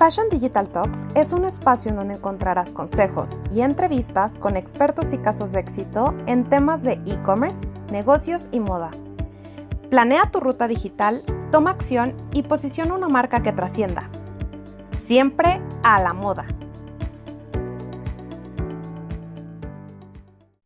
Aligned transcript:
Fashion 0.00 0.30
Digital 0.30 0.70
Talks 0.70 1.06
es 1.14 1.34
un 1.34 1.44
espacio 1.44 1.90
en 1.90 1.96
donde 1.98 2.14
encontrarás 2.14 2.72
consejos 2.72 3.38
y 3.52 3.60
entrevistas 3.60 4.38
con 4.38 4.56
expertos 4.56 5.12
y 5.12 5.18
casos 5.18 5.52
de 5.52 5.60
éxito 5.60 6.14
en 6.26 6.48
temas 6.48 6.82
de 6.82 6.92
e-commerce, 7.04 7.68
negocios 7.92 8.48
y 8.50 8.60
moda. 8.60 8.92
Planea 9.90 10.30
tu 10.30 10.40
ruta 10.40 10.68
digital, 10.68 11.22
toma 11.52 11.72
acción 11.72 12.16
y 12.32 12.44
posiciona 12.44 12.94
una 12.94 13.08
marca 13.08 13.42
que 13.42 13.52
trascienda. 13.52 14.08
Siempre 14.90 15.60
a 15.82 16.00
la 16.00 16.14
moda. 16.14 16.48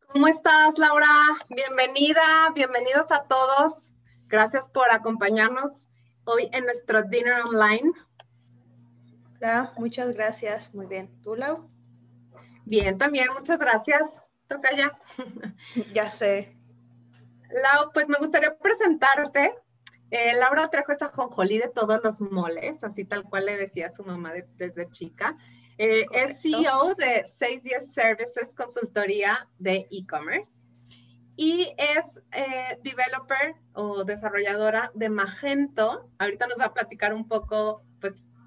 ¿Cómo 0.07 0.29
estás, 0.29 0.79
Laura? 0.79 1.09
Bienvenida, 1.49 2.53
bienvenidos 2.55 3.11
a 3.11 3.25
todos. 3.25 3.91
Gracias 4.29 4.69
por 4.69 4.93
acompañarnos 4.93 5.73
hoy 6.23 6.49
en 6.53 6.67
nuestro 6.67 7.03
dinner 7.03 7.43
online. 7.43 7.93
Hola, 9.45 9.75
muchas 9.77 10.15
gracias. 10.15 10.75
Muy 10.75 10.87
bien. 10.87 11.21
¿Tú, 11.23 11.35
Lau? 11.35 11.69
Bien, 12.65 12.97
también, 12.97 13.27
muchas 13.39 13.59
gracias. 13.59 14.01
Toca 14.49 14.75
ya. 14.75 14.99
ya 15.93 16.09
sé. 16.09 16.57
Lau, 17.51 17.93
pues 17.93 18.09
me 18.09 18.17
gustaría 18.17 18.57
presentarte. 18.57 19.55
Eh, 20.11 20.33
Laura 20.33 20.71
trajo 20.71 20.93
esa 20.93 21.09
jonjolí 21.09 21.59
de 21.59 21.69
todos 21.69 22.01
los 22.03 22.23
moles, 22.23 22.83
así 22.85 23.05
tal 23.05 23.25
cual 23.25 23.45
le 23.45 23.59
decía 23.59 23.89
a 23.89 23.93
su 23.93 24.03
mamá 24.03 24.33
desde 24.57 24.89
chica. 24.89 25.37
Eh, 25.77 26.07
es 26.13 26.41
CEO 26.41 26.95
de 26.95 27.27
610 27.27 27.93
Services 27.93 28.55
Consultoría 28.55 29.47
de 29.59 29.87
e-commerce 29.91 30.65
y 31.37 31.75
es 31.77 32.23
eh, 32.33 32.79
developer 32.83 33.57
o 33.73 34.05
desarrolladora 34.05 34.91
de 34.95 35.09
Magento. 35.09 36.09
Ahorita 36.19 36.47
nos 36.47 36.61
va 36.61 36.67
a 36.67 36.75
platicar 36.75 37.13
un 37.13 37.27
poco, 37.27 37.83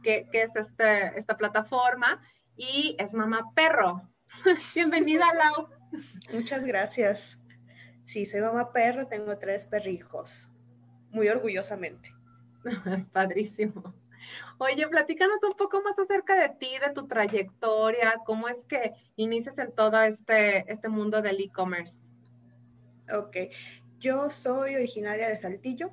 qué, 0.04 0.28
qué 0.32 0.44
es 0.44 0.56
este, 0.56 1.18
esta 1.18 1.38
plataforma 1.38 2.22
y 2.56 2.96
es 3.00 3.14
mamá 3.14 3.52
perro. 3.54 4.10
Bienvenida, 4.76 5.26
Lau. 5.34 5.70
Muchas 6.34 6.64
gracias. 6.64 7.40
Sí, 8.04 8.26
soy 8.26 8.42
mamá 8.42 8.72
perro, 8.72 9.08
tengo 9.08 9.38
tres 9.38 9.66
perrijos, 9.66 10.52
muy 11.12 11.28
orgullosamente. 11.28 12.14
Padrísimo. 13.12 13.94
Oye, 14.58 14.88
platícanos 14.88 15.44
un 15.44 15.56
poco 15.56 15.82
más 15.82 15.98
acerca 16.00 16.36
de 16.36 16.50
ti, 16.50 16.70
de 16.86 16.94
tu 16.94 17.08
trayectoria, 17.08 18.16
cómo 18.26 18.48
es 18.48 18.66
que 18.66 18.94
inicias 19.16 19.58
en 19.60 19.74
todo 19.74 20.02
este, 20.02 20.72
este 20.72 20.90
mundo 20.90 21.22
del 21.22 21.40
e-commerce. 21.42 22.12
Ok, 23.14 23.38
yo 24.00 24.30
soy 24.30 24.76
originaria 24.76 25.30
de 25.30 25.38
Saltillo, 25.38 25.92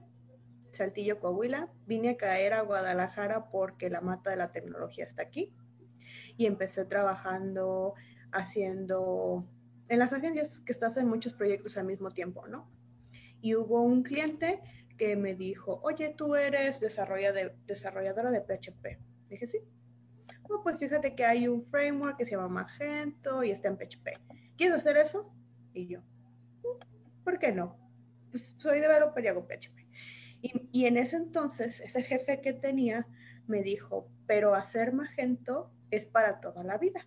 Saltillo, 0.75 1.20
Coahuila. 1.20 1.72
Vine 1.86 2.11
a 2.11 2.17
caer 2.17 2.53
a 2.53 2.62
Guadalajara 2.62 3.50
porque 3.50 3.91
la 3.91 4.00
mata 4.00 4.30
de 4.30 4.36
la 4.36 4.53
tecnología 4.53 5.05
está 5.05 5.22
aquí 5.22 5.55
y 6.36 6.47
empecé 6.47 6.84
trabajando 6.84 7.94
haciendo 8.33 9.48
en 9.89 9.98
las 9.98 10.12
agencias 10.12 10.61
que 10.61 10.72
estás 10.72 10.97
en 10.97 11.08
muchos 11.08 11.34
proyectos 11.34 11.77
al 11.77 11.86
mismo 11.86 12.11
tiempo, 12.11 12.47
¿no? 12.48 12.70
Y 13.41 13.55
hubo 13.55 13.83
un 13.83 14.03
cliente 14.03 14.61
que 14.97 15.16
me 15.16 15.34
dijo, 15.34 15.81
oye, 15.83 16.14
tú 16.16 16.34
eres 16.34 16.81
desarrolladora 16.81 18.31
de 18.31 18.41
PHP. 18.41 18.98
Dije, 19.28 19.47
sí. 19.47 19.59
Oh, 20.48 20.62
pues 20.62 20.78
fíjate 20.78 21.14
que 21.14 21.25
hay 21.25 21.48
un 21.48 21.62
framework 21.64 22.16
que 22.16 22.25
se 22.25 22.33
llama 22.33 22.48
Magento 22.48 23.44
y 23.44 23.50
está 23.50 23.69
en 23.69 23.77
PHP. 23.77 24.09
¿Quieres 24.56 24.77
hacer 24.77 24.97
eso? 24.97 25.33
Y 25.72 25.88
yo, 25.88 26.00
mm, 26.00 27.25
¿por 27.25 27.38
qué 27.38 27.53
no? 27.53 27.78
Pues 28.31 28.55
soy 28.59 28.81
developer 28.81 29.25
y 29.25 29.28
hago 29.28 29.47
PHP. 29.47 29.84
Y, 30.45 30.69
y 30.73 30.87
en 30.87 30.98
ese 30.98 31.17
entonces, 31.17 31.81
ese 31.81 32.03
jefe 32.03 32.42
que 32.42 32.53
tenía 32.53 33.06
me 33.47 33.62
dijo, 33.62 34.11
pero 34.27 34.55
hacer 34.55 34.92
Magento 34.92 35.70
es 35.91 36.05
para 36.05 36.41
toda 36.41 36.62
la 36.64 36.77
vida. 36.77 37.06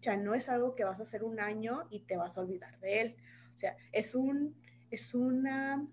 O 0.00 0.02
sea, 0.02 0.16
no 0.16 0.34
es 0.34 0.48
algo 0.48 0.74
que 0.74 0.84
vas 0.84 0.98
a 0.98 1.02
hacer 1.02 1.24
un 1.24 1.40
año 1.40 1.86
y 1.90 2.00
te 2.00 2.16
vas 2.16 2.38
a 2.38 2.40
olvidar 2.40 2.80
de 2.80 3.00
él. 3.02 3.16
O 3.54 3.58
sea, 3.58 3.76
es 3.92 4.14
un, 4.14 4.56
es 4.90 5.14
una 5.14 5.86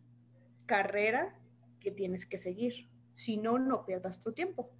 carrera 0.66 1.38
que 1.80 1.92
tienes 1.92 2.26
que 2.26 2.38
seguir. 2.38 2.90
Si 3.14 3.38
no, 3.38 3.60
no 3.60 3.86
pierdas 3.86 4.20
tu 4.20 4.32
tiempo. 4.32 4.72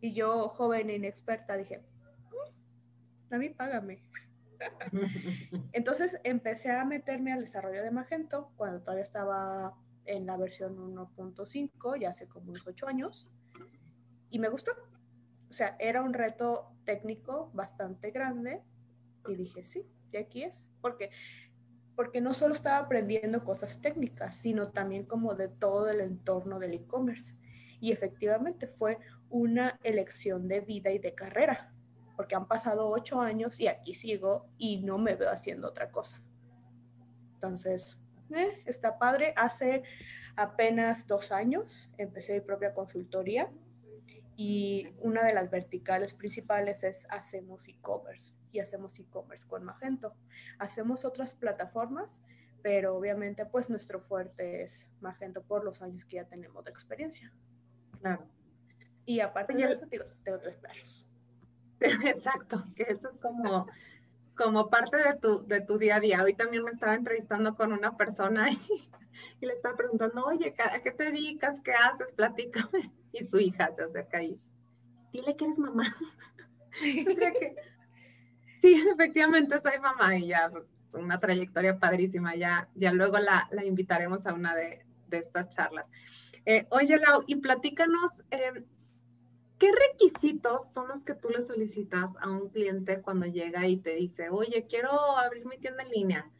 Y 0.00 0.14
yo, 0.14 0.48
joven 0.48 0.90
e 0.90 0.94
inexperta, 0.94 1.56
dije, 1.56 1.78
mm, 1.80 3.34
a 3.34 3.38
mí 3.38 3.50
págame. 3.50 4.02
Entonces 5.72 6.20
empecé 6.24 6.70
a 6.70 6.84
meterme 6.84 7.32
al 7.32 7.42
desarrollo 7.42 7.82
de 7.82 7.90
Magento 7.90 8.52
cuando 8.56 8.80
todavía 8.80 9.04
estaba 9.04 9.76
en 10.08 10.26
la 10.26 10.36
versión 10.36 10.76
1.5, 10.76 12.00
ya 12.00 12.10
hace 12.10 12.26
como 12.26 12.50
unos 12.50 12.66
ocho 12.66 12.86
años, 12.88 13.28
y 14.30 14.38
me 14.38 14.48
gustó. 14.48 14.72
O 15.48 15.52
sea, 15.52 15.76
era 15.78 16.02
un 16.02 16.12
reto 16.12 16.72
técnico 16.84 17.50
bastante 17.54 18.10
grande 18.10 18.62
y 19.26 19.34
dije, 19.34 19.64
sí, 19.64 19.86
de 20.10 20.18
aquí 20.18 20.42
es, 20.42 20.68
porque 20.80 21.10
porque 21.98 22.20
no 22.20 22.32
solo 22.32 22.54
estaba 22.54 22.78
aprendiendo 22.78 23.42
cosas 23.42 23.80
técnicas, 23.80 24.36
sino 24.36 24.68
también 24.68 25.04
como 25.04 25.34
de 25.34 25.48
todo 25.48 25.90
el 25.90 26.00
entorno 26.00 26.60
del 26.60 26.74
e-commerce. 26.74 27.34
Y 27.80 27.90
efectivamente 27.90 28.68
fue 28.68 28.98
una 29.30 29.80
elección 29.82 30.46
de 30.46 30.60
vida 30.60 30.92
y 30.92 31.00
de 31.00 31.16
carrera, 31.16 31.74
porque 32.14 32.36
han 32.36 32.46
pasado 32.46 32.88
ocho 32.88 33.20
años 33.20 33.58
y 33.58 33.66
aquí 33.66 33.94
sigo 33.94 34.46
y 34.58 34.80
no 34.82 34.96
me 34.98 35.16
veo 35.16 35.28
haciendo 35.28 35.66
otra 35.66 35.90
cosa. 35.90 36.22
Entonces, 37.34 38.00
eh, 38.34 38.62
está 38.66 38.98
padre. 38.98 39.34
Hace 39.36 39.82
apenas 40.36 41.06
dos 41.06 41.32
años 41.32 41.90
empecé 41.98 42.34
mi 42.34 42.40
propia 42.40 42.74
consultoría 42.74 43.50
y 44.36 44.86
una 45.00 45.24
de 45.24 45.34
las 45.34 45.50
verticales 45.50 46.14
principales 46.14 46.84
es 46.84 47.08
hacemos 47.10 47.66
e-commerce 47.66 48.36
y 48.52 48.60
hacemos 48.60 48.96
e-commerce 49.00 49.48
con 49.48 49.64
Magento. 49.64 50.14
Hacemos 50.60 51.04
otras 51.04 51.34
plataformas, 51.34 52.22
pero 52.62 52.96
obviamente 52.96 53.46
pues 53.46 53.68
nuestro 53.68 54.00
fuerte 54.00 54.62
es 54.62 54.92
Magento 55.00 55.42
por 55.42 55.64
los 55.64 55.82
años 55.82 56.04
que 56.04 56.16
ya 56.16 56.24
tenemos 56.24 56.64
de 56.64 56.70
experiencia. 56.70 57.32
Claro. 58.00 58.28
Y 59.06 59.20
aparte 59.20 59.54
de 59.54 59.72
eso, 59.72 59.88
tengo, 59.88 60.04
tres 60.38 60.56
perros. 60.58 61.06
Exacto, 61.80 62.64
que 62.76 62.84
eso 62.84 63.08
es 63.08 63.16
como, 63.16 63.66
como 64.38 64.70
parte 64.70 64.96
de 64.96 65.16
tu, 65.16 65.46
de 65.46 65.60
tu 65.60 65.76
día 65.78 65.96
a 65.96 66.00
día. 66.00 66.22
Hoy 66.22 66.32
también 66.32 66.62
me 66.62 66.70
estaba 66.70 66.94
entrevistando 66.94 67.56
con 67.56 67.72
una 67.72 67.96
persona 67.96 68.50
y, 68.52 68.58
y 69.40 69.46
le 69.46 69.52
estaba 69.52 69.76
preguntando, 69.76 70.24
oye, 70.24 70.54
¿a 70.58 70.80
qué 70.80 70.92
te 70.92 71.04
dedicas? 71.04 71.60
¿Qué 71.60 71.72
haces? 71.72 72.12
Platícame 72.12 72.92
y 73.12 73.24
su 73.24 73.38
hija 73.38 73.70
se 73.76 73.82
acerca 73.82 74.18
ahí. 74.18 74.40
Dile 75.12 75.36
que 75.36 75.44
eres 75.44 75.58
mamá. 75.58 75.84
sí, 78.60 78.82
efectivamente 78.92 79.60
soy 79.60 79.78
mamá 79.80 80.16
y 80.16 80.28
ya, 80.28 80.50
pues, 80.50 80.64
una 80.92 81.18
trayectoria 81.18 81.78
padrísima. 81.78 82.36
Ya, 82.36 82.68
ya 82.74 82.92
luego 82.92 83.18
la, 83.18 83.48
invitaremos 83.64 84.26
a 84.26 84.34
una 84.34 84.54
de, 84.54 84.84
estas 85.10 85.48
charlas. 85.48 85.86
Eh, 86.44 86.66
oye, 86.70 86.98
Lau, 86.98 87.24
y 87.26 87.36
platícanos, 87.36 88.22
em, 88.30 88.64
¿qué 89.58 89.70
requisitos 89.72 90.72
son 90.72 90.88
los 90.88 91.04
que 91.04 91.14
tú 91.14 91.28
le 91.28 91.42
solicitas 91.42 92.12
a 92.20 92.30
un 92.30 92.48
cliente 92.48 93.02
cuando 93.02 93.26
llega 93.26 93.66
y 93.66 93.76
te 93.76 93.94
dice, 93.94 94.30
oye, 94.30 94.66
quiero 94.66 94.90
abrir 95.16 95.46
mi 95.46 95.58
tienda 95.58 95.82
en 95.82 95.90
línea? 95.90 96.30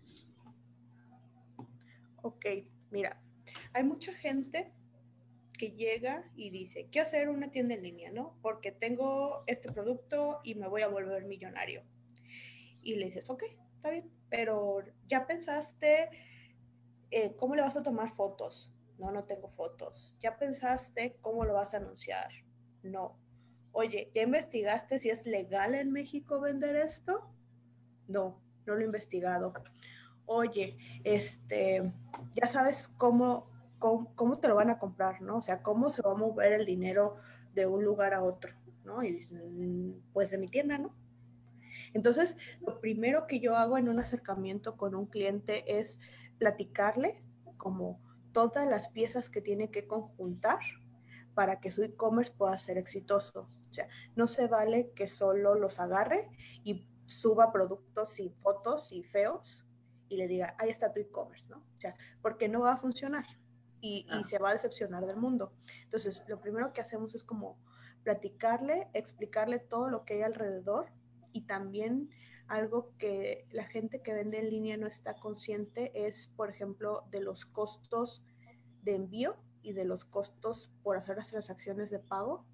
Ok, 2.22 2.46
mira, 2.90 3.20
hay 3.72 3.84
mucha 3.84 4.12
gente 4.12 4.72
que 5.58 5.72
llega 5.72 6.30
y 6.36 6.50
dice, 6.50 6.88
quiero 6.90 7.06
hacer 7.06 7.28
una 7.28 7.50
tienda 7.50 7.74
en 7.74 7.82
línea, 7.82 8.12
¿no? 8.12 8.38
Porque 8.42 8.70
tengo 8.70 9.42
este 9.46 9.72
producto 9.72 10.40
y 10.44 10.54
me 10.54 10.68
voy 10.68 10.82
a 10.82 10.88
volver 10.88 11.24
millonario. 11.24 11.82
Y 12.82 12.94
le 12.94 13.06
dices, 13.06 13.28
ok, 13.28 13.42
está 13.74 13.90
bien, 13.90 14.10
pero 14.30 14.84
ya 15.08 15.26
pensaste 15.26 16.10
cómo 17.36 17.56
le 17.56 17.62
vas 17.62 17.76
a 17.76 17.82
tomar 17.82 18.14
fotos. 18.14 18.72
No, 18.98 19.10
no 19.10 19.24
tengo 19.24 19.48
fotos. 19.48 20.14
¿Ya 20.20 20.38
pensaste 20.38 21.16
cómo 21.20 21.44
lo 21.44 21.54
vas 21.54 21.74
a 21.74 21.78
anunciar? 21.78 22.30
No. 22.82 23.16
Oye, 23.72 24.10
¿ya 24.14 24.22
investigaste 24.22 24.98
si 24.98 25.10
es 25.10 25.26
legal 25.26 25.74
en 25.74 25.92
México 25.92 26.40
vender 26.40 26.76
esto? 26.76 27.30
No, 28.06 28.40
no 28.66 28.74
lo 28.74 28.80
he 28.80 28.84
investigado. 28.84 29.52
Oye, 30.26 30.76
este, 31.04 31.92
ya 32.34 32.46
sabes 32.48 32.88
cómo 32.88 33.48
cómo, 33.78 34.38
te 34.38 34.48
lo 34.48 34.56
van 34.56 34.70
a 34.70 34.78
comprar, 34.78 35.22
¿no? 35.22 35.36
O 35.36 35.42
sea, 35.42 35.62
cómo 35.62 35.90
se 35.90 36.02
va 36.02 36.12
a 36.12 36.16
mover 36.16 36.52
el 36.52 36.66
dinero 36.66 37.16
de 37.54 37.66
un 37.66 37.84
lugar 37.84 38.14
a 38.14 38.22
otro, 38.22 38.52
¿no? 38.84 39.02
Y 39.02 39.18
mm, 39.30 40.12
pues 40.12 40.30
de 40.30 40.38
mi 40.38 40.48
tienda, 40.48 40.78
¿no? 40.78 40.94
Entonces, 41.94 42.36
lo 42.60 42.80
primero 42.80 43.26
que 43.26 43.40
yo 43.40 43.56
hago 43.56 43.78
en 43.78 43.88
un 43.88 43.98
acercamiento 43.98 44.76
con 44.76 44.94
un 44.94 45.06
cliente 45.06 45.78
es 45.78 45.98
platicarle 46.38 47.22
como 47.56 48.00
todas 48.32 48.68
las 48.68 48.88
piezas 48.88 49.30
que 49.30 49.40
tiene 49.40 49.70
que 49.70 49.86
conjuntar 49.86 50.60
para 51.38 51.60
que 51.60 51.70
su 51.70 51.84
e-commerce 51.84 52.32
pueda 52.36 52.58
ser 52.58 52.78
exitoso. 52.78 53.48
O 53.70 53.72
sea, 53.72 53.86
no 54.16 54.26
se 54.26 54.48
vale 54.48 54.90
que 54.96 55.06
solo 55.06 55.54
los 55.54 55.78
agarre 55.78 56.28
y 56.64 56.84
suba 57.06 57.52
productos 57.52 58.18
y 58.18 58.30
fotos 58.30 58.90
y 58.90 59.04
feos 59.04 59.64
y 60.08 60.16
le 60.16 60.26
diga, 60.26 60.56
ahí 60.58 60.68
está 60.68 60.92
tu 60.92 60.98
e-commerce, 60.98 61.46
¿no? 61.46 61.58
O 61.58 61.78
sea, 61.78 61.94
porque 62.22 62.48
no 62.48 62.62
va 62.62 62.72
a 62.72 62.76
funcionar 62.76 63.24
y, 63.80 64.04
se 64.28 64.38
va 64.38 64.50
a 64.50 64.54
decepcionar 64.54 65.06
del 65.06 65.16
mundo. 65.16 65.52
Entonces, 65.84 66.24
lo 66.26 66.40
primero 66.40 66.72
que 66.72 66.80
hacemos 66.80 67.14
es 67.14 67.22
como 67.22 67.56
platicarle, 68.02 68.88
explicarle 68.92 69.60
todo 69.60 69.88
lo 69.90 70.04
que 70.04 70.14
hay 70.14 70.22
alrededor 70.22 70.90
y 71.32 71.42
también 71.42 72.10
algo 72.48 72.96
que 72.98 73.46
la 73.52 73.68
gente 73.68 74.02
que 74.02 74.12
vende 74.12 74.40
en 74.40 74.50
línea 74.50 74.76
no 74.76 74.88
está 74.88 75.14
consciente 75.14 75.92
es, 75.94 76.26
por 76.34 76.50
ejemplo, 76.50 77.06
de 77.12 77.20
los 77.20 77.46
costos 77.46 78.24
de 78.82 78.96
envío 78.96 79.36
y 79.68 79.72
de 79.72 79.84
los 79.84 80.04
costos 80.04 80.70
por 80.82 80.96
hacer 80.96 81.16
las 81.16 81.30
transacciones 81.30 81.90
de 81.90 81.98
pago. 81.98 82.44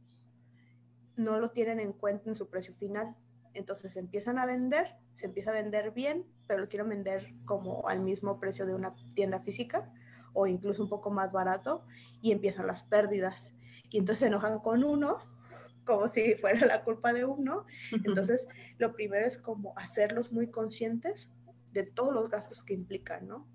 No 1.17 1.39
lo 1.39 1.51
tienen 1.51 1.81
en 1.81 1.93
cuenta 1.93 2.29
en 2.29 2.37
su 2.37 2.49
precio 2.51 2.75
final. 2.75 3.17
Entonces 3.55 3.97
empiezan 3.97 4.39
a 4.39 4.47
vender, 4.47 4.97
se 5.15 5.27
empieza 5.27 5.51
a 5.51 5.55
vender 5.55 5.93
bien, 5.93 6.27
pero 6.49 6.61
lo 6.61 6.69
quieren 6.69 6.89
vender 6.89 7.35
como 7.45 7.89
al 7.89 8.01
mismo 8.01 8.41
precio 8.41 8.67
de 8.67 8.75
una 8.75 8.95
tienda 9.15 9.41
física 9.41 9.93
o 10.33 10.47
incluso 10.47 10.83
un 10.83 10.89
poco 10.89 11.11
más 11.11 11.31
barato 11.31 11.85
y 12.21 12.33
empiezan 12.33 12.67
las 12.67 12.83
pérdidas. 12.83 13.53
Y 13.91 13.99
entonces 13.99 14.21
se 14.21 14.27
enojan 14.27 14.59
con 14.59 14.83
uno 14.83 15.19
como 15.85 16.09
si 16.09 16.35
fuera 16.35 16.67
la 16.67 16.83
culpa 16.83 17.13
de 17.13 17.25
uno. 17.25 17.67
Entonces, 18.05 18.47
lo 18.79 18.95
primero 18.95 19.27
es 19.27 19.39
como 19.39 19.75
hacerlos 19.77 20.33
muy 20.33 20.51
conscientes 20.51 21.31
de 21.73 21.85
todos 21.85 22.13
los 22.13 22.31
gastos 22.31 22.65
que 22.65 22.75
implican, 22.75 23.29
¿no? 23.29 23.47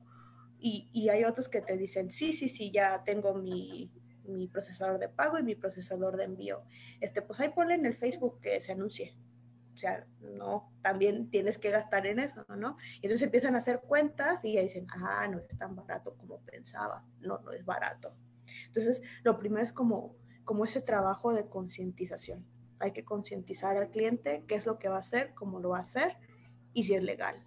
Y, 0.59 0.89
y 0.93 1.09
hay 1.09 1.23
otros 1.23 1.49
que 1.49 1.61
te 1.61 1.77
dicen, 1.77 2.09
sí, 2.09 2.33
sí, 2.33 2.49
sí, 2.49 2.71
ya 2.71 3.03
tengo 3.03 3.33
mi, 3.33 3.91
mi, 4.25 4.47
procesador 4.47 4.99
de 4.99 5.09
pago 5.09 5.39
y 5.39 5.43
mi 5.43 5.55
procesador 5.55 6.17
de 6.17 6.25
envío. 6.25 6.63
Este, 6.99 7.21
pues 7.21 7.39
ahí 7.39 7.49
ponle 7.49 7.75
en 7.75 7.85
el 7.85 7.95
Facebook 7.95 8.39
que 8.41 8.59
se 8.59 8.73
anuncie. 8.73 9.15
O 9.73 9.77
sea, 9.77 10.05
no, 10.19 10.73
también 10.81 11.29
tienes 11.29 11.57
que 11.57 11.71
gastar 11.71 12.05
en 12.05 12.19
eso, 12.19 12.45
¿no? 12.49 12.75
Y 12.95 13.05
entonces 13.05 13.21
empiezan 13.21 13.55
a 13.55 13.59
hacer 13.59 13.79
cuentas 13.79 14.43
y 14.43 14.53
ya 14.53 14.61
dicen, 14.61 14.87
ah, 14.91 15.25
no 15.31 15.39
es 15.39 15.47
tan 15.57 15.75
barato 15.75 16.15
como 16.17 16.41
pensaba. 16.41 17.05
No, 17.21 17.39
no 17.39 17.53
es 17.53 17.63
barato. 17.63 18.13
Entonces, 18.67 19.01
lo 19.23 19.39
primero 19.39 19.63
es 19.63 19.71
como 19.71 20.17
como 20.49 20.65
ese 20.65 20.81
trabajo 20.81 21.31
de 21.31 21.47
concientización. 21.47 22.43
Hay 22.79 22.91
que 22.91 23.05
concientizar 23.05 23.77
al 23.77 23.91
cliente 23.91 24.45
qué 24.47 24.55
es 24.55 24.65
lo 24.65 24.79
que 24.79 24.89
va 24.89 24.95
a 24.95 25.01
hacer, 25.01 25.35
cómo 25.35 25.59
lo 25.59 25.69
va 25.69 25.77
a 25.77 25.81
hacer 25.81 26.17
y 26.73 26.85
si 26.85 26.95
es 26.95 27.03
legal. 27.03 27.45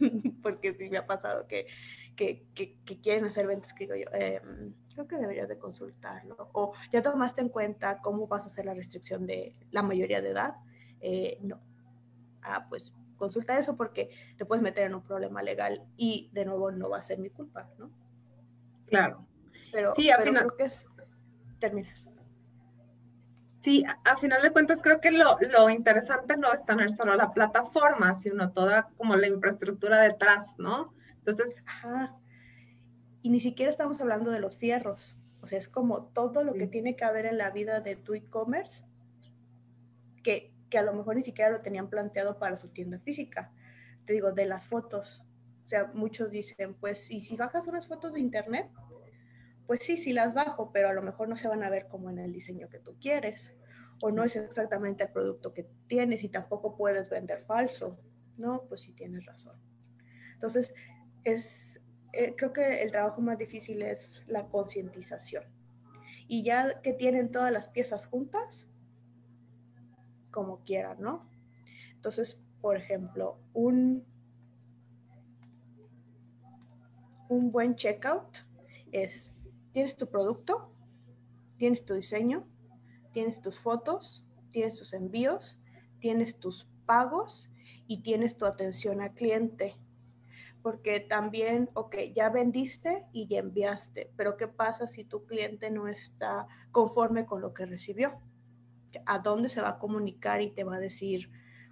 Porque 0.42 0.74
sí 0.74 0.90
me 0.90 0.98
ha 0.98 1.06
pasado 1.06 1.46
que, 1.46 1.68
que, 2.18 2.44
que, 2.84 3.00
quieren 3.00 3.24
hacer 3.26 3.46
ventas 3.46 3.72
que 3.72 3.84
digo 3.84 3.94
yo, 3.94 4.06
em, 4.12 4.74
creo 4.92 5.06
que 5.06 5.16
deberías 5.16 5.48
de 5.48 5.56
consultarlo. 5.56 6.50
O 6.52 6.74
ya 6.92 7.00
tomaste 7.00 7.40
en 7.40 7.48
cuenta 7.48 8.00
cómo 8.00 8.26
vas 8.26 8.42
a 8.42 8.46
hacer 8.46 8.66
la 8.66 8.74
restricción 8.74 9.24
de 9.24 9.56
la 9.70 9.82
mayoría 9.82 10.20
de 10.20 10.30
edad. 10.30 10.56
Eh, 11.00 11.38
no. 11.42 11.60
Ah, 12.42 12.66
pues 12.68 12.92
consulta 13.16 13.58
eso 13.58 13.76
porque 13.76 14.10
te 14.36 14.44
puedes 14.44 14.62
meter 14.62 14.84
en 14.84 14.94
un 14.94 15.02
problema 15.02 15.42
legal 15.42 15.84
y 15.96 16.28
de 16.32 16.44
nuevo 16.44 16.70
no 16.72 16.90
va 16.90 16.98
a 16.98 17.02
ser 17.02 17.18
mi 17.18 17.30
culpa, 17.30 17.70
¿no? 17.78 17.90
Claro. 18.86 19.24
Pero, 19.72 19.94
sí, 19.94 20.10
al 20.10 20.22
final... 20.22 20.46
creo 20.46 20.56
que 20.56 20.64
es... 20.64 20.86
Termina. 21.60 21.92
Sí, 23.60 23.84
a, 24.04 24.16
final 24.16 24.40
de 24.42 24.52
cuentas 24.52 24.80
creo 24.82 25.00
que 25.00 25.10
lo, 25.10 25.36
lo, 25.40 25.68
interesante 25.68 26.36
no 26.36 26.52
es 26.52 26.64
tener 26.64 26.92
solo 26.92 27.16
la 27.16 27.32
plataforma, 27.32 28.14
sino 28.14 28.52
toda 28.52 28.88
como 28.96 29.16
la 29.16 29.26
infraestructura 29.26 29.98
detrás, 30.00 30.54
¿no? 30.58 30.94
Entonces... 31.30 31.56
Ajá. 31.66 32.16
Y 33.22 33.30
ni 33.30 33.40
siquiera 33.40 33.70
estamos 33.70 34.00
hablando 34.00 34.30
de 34.30 34.40
los 34.40 34.56
fierros. 34.56 35.16
O 35.40 35.46
sea, 35.46 35.58
es 35.58 35.68
como 35.68 36.06
todo 36.06 36.44
lo 36.44 36.54
que 36.54 36.66
tiene 36.66 36.96
que 36.96 37.04
haber 37.04 37.26
en 37.26 37.38
la 37.38 37.50
vida 37.50 37.80
de 37.80 37.96
tu 37.96 38.14
e-commerce, 38.14 38.84
que, 40.22 40.54
que 40.70 40.78
a 40.78 40.82
lo 40.82 40.94
mejor 40.94 41.16
ni 41.16 41.22
siquiera 41.22 41.50
lo 41.50 41.60
tenían 41.60 41.90
planteado 41.90 42.38
para 42.38 42.56
su 42.56 42.68
tienda 42.68 43.00
física. 43.00 43.52
Te 44.04 44.12
digo, 44.12 44.32
de 44.32 44.46
las 44.46 44.66
fotos. 44.66 45.24
O 45.64 45.66
sea, 45.66 45.90
muchos 45.94 46.30
dicen, 46.30 46.74
pues, 46.74 47.10
¿y 47.10 47.20
si 47.20 47.36
bajas 47.36 47.66
unas 47.66 47.86
fotos 47.86 48.12
de 48.12 48.20
internet? 48.20 48.70
pues 49.68 49.84
sí, 49.84 49.98
sí 49.98 50.14
las 50.14 50.32
bajo, 50.32 50.72
pero 50.72 50.88
a 50.88 50.94
lo 50.94 51.02
mejor 51.02 51.28
no 51.28 51.36
se 51.36 51.46
van 51.46 51.62
a 51.62 51.68
ver 51.68 51.88
como 51.88 52.08
en 52.08 52.18
el 52.18 52.32
diseño 52.32 52.70
que 52.70 52.78
tú 52.78 52.96
quieres, 52.98 53.54
o 54.02 54.10
no 54.10 54.24
es 54.24 54.34
exactamente 54.34 55.04
el 55.04 55.10
producto 55.10 55.52
que 55.52 55.68
tienes 55.86 56.24
y 56.24 56.30
tampoco 56.30 56.74
puedes 56.74 57.10
vender 57.10 57.42
falso, 57.42 58.00
¿no? 58.38 58.62
Pues 58.66 58.80
sí 58.80 58.94
tienes 58.94 59.26
razón. 59.26 59.60
Entonces, 60.32 60.72
es, 61.32 61.80
eh, 62.12 62.34
creo 62.36 62.52
que 62.52 62.82
el 62.82 62.90
trabajo 62.90 63.20
más 63.20 63.38
difícil 63.38 63.82
es 63.82 64.24
la 64.26 64.48
concientización. 64.48 65.44
Y 66.26 66.42
ya 66.42 66.80
que 66.82 66.92
tienen 66.92 67.30
todas 67.30 67.52
las 67.52 67.68
piezas 67.68 68.06
juntas, 68.06 68.66
como 70.30 70.62
quieran, 70.64 71.00
¿no? 71.00 71.28
Entonces, 71.94 72.40
por 72.60 72.76
ejemplo, 72.76 73.38
un, 73.54 74.04
un 77.28 77.50
buen 77.50 77.76
checkout 77.76 78.46
es 78.92 79.32
tienes 79.72 79.96
tu 79.96 80.08
producto, 80.08 80.70
tienes 81.56 81.84
tu 81.84 81.94
diseño, 81.94 82.46
tienes 83.12 83.40
tus 83.40 83.58
fotos, 83.58 84.24
tienes 84.50 84.76
tus 84.76 84.92
envíos, 84.92 85.60
tienes 86.00 86.40
tus 86.40 86.66
pagos 86.86 87.50
y 87.86 88.02
tienes 88.02 88.36
tu 88.36 88.46
atención 88.46 89.00
al 89.00 89.14
cliente. 89.14 89.76
Porque 90.68 91.00
también, 91.00 91.70
ok, 91.72 91.96
ya 92.14 92.28
vendiste 92.28 93.06
y 93.10 93.26
ya 93.26 93.38
enviaste, 93.38 94.12
pero 94.18 94.36
¿qué 94.36 94.48
pasa 94.48 94.86
si 94.86 95.02
tu 95.02 95.24
cliente 95.24 95.70
no 95.70 95.88
está 95.88 96.46
conforme 96.72 97.24
con 97.24 97.40
lo 97.40 97.54
que 97.54 97.64
recibió? 97.64 98.20
¿A 99.06 99.18
dónde 99.18 99.48
se 99.48 99.62
va 99.62 99.70
a 99.70 99.78
comunicar 99.78 100.42
y 100.42 100.50
te 100.50 100.64
va 100.64 100.74
a 100.74 100.78
decir, 100.78 101.30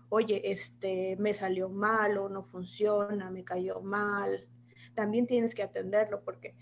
oye, 0.08 0.50
este 0.50 1.14
me 1.18 1.34
salió 1.34 1.68
mal 1.68 2.16
o 2.16 2.30
no 2.30 2.42
funciona, 2.42 3.30
me 3.30 3.44
cayó 3.44 3.82
mal? 3.82 4.48
También 4.94 5.26
tienes 5.26 5.54
que 5.54 5.62
atenderlo 5.62 6.24
porque 6.24 6.56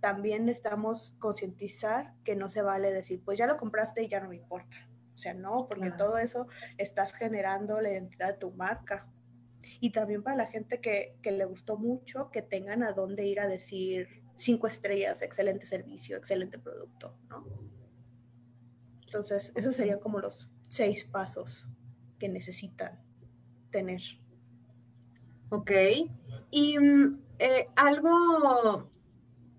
también 0.00 0.46
necesitamos 0.46 1.16
concientizar 1.18 2.14
que 2.24 2.34
no 2.34 2.48
se 2.48 2.62
vale 2.62 2.94
decir, 2.94 3.20
pues 3.22 3.38
ya 3.38 3.46
lo 3.46 3.58
compraste 3.58 4.02
y 4.02 4.08
ya 4.08 4.20
no 4.20 4.30
me 4.30 4.36
importa. 4.36 4.88
O 5.14 5.18
sea, 5.18 5.34
no, 5.34 5.66
porque 5.68 5.90
todo 5.90 6.16
eso 6.16 6.46
estás 6.78 7.12
generando 7.12 7.78
la 7.82 7.92
identidad 7.92 8.28
de 8.32 8.38
tu 8.38 8.52
marca. 8.52 9.06
Y 9.80 9.90
también 9.90 10.22
para 10.22 10.36
la 10.36 10.46
gente 10.46 10.80
que, 10.80 11.16
que, 11.22 11.32
le 11.32 11.44
gustó 11.44 11.76
mucho, 11.76 12.30
que 12.30 12.42
tengan 12.42 12.82
a 12.82 12.92
dónde 12.92 13.26
ir 13.26 13.40
a 13.40 13.46
decir 13.46 14.22
cinco 14.36 14.66
estrellas, 14.66 15.22
excelente 15.22 15.66
servicio, 15.66 16.16
excelente 16.16 16.58
producto, 16.58 17.16
¿no? 17.28 17.44
Entonces, 19.06 19.52
esos 19.54 19.76
serían 19.76 20.00
como 20.00 20.18
los 20.18 20.50
seis 20.68 21.04
pasos 21.04 21.68
que 22.18 22.28
necesitan 22.28 23.00
tener. 23.70 24.00
Ok. 25.50 25.70
Y 26.50 26.78
mm, 26.78 27.20
eh, 27.38 27.68
algo 27.76 28.90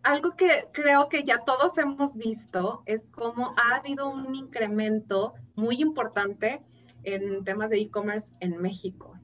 algo 0.05 0.35
que 0.35 0.69
creo 0.71 1.09
que 1.09 1.23
ya 1.23 1.39
todos 1.39 1.77
hemos 1.79 2.15
visto 2.15 2.83
es 2.85 3.09
cómo 3.09 3.55
ha 3.57 3.77
habido 3.77 4.07
un 4.07 4.35
incremento 4.35 5.33
muy 5.55 5.81
importante 5.81 6.61
en 7.03 7.43
temas 7.43 7.71
de 7.71 7.79
e-commerce 7.79 8.31
en 8.39 8.61
México. 8.61 9.14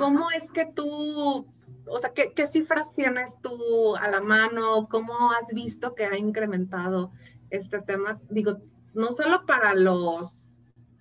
¿Cómo 0.00 0.30
es 0.30 0.50
que 0.50 0.66
tú, 0.66 1.46
o 1.86 1.98
sea, 1.98 2.12
¿qué, 2.12 2.46
cifras 2.46 2.92
tienes 2.94 3.36
tú 3.42 3.96
a 3.96 4.08
la 4.08 4.20
mano? 4.20 4.88
¿Cómo 4.90 5.30
has 5.30 5.54
visto 5.54 5.94
que 5.94 6.06
ha 6.06 6.16
incrementado 6.16 7.12
este 7.50 7.80
tema? 7.80 8.20
Digo, 8.30 8.58
no 8.94 9.12
solo 9.12 9.46
para 9.46 9.74
los 9.74 10.50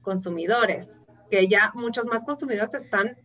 consumidores, 0.01 1.01
que 1.31 1.47
ya 1.47 1.71
muchos 1.73 2.05
más 2.05 2.25
consumidores 2.25 2.75
están 2.75 3.17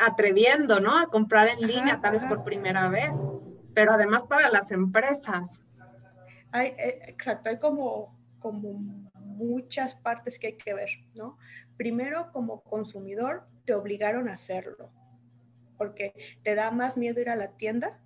atreviendo, 0.00 0.80
¿no? 0.80 0.98
A 0.98 1.06
comprar 1.06 1.48
en 1.48 1.66
línea, 1.66 2.00
tal 2.00 2.12
vez 2.12 2.24
por 2.24 2.42
primera 2.42 2.88
vez 2.88 3.16
pero 3.76 3.92
además 3.92 4.26
para 4.26 4.48
las 4.48 4.72
empresas. 4.72 5.62
Hay, 6.50 6.68
eh, 6.78 6.98
exacto, 7.08 7.50
hay 7.50 7.58
como, 7.58 8.18
como 8.38 8.72
muchas 9.20 9.94
partes 9.96 10.38
que 10.38 10.46
hay 10.46 10.56
que 10.56 10.72
ver, 10.72 10.88
¿no? 11.14 11.36
Primero, 11.76 12.32
como 12.32 12.62
consumidor, 12.62 13.46
te 13.66 13.74
obligaron 13.74 14.28
a 14.28 14.34
hacerlo, 14.34 14.90
porque 15.76 16.14
te 16.42 16.54
da 16.54 16.70
más 16.70 16.96
miedo 16.96 17.20
ir 17.20 17.28
a 17.28 17.36
la 17.36 17.56
tienda 17.56 18.00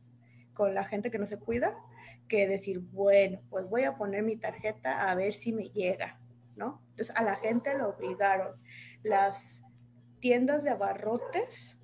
con 0.54 0.74
la 0.74 0.84
gente 0.84 1.10
que 1.10 1.18
no 1.18 1.26
se 1.26 1.38
cuida 1.38 1.76
que 2.28 2.46
decir, 2.46 2.78
bueno, 2.78 3.42
pues 3.50 3.68
voy 3.68 3.82
a 3.82 3.96
poner 3.96 4.22
mi 4.22 4.36
tarjeta 4.36 5.10
a 5.10 5.14
ver 5.14 5.34
si 5.34 5.52
me 5.52 5.68
llega, 5.70 6.20
¿no? 6.56 6.80
Entonces, 6.90 7.14
a 7.16 7.22
la 7.24 7.36
gente 7.36 7.76
lo 7.76 7.90
obligaron. 7.90 8.54
Las 9.02 9.64
tiendas 10.20 10.62
de 10.62 10.70
abarrotes 10.70 11.80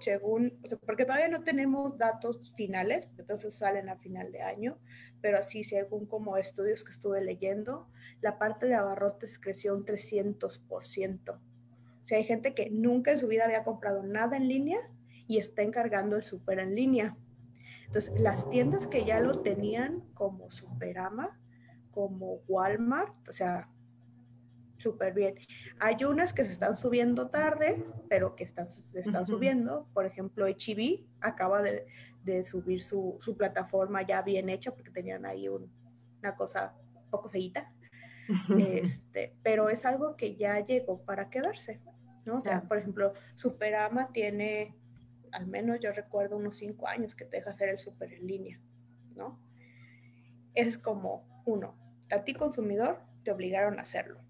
según, 0.00 0.60
porque 0.86 1.04
todavía 1.04 1.28
no 1.28 1.44
tenemos 1.44 1.98
datos 1.98 2.54
finales, 2.56 3.08
entonces 3.18 3.54
salen 3.54 3.88
a 3.88 3.98
final 3.98 4.32
de 4.32 4.42
año, 4.42 4.78
pero 5.20 5.38
así 5.38 5.62
según 5.62 6.06
como 6.06 6.36
estudios 6.36 6.84
que 6.84 6.90
estuve 6.90 7.22
leyendo, 7.22 7.88
la 8.20 8.38
parte 8.38 8.66
de 8.66 8.74
abarrotes 8.74 9.38
creció 9.38 9.74
un 9.74 9.84
300%. 9.84 11.38
O 12.02 12.06
sea, 12.06 12.18
hay 12.18 12.24
gente 12.24 12.54
que 12.54 12.70
nunca 12.70 13.12
en 13.12 13.18
su 13.18 13.28
vida 13.28 13.44
había 13.44 13.64
comprado 13.64 14.02
nada 14.02 14.36
en 14.36 14.48
línea 14.48 14.80
y 15.26 15.38
está 15.38 15.62
encargando 15.62 16.16
el 16.16 16.24
súper 16.24 16.58
en 16.58 16.74
línea. 16.74 17.16
Entonces, 17.86 18.20
las 18.20 18.48
tiendas 18.48 18.86
que 18.86 19.04
ya 19.04 19.20
lo 19.20 19.42
tenían 19.42 20.00
como 20.14 20.50
Superama, 20.50 21.38
como 21.90 22.36
Walmart, 22.48 23.28
o 23.28 23.32
sea, 23.32 23.68
súper 24.78 25.14
bien. 25.14 25.36
Hay 25.78 26.02
unas 26.04 26.32
que 26.32 26.44
se 26.44 26.52
están 26.52 26.76
subiendo 26.76 27.28
tarde, 27.28 27.84
pero 28.08 28.34
que 28.34 28.44
están, 28.44 28.70
se 28.70 29.00
están 29.00 29.26
subiendo. 29.26 29.86
Por 29.94 30.06
ejemplo, 30.06 30.46
HB 30.46 31.04
acaba 31.20 31.62
de, 31.62 31.86
de 32.24 32.44
subir 32.44 32.82
su, 32.82 33.16
su, 33.20 33.36
plataforma 33.36 34.06
ya 34.06 34.22
bien 34.22 34.48
hecha 34.48 34.74
porque 34.74 34.90
tenían 34.90 35.24
ahí 35.24 35.48
un, 35.48 35.70
una 36.18 36.34
cosa 36.34 36.74
poco 37.10 37.30
feita. 37.30 37.72
este, 38.58 39.34
pero 39.42 39.68
es 39.68 39.84
algo 39.84 40.16
que 40.16 40.36
ya 40.36 40.60
llegó 40.60 41.02
para 41.04 41.30
quedarse, 41.30 41.80
¿no? 42.24 42.38
O 42.38 42.40
sea, 42.40 42.62
por 42.62 42.78
ejemplo, 42.78 43.14
Superama 43.34 44.12
tiene, 44.12 44.74
al 45.32 45.46
menos 45.46 45.80
yo 45.80 45.92
recuerdo 45.92 46.36
unos 46.36 46.56
cinco 46.56 46.88
años 46.88 47.14
que 47.14 47.24
te 47.24 47.38
deja 47.38 47.50
hacer 47.50 47.68
el 47.68 47.78
super 47.78 48.12
en 48.12 48.26
línea, 48.26 48.60
¿no? 49.14 49.38
Es 50.54 50.78
como, 50.78 51.42
uno, 51.44 51.74
a 52.10 52.24
ti 52.24 52.34
consumidor 52.34 53.00
te 53.24 53.32
obligaron 53.32 53.78
a 53.78 53.82
hacerlo. 53.82 54.20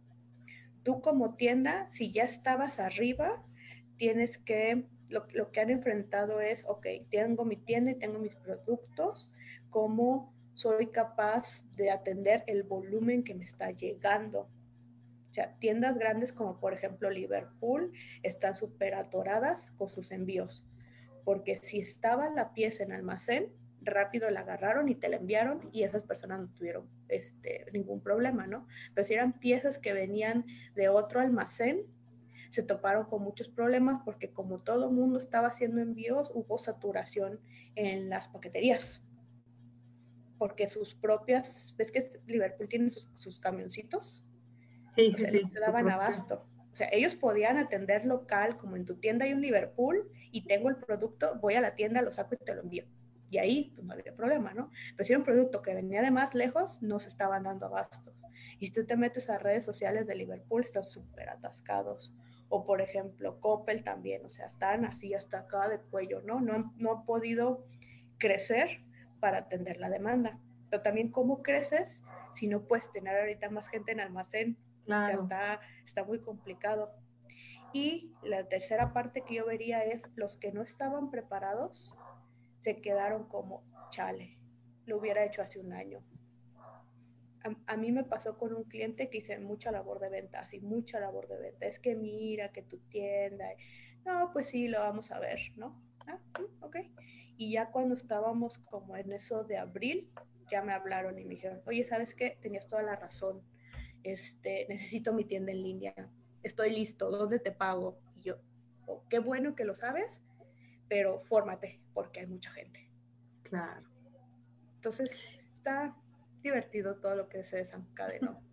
Tú 0.83 1.01
como 1.01 1.35
tienda, 1.35 1.87
si 1.91 2.13
ya 2.13 2.25
estabas 2.25 2.81
arriba, 2.81 3.45
tienes 3.97 4.39
que, 4.39 4.87
lo, 5.11 5.27
lo 5.33 5.53
que 5.53 5.61
han 5.61 5.71
enfrentado 5.71 6.41
es, 6.41 6.65
ok, 6.67 6.87
tengo 7.11 7.45
mi 7.45 7.57
tienda 7.57 7.91
y 7.91 7.99
tengo 7.99 8.19
mis 8.19 8.35
productos, 8.35 9.31
¿cómo 9.71 10.33
soy 10.55 10.89
capaz 10.89 11.65
de 11.77 11.91
atender 11.91 12.45
el 12.47 12.63
volumen 12.63 13.25
que 13.25 13.35
me 13.35 13.45
está 13.45 13.71
llegando? 13.71 14.49
O 15.33 15.35
sea, 15.35 15.57
tiendas 15.59 15.97
grandes 15.97 16.31
como 16.31 16.61
por 16.61 16.75
ejemplo 16.75 17.09
Liverpool 17.09 17.91
están 18.23 18.55
súper 18.55 18.95
atoradas 18.95 19.71
con 19.79 19.89
sus 19.89 20.13
envíos, 20.13 20.63
porque 21.25 21.57
si 21.57 21.81
estaba 21.81 22.29
la 22.29 22.53
pieza 22.53 22.83
en 22.83 22.93
almacén, 22.93 23.51
rápido 23.81 24.31
la 24.31 24.41
agarraron 24.41 24.91
y 24.91 24.95
te 24.95 25.09
la 25.09 25.17
enviaron 25.17 25.71
y 25.73 25.85
esas 25.85 26.03
personas 26.03 26.41
no 26.41 26.49
tuvieron 26.55 26.87
este, 27.09 27.65
ningún 27.73 28.03
problema, 28.03 28.47
¿no? 28.47 28.67
Pero 28.95 29.07
si 29.07 29.15
eran 29.15 29.39
piezas 29.41 29.79
que 29.79 29.95
venían 29.95 30.45
de 30.75 30.91
otro 30.91 31.21
almacén, 31.21 31.87
se 32.51 32.63
toparon 32.63 33.07
con 33.07 33.23
muchos 33.23 33.49
problemas 33.49 34.03
porque 34.05 34.31
como 34.31 34.61
todo 34.61 34.91
el 34.91 34.95
mundo 34.95 35.19
estaba 35.19 35.49
haciendo 35.49 35.81
envíos, 35.81 36.31
hubo 36.35 36.59
saturación 36.59 37.41
en 37.77 38.11
las 38.11 38.29
paqueterías. 38.29 39.03
Porque 40.37 40.69
sus 40.69 40.95
propias, 40.95 41.75
ves 41.79 41.91
que 41.91 42.05
Liverpool 42.27 42.69
tiene 42.69 42.91
sus, 42.91 43.41
camioncitos. 43.41 44.23
Sí, 44.97 45.13
sí, 45.13 45.27
sí. 45.27 45.43
No 45.53 45.61
daban 45.61 45.89
abasto. 45.89 46.47
O 46.73 46.77
sea, 46.77 46.89
ellos 46.91 47.15
podían 47.15 47.59
atender 47.59 48.07
local, 48.07 48.57
como 48.57 48.77
en 48.77 48.85
tu 48.85 48.97
tienda 48.97 49.27
hay 49.27 49.33
un 49.33 49.43
Liverpool 49.43 50.11
y 50.31 50.47
tengo 50.47 50.71
el 50.71 50.77
producto, 50.77 51.39
voy 51.41 51.55
a 51.55 51.61
la 51.61 51.75
tienda, 51.75 52.01
lo 52.01 52.13
saco 52.13 52.35
y 52.35 52.39
te 52.39 52.55
lo 52.55 52.63
envío 52.63 52.87
y 53.33 53.39
ahí 53.39 53.73
pues, 53.75 53.87
no 53.87 53.95
había 53.95 54.15
problema, 54.15 54.53
¿no? 54.53 54.71
Pero 54.95 55.07
si 55.07 55.13
era 55.15 55.19
un 55.19 55.25
producto 55.25 55.63
que 55.63 55.75
venía 55.75 56.03
de 56.03 56.11
más 56.11 56.35
lejos, 56.35 56.83
no 56.83 57.01
se 57.01 57.09
estaban 57.09 57.45
dando 57.45 57.65
abastos. 57.65 58.15
Y 58.59 58.67
si 58.67 58.75
tú 58.75 58.85
te 58.85 58.95
metes 58.95 59.31
a 59.31 59.39
redes 59.39 59.65
sociales 59.65 60.07
de 60.07 60.15
Liverpool, 60.15 60.61
están 60.61 60.85
súper 60.85 61.31
atascados. 61.31 62.13
O 62.51 62.67
por 62.67 62.83
ejemplo, 62.83 63.41
Coppel 63.41 63.83
también, 63.83 64.27
o 64.27 64.29
sea, 64.29 64.45
están 64.45 64.85
así 64.85 65.15
hasta 65.15 65.39
acá 65.39 65.71
de 65.71 65.81
cuello, 65.81 66.21
¿no? 66.21 66.43
No 66.43 66.53
han, 66.53 66.73
no 66.77 66.93
han 66.93 67.07
podido 67.07 67.65
crecer 68.19 68.83
para 69.19 69.39
atender 69.39 69.79
la 69.79 69.89
demanda. 69.89 70.39
Pero 70.69 70.83
también, 70.83 71.11
¿cómo 71.11 71.43
creces 71.43 72.05
si 72.35 72.49
no 72.49 72.69
puedes 72.69 72.93
tener 72.93 73.17
ahorita 73.17 73.49
más 73.49 73.67
gente 73.69 73.93
en 73.93 74.01
almacén? 74.01 74.59
O 74.85 75.03
sea, 75.03 75.15
está, 75.15 75.61
está 75.85 76.05
muy 76.05 76.21
complicado. 76.21 76.93
Y 77.73 78.13
la 78.23 78.49
tercera 78.49 78.93
parte 78.93 79.23
que 79.23 79.37
yo 79.37 79.47
vería 79.47 79.85
es 79.85 80.03
los 80.15 80.37
que 80.37 80.53
no 80.53 80.63
estaban 80.63 81.11
preparados 81.11 81.95
se 82.63 82.81
quedaron 82.81 83.25
como, 83.25 83.65
chale, 83.91 84.39
lo 84.87 84.99
hubiera 84.99 85.25
hecho 85.25 85.43
hace 85.43 85.59
un 85.59 85.73
año. 85.73 86.01
A, 87.67 87.77
mí 87.77 87.91
me 87.91 88.05
pasó 88.05 88.39
con 88.39 88.55
un 88.55 88.63
cliente 88.63 89.11
que 89.11 89.19
hice 89.19 89.37
mucha 89.41 89.73
labor 89.73 89.99
de 89.99 90.09
venta, 90.09 90.41
así 90.41 90.61
mucha 90.61 91.01
labor 91.01 91.27
de 91.27 91.39
venta. 91.39 91.67
Es 91.67 91.81
que 91.81 91.97
mira 91.97 92.53
que 92.53 92.63
tu 92.63 92.79
tienda, 92.89 93.47
no, 94.05 94.31
pues 94.33 94.47
sí, 94.47 94.69
lo 94.69 94.79
vamos 94.79 95.11
a 95.11 95.19
ver, 95.19 95.41
¿no? 95.57 95.83
Ah, 96.07 96.21
ok. 96.61 96.77
Y 97.37 97.53
ya 97.55 97.73
cuando 97.73 97.97
estábamos 97.97 98.59
como 98.61 98.97
en 98.97 99.13
eso 99.13 99.43
de 99.43 99.59
abril, 99.59 100.13
ya 100.49 100.63
me 100.63 100.73
hablaron 100.73 101.19
y 101.19 101.25
me 101.25 101.31
dijeron, 101.31 101.61
oye, 101.67 101.85
¿sabes 101.85 102.15
qué? 102.15 102.39
Tenías 102.41 102.69
toda 102.69 102.83
la 102.83 102.95
razón. 102.95 103.43
Este, 104.03 104.67
necesito 104.69 105.13
mi 105.13 105.25
tienda 105.25 105.53
en 105.53 105.63
línea. 105.63 105.95
Estoy 106.43 106.71
listo. 106.71 107.11
¿Dónde 107.11 107.39
te 107.39 107.53
pago? 107.53 107.99
Y 108.17 108.23
yo, 108.23 108.37
oh, 108.87 109.05
qué 109.09 109.19
bueno 109.19 109.55
que 109.55 109.65
lo 109.65 109.75
sabes 109.77 110.23
pero 110.93 111.21
fórmate 111.21 111.81
porque 111.95 112.21
hay 112.21 112.27
mucha 112.27 112.51
gente. 112.51 112.87
Claro. 113.45 113.81
Entonces, 114.75 115.27
está 115.55 115.97
divertido 116.43 116.97
todo 116.97 117.17
lo 117.17 117.31
que 117.31 117.43
se 117.45 117.57
desencadenó. 117.57 118.39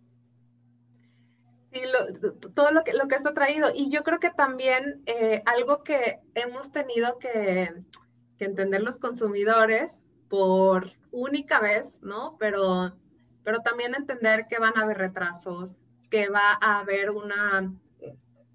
Sí, 1.72 1.82
todo 2.52 2.72
lo 2.72 2.82
que, 2.82 2.94
lo 2.94 3.06
que 3.06 3.14
esto 3.14 3.28
ha 3.28 3.34
traído. 3.34 3.68
Y 3.72 3.92
yo 3.92 4.02
creo 4.02 4.18
que 4.18 4.30
también 4.30 5.04
eh, 5.06 5.40
algo 5.46 5.84
que 5.84 6.18
hemos 6.34 6.72
tenido 6.72 7.20
que, 7.20 7.72
que, 8.38 8.44
entender 8.44 8.82
los 8.82 8.98
consumidores 8.98 10.04
por 10.28 10.90
única 11.12 11.60
vez, 11.60 12.02
¿no? 12.02 12.36
Pero, 12.40 12.96
pero 13.44 13.60
también 13.60 13.94
entender 13.94 14.46
que 14.48 14.58
van 14.58 14.76
a 14.76 14.82
haber 14.82 14.98
retrasos, 14.98 15.80
que 16.10 16.28
va 16.28 16.58
a 16.60 16.80
haber 16.80 17.10
una 17.10 17.72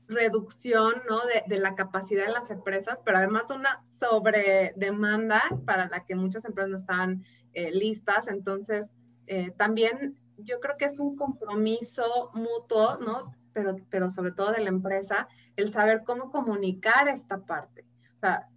reducción 0.07 0.93
¿no? 1.09 1.21
de, 1.47 1.57
la 1.57 1.75
capacidad 1.75 2.25
de 2.27 2.33
las 2.33 2.51
empresas, 2.51 3.01
pero 3.03 3.17
además 3.17 3.49
una 3.49 3.83
sobredemanda 3.83 5.41
para 5.65 5.87
la 5.87 6.05
que 6.05 6.15
muchas 6.15 6.45
empresas 6.45 6.69
no 6.69 6.75
estaban 6.75 7.23
eh, 7.53 7.71
listas. 7.71 8.27
Entonces, 8.27 8.91
eh, 9.27 9.51
también 9.57 10.19
yo 10.37 10.59
creo 10.59 10.77
que 10.77 10.85
es 10.85 10.99
un 10.99 11.15
compromiso 11.15 12.31
mutuo, 12.33 12.97
¿no? 12.97 13.33
Pero, 13.53 13.77
pero 13.89 14.11
sobre 14.11 14.31
todo 14.31 14.51
de 14.51 14.61
la 14.61 14.69
empresa, 14.69 15.27
el 15.55 15.71
saber 15.71 16.03
cómo 16.03 16.29
comunicar 16.29 17.07
esta 17.07 17.39
parte. 17.39 17.85
O 18.17 18.19
sea, 18.19 18.49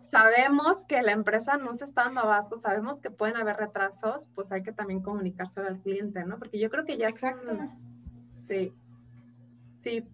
sabemos 0.00 0.84
que 0.84 1.02
la 1.02 1.12
empresa 1.12 1.56
no 1.56 1.74
se 1.74 1.84
está 1.84 2.04
dando 2.04 2.20
abasto, 2.20 2.56
sabemos 2.56 3.00
que 3.00 3.10
pueden 3.10 3.36
haber 3.36 3.56
retrasos, 3.56 4.28
pues 4.34 4.52
hay 4.52 4.62
que 4.62 4.72
también 4.72 5.00
comunicárselo 5.00 5.68
al 5.68 5.80
cliente, 5.80 6.24
¿no? 6.24 6.38
Porque 6.38 6.58
yo 6.58 6.70
creo 6.70 6.84
que 6.84 6.98
ya 6.98 7.08
Exacto. 7.08 7.58
sí, 8.32 8.72
sí, 9.78 10.06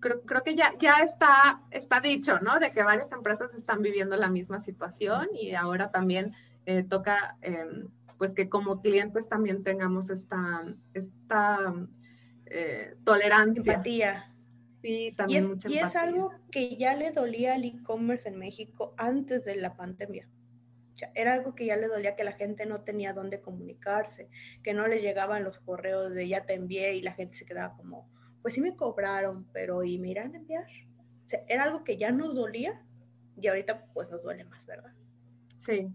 creo, 0.00 0.42
que 0.44 0.54
ya, 0.54 0.74
ya 0.78 0.98
está, 0.98 1.62
está 1.70 2.00
dicho, 2.00 2.40
¿no? 2.40 2.58
De 2.58 2.72
que 2.72 2.82
varias 2.82 3.12
empresas 3.12 3.54
están 3.54 3.82
viviendo 3.82 4.16
la 4.16 4.28
misma 4.28 4.60
situación 4.60 5.28
y 5.32 5.54
ahora 5.54 5.90
también 5.90 6.34
eh, 6.66 6.82
toca, 6.82 7.36
em, 7.40 7.88
pues 8.18 8.34
que 8.34 8.48
como 8.48 8.80
clientes 8.80 9.28
también 9.28 9.62
tengamos 9.62 10.10
esta, 10.10 10.64
esta 10.92 11.74
eh, 12.46 12.96
tolerancia. 13.04 13.72
Empatía. 13.74 14.31
Sí, 14.82 15.14
también 15.16 15.42
y 15.42 15.44
es, 15.44 15.48
mucha 15.48 15.68
y 15.70 15.78
es 15.78 15.96
algo 15.96 16.32
que 16.50 16.76
ya 16.76 16.96
le 16.96 17.12
dolía 17.12 17.54
al 17.54 17.64
e-commerce 17.64 18.28
en 18.28 18.36
México 18.36 18.94
antes 18.96 19.44
de 19.44 19.54
la 19.56 19.76
pandemia. 19.76 20.28
O 20.92 20.96
sea, 20.96 21.12
era 21.14 21.34
algo 21.34 21.54
que 21.54 21.66
ya 21.66 21.76
le 21.76 21.86
dolía 21.86 22.16
que 22.16 22.24
la 22.24 22.32
gente 22.32 22.66
no 22.66 22.80
tenía 22.80 23.12
dónde 23.12 23.40
comunicarse, 23.40 24.28
que 24.62 24.74
no 24.74 24.88
le 24.88 25.00
llegaban 25.00 25.44
los 25.44 25.60
correos 25.60 26.12
de 26.12 26.26
ya 26.28 26.44
te 26.44 26.54
envié 26.54 26.96
y 26.96 27.02
la 27.02 27.12
gente 27.12 27.36
se 27.36 27.46
quedaba 27.46 27.76
como, 27.76 28.10
pues 28.42 28.54
sí 28.54 28.60
me 28.60 28.74
cobraron, 28.74 29.46
pero 29.52 29.84
¿y 29.84 29.98
me 29.98 30.08
irán 30.08 30.34
a 30.34 30.38
enviar? 30.38 30.66
O 31.24 31.28
sea, 31.28 31.44
era 31.48 31.62
algo 31.62 31.84
que 31.84 31.96
ya 31.96 32.10
nos 32.10 32.34
dolía 32.34 32.84
y 33.40 33.46
ahorita 33.46 33.86
pues 33.94 34.10
nos 34.10 34.24
duele 34.24 34.44
más, 34.44 34.66
¿verdad? 34.66 34.92
Sí. 35.58 35.88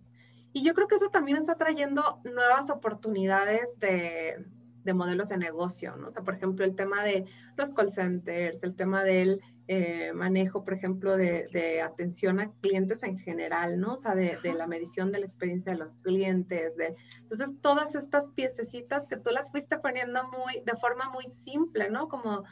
Y 0.53 0.63
yo 0.63 0.73
creo 0.73 0.87
que 0.87 0.95
eso 0.95 1.09
también 1.09 1.37
está 1.37 1.55
trayendo 1.55 2.21
nuevas 2.23 2.69
oportunidades 2.69 3.77
de, 3.79 4.45
modelos 4.93 5.29
de 5.29 5.37
negocio, 5.37 5.95
¿no? 5.97 6.07
O 6.07 6.11
sea, 6.11 6.23
por 6.23 6.35
ejemplo, 6.35 6.65
el 6.65 6.75
tema 6.75 7.03
de 7.03 7.25
los 7.55 7.71
call 7.71 7.91
centers, 7.91 8.63
el 8.63 8.75
tema 8.75 9.03
del 9.03 9.41
eh, 9.67 10.13
manejo, 10.13 10.63
por 10.63 10.73
ejemplo, 10.73 11.17
de, 11.17 11.81
atención 11.81 12.39
a 12.39 12.51
clientes 12.61 13.03
en 13.03 13.19
general, 13.19 13.79
¿no? 13.79 13.93
O 13.93 13.97
sea, 13.97 14.15
de, 14.15 14.37
de, 14.41 14.53
la 14.53 14.67
medición 14.67 15.11
de 15.11 15.19
la 15.19 15.25
experiencia 15.25 15.73
de 15.73 15.77
los 15.77 15.91
clientes, 15.97 16.77
de, 16.77 16.95
entonces 17.19 17.55
todas 17.61 17.95
estas 17.95 18.31
piececitas 18.31 19.07
que 19.07 19.17
tú 19.17 19.29
las 19.31 19.51
fuiste 19.51 19.77
poniendo 19.77 20.23
muy, 20.29 20.61
de 20.65 20.77
forma 20.79 21.09
muy 21.09 21.25
simple, 21.25 21.89
¿no? 21.89 22.07
Como, 22.07 22.43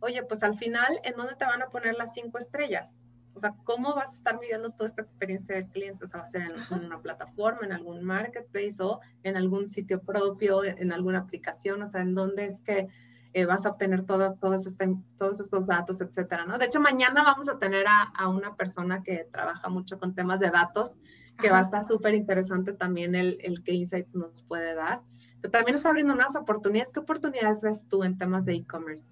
oye, 0.00 0.22
pues 0.24 0.42
al 0.42 0.56
final, 0.56 1.00
¿en 1.04 1.14
dónde 1.14 1.36
te 1.36 1.44
van 1.44 1.62
a 1.62 1.68
poner 1.68 1.94
las 1.94 2.12
cinco 2.12 2.38
estrellas? 2.38 2.94
O 3.34 3.40
sea, 3.40 3.54
¿cómo 3.64 3.94
vas 3.94 4.10
a 4.10 4.14
estar 4.14 4.40
midiendo 4.40 4.70
toda 4.70 4.86
esta 4.86 5.02
experiencia 5.02 5.56
del 5.56 5.68
cliente? 5.68 6.04
O 6.04 6.08
sea, 6.08 6.20
va 6.20 6.24
a 6.24 6.28
ser 6.28 6.42
en, 6.42 6.52
en, 6.78 6.86
una 6.86 7.02
plataforma, 7.02 7.60
en 7.62 7.72
algún 7.72 8.04
marketplace 8.04 8.82
o 8.82 9.00
en 9.22 9.36
algún 9.36 9.68
sitio 9.68 10.00
propio, 10.00 10.64
en 10.64 10.92
alguna 10.92 11.20
aplicación, 11.20 11.82
o 11.82 11.88
sea, 11.88 12.02
¿en 12.02 12.14
dónde 12.14 12.46
es 12.46 12.60
que 12.60 12.88
eh, 13.34 13.46
vas 13.46 13.66
a 13.66 13.70
obtener 13.70 14.06
todo, 14.06 14.36
este, 14.54 14.96
todos 15.18 15.40
estos 15.40 15.66
datos, 15.66 16.00
etcétera, 16.00 16.46
¿no? 16.46 16.56
De 16.56 16.66
hecho, 16.66 16.78
mañana 16.78 17.24
vamos 17.24 17.48
a 17.48 17.58
tener 17.58 17.84
a, 17.88 18.28
una 18.28 18.54
persona 18.54 19.02
que 19.02 19.26
trabaja 19.32 19.68
mucho 19.68 19.98
con 19.98 20.14
temas 20.14 20.38
de 20.38 20.50
datos, 20.50 20.92
que 21.36 21.50
va 21.50 21.58
a 21.58 21.62
estar 21.62 21.84
súper 21.84 22.14
interesante 22.14 22.72
también 22.72 23.16
el, 23.16 23.38
el 23.42 23.64
que 23.64 23.72
Insights 23.72 24.14
nos 24.14 24.44
puede 24.44 24.76
dar. 24.76 25.02
Pero 25.40 25.50
también 25.50 25.74
está 25.74 25.88
abriendo 25.88 26.12
unas 26.12 26.36
oportunidades. 26.36 26.92
¿Qué 26.92 27.00
oportunidades 27.00 27.60
ves 27.60 27.88
tú 27.88 28.04
en 28.04 28.16
temas 28.16 28.44
de 28.44 28.54
e-commerce? 28.54 29.04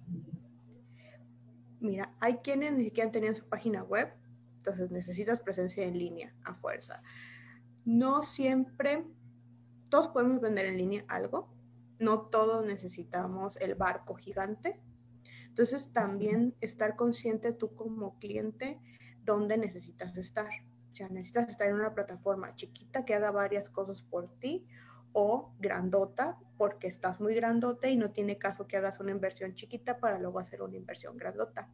Mira, 1.83 2.15
hay 2.21 2.37
quienes 2.37 2.71
ni 2.71 2.85
siquiera 2.85 3.11
tenían 3.11 3.35
su 3.35 3.45
página 3.49 3.83
web, 3.83 4.13
entonces 4.55 4.89
necesitas 4.89 5.41
presencia 5.41 5.83
en 5.83 5.97
línea 5.97 6.33
a 6.45 6.55
fuerza. 6.55 7.03
No 7.83 8.23
siempre, 8.23 9.05
todos 9.89 10.07
podemos 10.07 10.39
vender 10.39 10.65
en 10.65 10.77
línea 10.77 11.03
algo, 11.09 11.53
no 11.99 12.21
todos 12.21 12.65
necesitamos 12.65 13.57
el 13.57 13.75
barco 13.75 14.15
gigante. 14.15 14.79
Entonces 15.49 15.91
también 15.91 16.55
estar 16.61 16.95
consciente 16.95 17.51
tú 17.51 17.75
como 17.75 18.17
cliente 18.17 18.79
dónde 19.25 19.57
necesitas 19.57 20.15
estar. 20.15 20.47
O 20.93 20.95
sea, 20.95 21.09
necesitas 21.09 21.49
estar 21.49 21.67
en 21.67 21.75
una 21.75 21.93
plataforma 21.93 22.55
chiquita 22.55 23.03
que 23.03 23.13
haga 23.13 23.31
varias 23.31 23.69
cosas 23.69 24.01
por 24.01 24.29
ti 24.39 24.65
o 25.11 25.53
grandota 25.59 26.39
porque 26.57 26.87
estás 26.87 27.19
muy 27.19 27.35
grandote 27.35 27.89
y 27.89 27.97
no 27.97 28.11
tiene 28.11 28.37
caso 28.37 28.67
que 28.67 28.77
hagas 28.77 28.99
una 28.99 29.11
inversión 29.11 29.55
chiquita 29.55 29.97
para 29.97 30.19
luego 30.19 30.39
hacer 30.39 30.61
una 30.61 30.77
inversión 30.77 31.17
grandota. 31.17 31.69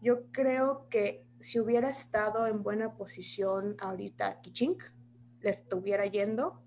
Yo 0.00 0.30
creo 0.32 0.88
que 0.88 1.26
si 1.38 1.60
hubiera 1.60 1.90
estado 1.90 2.46
en 2.46 2.62
buena 2.62 2.94
posición 2.94 3.76
ahorita 3.80 4.40
Kichink, 4.40 4.82
le 5.40 5.50
estuviera 5.50 6.06
yendo. 6.06 6.62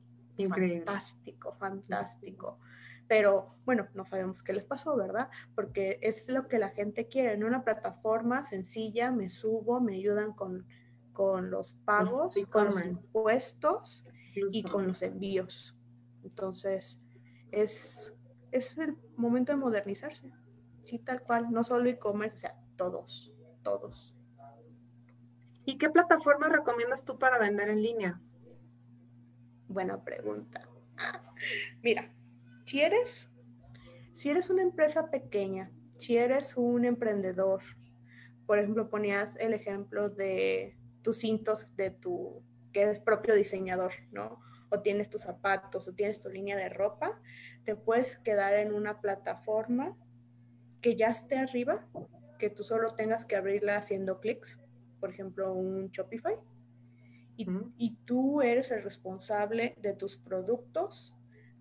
Fantástico, 0.86 1.54
fantástico. 1.54 2.60
Pero 3.08 3.56
bueno, 3.66 3.88
no 3.94 4.04
sabemos 4.04 4.42
qué 4.42 4.54
les 4.54 4.64
pasó, 4.64 4.96
¿verdad? 4.96 5.30
Porque 5.54 6.00
es 6.02 6.28
lo 6.30 6.48
que 6.48 6.60
la 6.60 6.70
gente 6.70 7.08
quiere. 7.08 7.34
En 7.34 7.44
una 7.44 7.64
plataforma 7.64 8.42
sencilla 8.42 9.12
me 9.12 9.30
subo, 9.30 9.80
me 9.80 9.96
ayudan 9.96 10.34
con, 10.34 10.66
con 11.14 11.52
los 11.52 11.74
pagos, 11.74 12.36
con 12.50 12.66
los 12.66 12.84
impuestos 12.84 14.04
y 14.34 14.64
con 14.64 14.88
los 14.88 15.02
envíos. 15.02 15.75
Entonces, 16.26 17.00
es, 17.52 18.14
es 18.52 18.78
el 18.78 18.98
momento 19.16 19.52
de 19.52 19.58
modernizarse. 19.58 20.32
Sí, 20.86 21.00
tal 21.00 21.22
cual. 21.22 21.52
No 21.52 21.64
solo 21.64 21.90
e-commerce, 21.90 22.34
o 22.34 22.38
sea, 22.38 22.60
todos, 22.76 23.32
todos. 23.64 24.16
¿Y 25.66 25.78
qué 25.78 25.90
plataforma 25.90 26.50
recomiendas 26.50 27.06
tú 27.06 27.18
para 27.18 27.40
vender 27.40 27.70
en 27.70 27.82
línea? 27.82 28.22
Buena 29.68 30.04
pregunta. 30.04 30.68
Mira, 31.84 32.14
si 32.66 32.82
eres, 32.82 33.28
si 34.14 34.30
eres 34.30 34.50
una 34.50 34.62
empresa 34.62 35.10
pequeña, 35.10 35.72
si 35.94 36.18
eres 36.18 36.58
un 36.58 36.86
emprendedor, 36.86 37.62
por 38.46 38.60
ejemplo, 38.60 38.90
ponías 38.90 39.36
el 39.38 39.54
ejemplo 39.54 40.10
de 40.10 40.78
tus 41.02 41.18
cintos 41.18 41.76
de 41.76 41.92
tu, 41.92 42.44
que 42.72 42.82
eres 42.82 43.00
propio 43.00 43.36
diseñador, 43.36 43.94
¿no? 44.12 44.40
O 44.70 44.82
tienes 44.82 45.10
tus 45.10 45.22
zapatos, 45.22 45.88
o 45.88 45.94
tienes 45.94 46.20
tu 46.20 46.30
línea 46.30 46.58
de 46.58 46.70
ropa, 46.70 47.22
te 47.64 47.76
puedes 47.76 48.18
quedar 48.18 48.54
en 48.54 48.74
una 48.74 49.02
plataforma 49.02 49.98
que 50.82 50.96
ya 50.96 51.10
esté 51.10 51.38
arriba, 51.38 51.88
que 52.40 52.50
tú 52.50 52.64
solo 52.64 52.90
tengas 52.90 53.26
que 53.26 53.36
abrirla 53.36 53.78
haciendo 53.78 54.20
clics, 54.20 54.60
por 55.00 55.10
ejemplo, 55.10 55.54
un 55.54 55.90
Shopify, 55.90 56.36
y, 57.38 57.48
y 57.78 57.98
tú 58.06 58.42
eres 58.42 58.72
el 58.72 58.84
responsable 58.84 59.76
de 59.82 59.94
tus 59.94 60.18
productos 60.18 61.16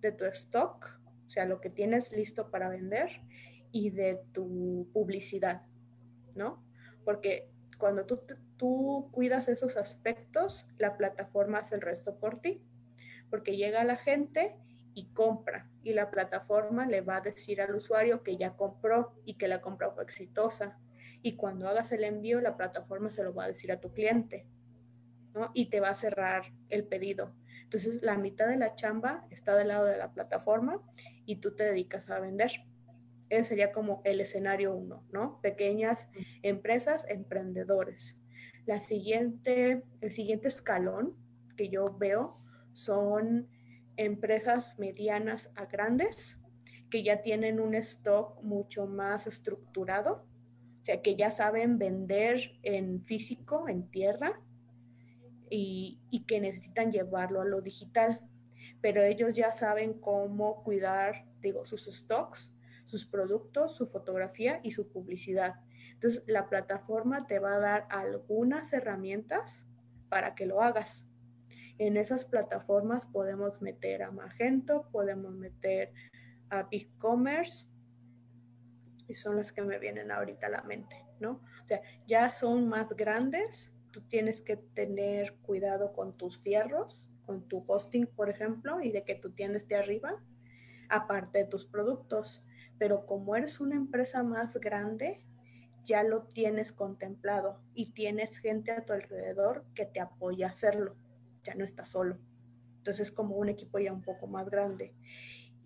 de 0.05 0.11
tu 0.11 0.25
stock, 0.25 0.99
o 1.25 1.29
sea, 1.29 1.45
lo 1.45 1.59
que 1.59 1.69
tienes 1.69 2.11
listo 2.11 2.51
para 2.51 2.69
vender 2.69 3.21
y 3.71 3.89
de 3.89 4.21
tu 4.33 4.87
publicidad, 4.93 5.63
¿no? 6.35 6.63
Porque 7.03 7.49
cuando 7.77 8.05
tú, 8.05 8.21
tú 8.57 9.09
cuidas 9.11 9.47
esos 9.47 9.75
aspectos, 9.77 10.67
la 10.77 10.95
plataforma 10.97 11.59
hace 11.59 11.75
el 11.75 11.81
resto 11.81 12.19
por 12.19 12.39
ti, 12.39 12.63
porque 13.35 13.57
llega 13.57 13.83
la 13.83 13.97
gente 13.97 14.55
y 14.93 15.07
compra 15.07 15.69
y 15.83 15.91
la 15.91 16.09
plataforma 16.09 16.85
le 16.85 17.01
va 17.01 17.17
a 17.17 17.21
decir 17.21 17.59
al 17.59 17.75
usuario 17.75 18.23
que 18.23 18.37
ya 18.37 18.55
compró 18.55 19.13
y 19.25 19.33
que 19.33 19.49
la 19.49 19.59
compra 19.59 19.91
fue 19.91 20.05
exitosa. 20.05 20.79
Y 21.21 21.35
cuando 21.35 21.67
hagas 21.67 21.91
el 21.91 22.05
envío, 22.05 22.39
la 22.39 22.55
plataforma 22.55 23.09
se 23.09 23.25
lo 23.25 23.33
va 23.33 23.43
a 23.43 23.47
decir 23.49 23.73
a 23.73 23.81
tu 23.81 23.91
cliente, 23.91 24.47
¿no? 25.33 25.51
Y 25.53 25.65
te 25.65 25.81
va 25.81 25.89
a 25.89 25.93
cerrar 25.93 26.43
el 26.69 26.85
pedido. 26.85 27.35
Entonces, 27.63 28.01
la 28.03 28.17
mitad 28.17 28.47
de 28.47 28.55
la 28.55 28.73
chamba 28.75 29.27
está 29.29 29.57
del 29.57 29.67
lado 29.67 29.83
de 29.83 29.97
la 29.97 30.13
plataforma 30.13 30.81
y 31.25 31.35
tú 31.41 31.53
te 31.57 31.65
dedicas 31.65 32.09
a 32.09 32.21
vender. 32.21 32.51
Ese 33.27 33.43
sería 33.43 33.73
como 33.73 34.01
el 34.05 34.21
escenario 34.21 34.73
uno, 34.73 35.03
¿no? 35.11 35.41
Pequeñas 35.41 36.09
empresas, 36.41 37.05
emprendedores. 37.09 38.17
La 38.65 38.79
siguiente, 38.79 39.83
el 39.99 40.11
siguiente 40.13 40.47
escalón 40.47 41.17
que 41.57 41.67
yo 41.67 41.97
veo 41.97 42.39
son 42.75 43.47
empresas 43.97 44.77
medianas 44.77 45.49
a 45.55 45.65
grandes 45.65 46.37
que 46.91 47.03
ya 47.03 47.23
tienen 47.23 47.59
un 47.59 47.73
stock 47.75 48.41
mucho 48.43 48.85
más 48.85 49.25
estructurado, 49.27 50.25
o 50.81 50.85
sea, 50.85 51.01
que 51.01 51.15
ya 51.15 51.31
saben 51.31 51.79
vender 51.79 52.59
en 52.61 53.03
físico, 53.05 53.67
en 53.67 53.89
tierra, 53.89 54.39
y, 55.49 56.25
que 56.27 56.39
necesitan 56.39 56.91
llevarlo 56.91 57.41
a 57.41 57.45
lo 57.45 57.61
digital. 57.61 58.21
Pero 58.81 59.03
ellos 59.03 59.31
ya 59.33 59.51
saben 59.51 59.93
cómo 59.99 60.63
cuidar, 60.63 61.25
digo, 61.41 61.65
sus 61.65 61.85
stocks, 61.85 62.53
sus 62.85 63.05
productos, 63.05 63.75
su 63.75 63.85
fotografía 63.85 64.59
y 64.63 64.71
su 64.71 64.89
publicidad. 64.89 65.55
Entonces, 65.93 66.23
la 66.27 66.49
plataforma 66.49 67.25
te 67.25 67.39
va 67.39 67.55
a 67.55 67.59
dar 67.59 67.87
algunas 67.89 68.73
herramientas 68.73 69.65
para 70.09 70.35
que 70.35 70.45
lo 70.45 70.61
hagas. 70.61 71.04
En 71.77 71.97
esas 71.97 72.25
plataformas 72.25 73.05
podemos 73.05 73.61
meter 73.61 74.03
a 74.03 74.11
Magento, 74.11 74.87
podemos 74.91 75.33
meter 75.33 75.91
a 76.49 76.63
BigCommerce, 76.63 77.65
y 79.07 79.15
son 79.15 79.35
las 79.35 79.51
que 79.51 79.61
me 79.61 79.79
vienen 79.79 80.11
ahorita 80.11 80.47
a 80.47 80.51
la 80.51 80.63
mente, 80.63 80.95
¿no? 81.19 81.41
O 81.63 81.67
sea, 81.67 81.81
ya 82.07 82.29
son 82.29 82.67
más 82.67 82.93
grandes, 82.93 83.71
tú 83.91 84.01
tienes 84.01 84.41
que 84.41 84.57
tener 84.57 85.35
cuidado 85.43 85.93
con 85.93 86.17
tus 86.17 86.39
fierros, 86.39 87.09
con 87.25 87.47
tu 87.47 87.63
hosting, 87.67 88.07
por 88.07 88.29
ejemplo, 88.29 88.81
y 88.81 88.91
de 88.91 89.03
que 89.03 89.15
tu 89.15 89.31
tienda 89.31 89.57
esté 89.57 89.75
arriba, 89.75 90.21
aparte 90.89 91.39
de 91.39 91.45
tus 91.45 91.65
productos. 91.65 92.43
Pero 92.77 93.05
como 93.05 93.35
eres 93.35 93.59
una 93.59 93.75
empresa 93.75 94.23
más 94.23 94.57
grande, 94.57 95.25
ya 95.85 96.03
lo 96.03 96.23
tienes 96.23 96.71
contemplado 96.71 97.59
y 97.73 97.91
tienes 97.91 98.37
gente 98.39 98.71
a 98.71 98.85
tu 98.85 98.93
alrededor 98.93 99.65
que 99.75 99.85
te 99.85 99.99
apoya 99.99 100.47
a 100.47 100.49
hacerlo. 100.49 100.95
Ya 101.45 101.55
no 101.55 101.63
estás 101.63 101.87
solo. 101.89 102.17
Entonces 102.79 103.07
es 103.07 103.11
como 103.13 103.35
un 103.35 103.49
equipo 103.49 103.79
ya 103.79 103.93
un 103.93 104.01
poco 104.01 104.27
más 104.27 104.49
grande. 104.49 104.93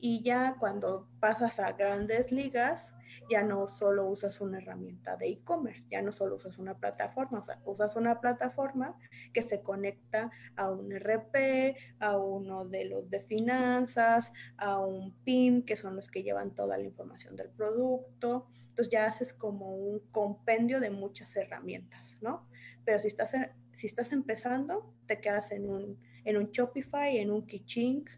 Y 0.01 0.23
ya 0.23 0.55
cuando 0.59 1.09
pasas 1.19 1.59
a 1.59 1.73
grandes 1.73 2.31
ligas, 2.31 2.93
ya 3.29 3.43
no 3.43 3.67
solo 3.67 4.07
usas 4.07 4.39
una 4.39 4.59
herramienta 4.59 5.17
de 5.17 5.27
e-commerce, 5.27 5.83
ya 5.89 6.01
no 6.01 6.11
solo 6.11 6.35
usas 6.35 6.57
una 6.57 6.77
plataforma, 6.77 7.39
o 7.39 7.43
sea, 7.43 7.59
usas 7.65 7.95
una 7.97 8.21
plataforma 8.21 8.97
que 9.33 9.41
se 9.41 9.61
conecta 9.61 10.31
a 10.55 10.71
un 10.71 10.91
RP, 10.93 11.75
a 11.99 12.17
uno 12.17 12.65
de 12.65 12.85
los 12.85 13.09
de 13.09 13.21
finanzas, 13.23 14.31
a 14.57 14.79
un 14.79 15.13
PIM, 15.23 15.63
que 15.65 15.75
son 15.75 15.97
los 15.97 16.09
que 16.09 16.23
llevan 16.23 16.55
toda 16.55 16.77
la 16.77 16.85
información 16.85 17.35
del 17.35 17.49
producto. 17.49 18.47
Entonces 18.69 18.91
ya 18.91 19.05
haces 19.05 19.33
como 19.33 19.75
un 19.75 19.99
compendio 20.11 20.79
de 20.79 20.91
muchas 20.91 21.35
herramientas, 21.35 22.17
¿no? 22.21 22.47
Pero 22.85 22.99
si 22.99 23.07
estás, 23.07 23.33
si 23.79 23.87
estás 23.87 24.11
empezando, 24.11 24.93
te 25.05 25.21
quedas 25.21 25.51
en 25.51 25.69
un, 25.69 25.97
en 26.25 26.35
un 26.35 26.51
Shopify, 26.51 27.17
en 27.17 27.31
un 27.31 27.47
Kichink, 27.47 28.09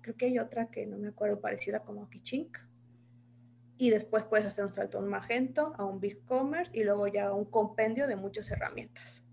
creo 0.00 0.16
que 0.16 0.26
hay 0.26 0.40
otra 0.40 0.68
que 0.68 0.84
no 0.84 0.98
me 0.98 1.06
acuerdo 1.06 1.40
parecida 1.40 1.84
como 1.84 2.10
Kichink. 2.10 2.58
Y 3.78 3.90
después 3.90 4.24
puedes 4.24 4.46
hacer 4.46 4.64
un 4.64 4.74
salto 4.74 4.98
a 4.98 5.00
un 5.00 5.08
Magento, 5.08 5.74
a 5.78 5.84
un 5.84 6.00
BigCommerce 6.00 6.76
y 6.76 6.82
luego 6.82 7.06
ya 7.06 7.32
un 7.32 7.44
compendio 7.44 8.08
de 8.08 8.16
muchas 8.16 8.50
herramientas. 8.50 9.24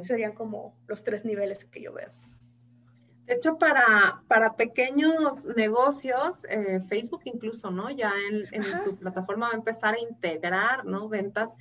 Serían 0.00 0.32
como 0.32 0.74
los 0.86 1.04
tres 1.04 1.22
niveles 1.22 1.66
que 1.66 1.82
yo 1.82 1.92
veo. 1.92 2.10
De 3.26 3.34
hecho, 3.34 3.58
para, 3.58 4.22
para 4.26 4.56
pequeños 4.56 5.44
negocios, 5.54 6.46
eh, 6.48 6.80
Facebook 6.80 7.20
incluso, 7.26 7.70
¿no? 7.70 7.90
Ya 7.90 8.14
en, 8.30 8.46
en 8.52 8.82
su 8.82 8.96
plataforma 8.96 9.48
va 9.48 9.52
a 9.52 9.56
empezar 9.56 9.96
a 9.96 10.00
integrar, 10.00 10.86
¿no? 10.86 11.10
Ventas 11.10 11.54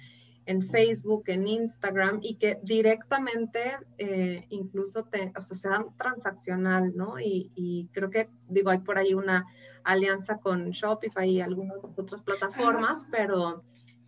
en 0.48 0.62
Facebook, 0.62 1.26
en 1.28 1.46
Instagram 1.46 2.20
y 2.24 2.36
que 2.36 2.58
directamente 2.64 3.78
eh, 3.98 4.46
incluso 4.50 5.04
te, 5.04 5.34
o 5.38 5.42
sea, 5.42 5.58
sean 5.58 5.98
transaccional, 5.98 6.96
¿no? 6.96 7.20
Y, 7.20 7.90
creo 7.92 8.10
que, 8.10 8.30
digo, 8.48 8.70
hay 8.70 8.80
por 8.80 8.98
ahí 8.98 9.14
una 9.14 9.46
alianza 9.84 10.38
con 10.38 10.70
Shopify 10.72 11.30
y 11.30 11.42
algunas 11.42 12.00
otras 12.00 12.22
plataformas, 12.22 13.06
pero, 13.12 13.66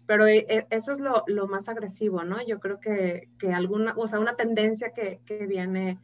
pero 0.08 0.28
eh, 0.28 0.46
eh, 0.48 0.66
eso 0.70 0.94
es 0.94 1.00
lo, 1.00 1.24
lo, 1.28 1.48
más 1.48 1.68
agresivo, 1.68 2.24
¿no? 2.24 2.38
Yo 2.48 2.62
creo 2.62 2.80
que, 2.80 3.28
que, 3.38 3.52
alguna, 3.52 3.94
o 3.98 4.08
sea, 4.08 4.20
una 4.20 4.38
tendencia 4.38 4.92
que, 4.92 5.20
que 5.26 5.46
viene, 5.46 6.00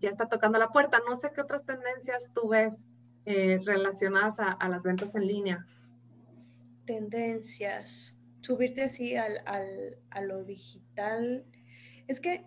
ya 0.00 0.10
está 0.10 0.26
tocando 0.26 0.58
la 0.58 0.70
puerta. 0.70 0.98
No 1.08 1.14
sé 1.14 1.30
qué 1.32 1.40
otras 1.40 1.64
tendencias 1.64 2.28
tú 2.34 2.48
ves 2.48 2.84
relacionadas 3.24 4.40
a, 4.40 4.50
a 4.50 4.68
las 4.68 4.82
ventas 4.82 5.14
en 5.14 5.24
línea. 5.24 5.66
Tendencias 6.84 8.16
subirte 8.40 8.82
así 8.82 9.16
al, 9.16 9.42
a 10.10 10.20
lo 10.22 10.44
digital, 10.44 11.44
es 12.08 12.20
que 12.20 12.44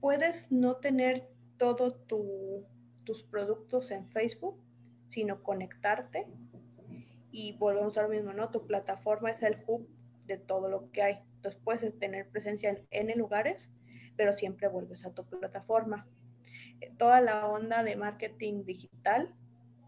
puedes 0.00 0.50
no 0.50 0.76
tener 0.76 1.28
todos 1.56 1.96
tus 2.06 3.22
productos 3.24 3.90
en 3.90 4.08
Facebook, 4.08 4.60
sino 5.08 5.42
conectarte 5.42 6.26
y 7.30 7.52
volvemos 7.52 7.96
a 7.98 8.02
lo 8.02 8.08
mismo, 8.08 8.32
¿no? 8.32 8.50
Tu 8.50 8.66
plataforma 8.66 9.30
es 9.30 9.42
el 9.42 9.58
hub 9.66 9.88
de 10.26 10.38
todo 10.38 10.68
lo 10.68 10.90
que 10.90 11.02
hay. 11.02 11.18
Entonces 11.36 11.60
puedes 11.62 11.98
tener 11.98 12.28
presencia 12.28 12.70
en 12.70 12.86
N 12.90 13.16
lugares, 13.16 13.70
pero 14.16 14.32
siempre 14.32 14.68
vuelves 14.68 15.04
a 15.04 15.12
tu 15.12 15.24
plataforma. 15.24 16.06
Toda 16.98 17.20
la 17.20 17.46
onda 17.46 17.82
de 17.84 17.96
marketing 17.96 18.64
digital 18.64 19.34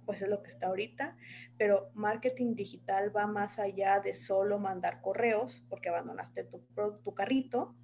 pues 0.04 0.22
es 0.22 0.28
lo 0.28 0.42
que 0.42 0.50
está 0.50 0.68
ahorita, 0.68 1.16
pero 1.58 1.90
marketing 1.94 2.54
digital 2.54 3.14
va 3.14 3.26
más 3.26 3.58
allá 3.58 4.00
de 4.00 4.14
solo 4.14 4.58
mandar 4.58 5.00
correos 5.00 5.64
porque 5.68 5.88
abandonaste 5.88 6.44
tu, 6.44 7.14
carrito, 7.14 7.74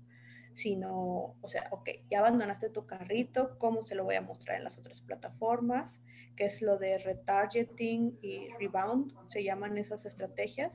sino, 0.55 1.37
o 1.41 1.49
sea, 1.49 1.65
ok, 1.71 1.89
ya 2.11 2.21
abandonaste 2.21 2.71
tu 2.71 2.87
carrito, 2.87 3.59
¿cómo 3.59 3.85
se 3.85 3.95
lo 3.95 4.05
voy 4.05 4.17
a 4.17 4.23
mostrar 4.23 4.59
en 4.59 4.65
las 4.65 4.79
otras 4.79 5.01
plataformas? 5.01 6.01
Que 6.37 6.47
es 6.47 6.63
lo 6.63 6.79
de 6.79 6.99
retargeting 6.99 8.19
y 8.23 8.49
rebound, 8.59 9.13
se 9.29 9.45
llaman 9.45 9.79
esas 9.79 10.05
estrategias. 10.07 10.73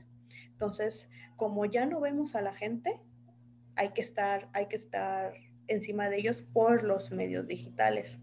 Entonces, 0.50 1.10
como 1.36 1.66
ya 1.66 1.86
no 1.86 2.00
vemos 2.00 2.34
a 2.34 2.42
la 2.42 2.52
gente, 2.52 3.00
hay 3.76 3.90
que 3.90 4.00
estar, 4.00 4.48
hay 4.54 4.66
que 4.66 4.76
estar 4.76 5.34
encima 5.68 6.08
de 6.08 6.18
ellos 6.18 6.42
por 6.52 6.82
los 6.82 7.10
medios 7.10 7.46
digitales. 7.46 8.18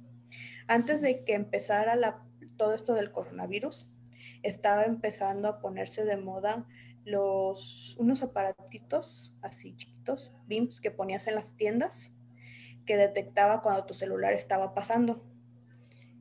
Antes 0.67 1.01
de 1.01 1.23
que 1.23 1.33
empezara 1.33 1.95
la, 1.95 2.23
todo 2.57 2.73
esto 2.73 2.93
del 2.93 3.11
coronavirus, 3.11 3.89
estaba 4.41 4.83
empezando 4.83 5.47
a 5.47 5.59
ponerse 5.59 6.05
de 6.05 6.17
moda 6.17 6.67
los, 7.05 7.95
unos 7.97 8.23
aparatitos 8.23 9.35
así 9.41 9.75
chiquitos, 9.75 10.33
BIMs, 10.47 10.81
que 10.81 10.91
ponías 10.91 11.27
en 11.27 11.35
las 11.35 11.55
tiendas, 11.55 12.13
que 12.85 12.97
detectaba 12.97 13.61
cuando 13.61 13.85
tu 13.85 13.93
celular 13.93 14.33
estaba 14.33 14.73
pasando. 14.73 15.25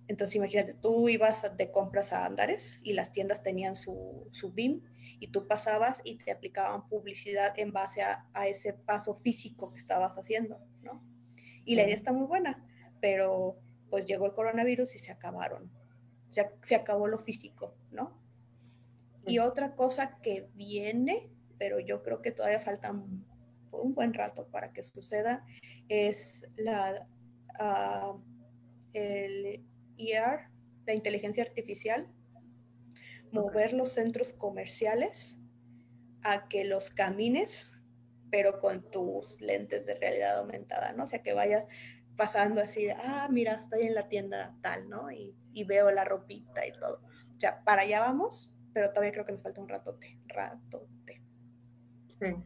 Entonces 0.08 0.36
imagínate, 0.36 0.74
tú 0.74 1.08
ibas 1.08 1.56
de 1.56 1.70
compras 1.70 2.12
a 2.12 2.26
Andares 2.26 2.80
y 2.82 2.92
las 2.92 3.12
tiendas 3.12 3.42
tenían 3.42 3.76
su, 3.76 4.28
su 4.32 4.52
BIM 4.52 4.82
y 5.20 5.28
tú 5.28 5.46
pasabas 5.46 6.00
y 6.04 6.18
te 6.18 6.32
aplicaban 6.32 6.88
publicidad 6.88 7.56
en 7.58 7.72
base 7.72 8.02
a, 8.02 8.26
a 8.34 8.48
ese 8.48 8.72
paso 8.72 9.14
físico 9.14 9.72
que 9.72 9.78
estabas 9.78 10.16
haciendo, 10.18 10.58
¿no? 10.82 11.02
Y 11.64 11.76
la 11.76 11.84
idea 11.84 11.94
está 11.94 12.12
muy 12.12 12.26
buena, 12.26 12.66
pero 13.00 13.56
pues 13.88 14.04
llegó 14.06 14.26
el 14.26 14.32
coronavirus 14.32 14.96
y 14.96 14.98
se 14.98 15.12
acabaron. 15.12 15.70
Se, 16.32 16.50
se 16.64 16.74
acabó 16.74 17.06
lo 17.06 17.18
físico, 17.18 17.76
¿no? 17.92 18.20
Y 19.26 19.38
otra 19.38 19.74
cosa 19.76 20.18
que 20.20 20.48
viene, 20.54 21.30
pero 21.58 21.78
yo 21.78 22.02
creo 22.02 22.22
que 22.22 22.32
todavía 22.32 22.60
falta 22.60 22.90
un, 22.90 23.24
buen 23.70 24.12
rato 24.12 24.46
para 24.48 24.72
que 24.72 24.82
suceda, 24.82 25.46
es 25.88 26.46
la, 26.56 27.08
uh, 27.58 28.20
el 28.92 29.64
ER, 29.96 30.48
la 30.86 30.94
inteligencia 30.94 31.42
artificial, 31.42 32.08
mover 33.30 33.72
los 33.72 33.92
centros 33.92 34.32
comerciales 34.32 35.38
a 36.22 36.48
que 36.48 36.64
los 36.64 36.90
camines, 36.90 37.72
pero 38.30 38.60
con 38.60 38.90
tus 38.90 39.40
lentes 39.40 39.86
de 39.86 39.94
realidad 39.94 40.38
aumentada, 40.38 40.92
¿no? 40.92 41.04
O 41.04 41.06
sea, 41.06 41.22
que 41.22 41.32
vayas 41.32 41.64
pasando 42.22 42.60
así, 42.60 42.88
ah, 42.88 43.26
mira, 43.28 43.54
estoy 43.54 43.82
en 43.82 43.94
la 43.94 44.08
tienda 44.08 44.54
tal, 44.62 44.88
¿no? 44.88 45.10
Y, 45.10 45.34
y 45.52 45.64
veo 45.64 45.90
la 45.90 46.04
ropita 46.04 46.64
y 46.64 46.70
todo. 46.70 47.00
O 47.36 47.40
sea, 47.40 47.64
para 47.64 47.82
allá 47.82 47.98
vamos, 47.98 48.54
pero 48.72 48.90
todavía 48.90 49.10
creo 49.10 49.24
que 49.24 49.32
nos 49.32 49.42
falta 49.42 49.60
un 49.60 49.68
ratote, 49.68 50.20
ratote. 50.28 51.20
Sí. 52.06 52.36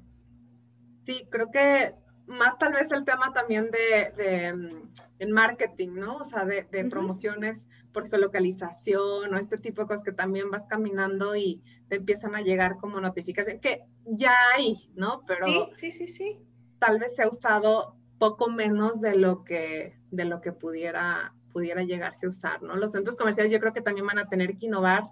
Sí, 1.05 1.29
creo 1.31 1.51
que 1.51 1.95
más 2.27 2.57
tal 2.57 2.73
vez 2.73 2.91
el 2.91 3.05
tema 3.05 3.35
también 3.35 3.71
de, 3.71 4.12
de 4.17 4.55
mm, 4.55 4.93
en 5.19 5.31
marketing, 5.31 5.91
¿no? 5.93 6.17
O 6.17 6.25
sea, 6.25 6.47
de, 6.47 6.62
de 6.62 6.87
promociones 6.87 7.61
por 7.93 8.09
geolocalización 8.09 9.35
o 9.35 9.37
este 9.37 9.59
tipo 9.59 9.83
de 9.83 9.89
cosas 9.89 10.05
que 10.05 10.12
también 10.12 10.51
vas 10.51 10.65
caminando 10.67 11.37
y 11.37 11.62
te 11.89 11.97
empiezan 11.97 12.35
a 12.35 12.41
llegar 12.41 12.79
como 12.79 12.99
notificaciones, 12.99 13.61
que 13.61 13.83
ya 14.07 14.33
hay, 14.55 14.91
¿no? 14.95 15.23
Pero 15.27 15.45
sí, 15.75 15.93
sí, 15.93 15.93
sí, 15.93 16.09
sí. 16.09 16.41
Tal 16.79 16.99
vez 16.99 17.15
se 17.15 17.25
ha 17.25 17.29
usado 17.29 17.99
poco 18.19 18.51
menos 18.51 19.01
de 19.01 19.17
lo 19.17 19.45
que, 19.45 19.99
de 20.11 20.25
lo 20.25 20.41
que 20.41 20.53
pudiera, 20.53 21.35
pudiera 21.53 21.83
llegarse 21.83 22.27
a 22.27 22.31
usar, 22.31 22.63
¿no? 22.63 22.77
Los 22.77 22.93
centros 22.93 23.17
comerciales 23.17 23.53
yo 23.53 23.61
creo 23.61 23.73
que 23.73 23.81
también 23.81 24.07
van 24.07 24.19
a 24.19 24.29
tener 24.29 24.57
que 24.57 24.67
innovar 24.67 25.05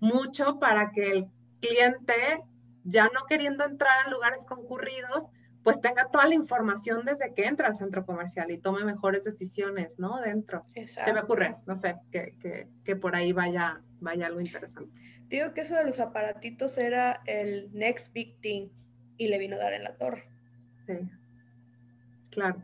mucho 0.00 0.58
para 0.58 0.90
que 0.90 1.10
el 1.10 1.26
cliente, 1.60 2.42
ya 2.84 3.04
no 3.04 3.24
queriendo 3.28 3.64
entrar 3.64 4.06
a 4.06 4.10
lugares 4.10 4.44
concurridos, 4.44 5.24
pues 5.62 5.80
tenga 5.80 6.10
toda 6.10 6.26
la 6.26 6.34
información 6.34 7.06
desde 7.06 7.32
que 7.32 7.46
entra 7.46 7.68
al 7.68 7.76
centro 7.76 8.04
comercial 8.04 8.50
y 8.50 8.58
tome 8.58 8.84
mejores 8.84 9.24
decisiones, 9.24 9.98
¿no? 9.98 10.20
Dentro. 10.20 10.60
Se 10.86 11.12
me 11.14 11.20
ocurre, 11.20 11.56
no 11.66 11.74
sé, 11.74 11.96
que, 12.12 12.68
que, 12.84 12.96
por 12.96 13.16
ahí 13.16 13.32
vaya, 13.32 13.80
vaya 14.00 14.26
algo 14.26 14.40
interesante. 14.40 15.00
Digo 15.28 15.54
que 15.54 15.62
eso 15.62 15.74
de 15.74 15.84
los 15.84 15.98
aparatitos 16.00 16.76
era 16.76 17.22
el 17.24 17.70
next 17.72 18.12
big 18.12 18.38
thing 18.40 18.68
y 19.16 19.28
le 19.28 19.38
vino 19.38 19.56
a 19.56 19.60
dar 19.60 19.72
en 19.72 19.84
la 19.84 19.96
torre. 19.96 20.28
Sí, 20.86 21.08
claro. 22.34 22.60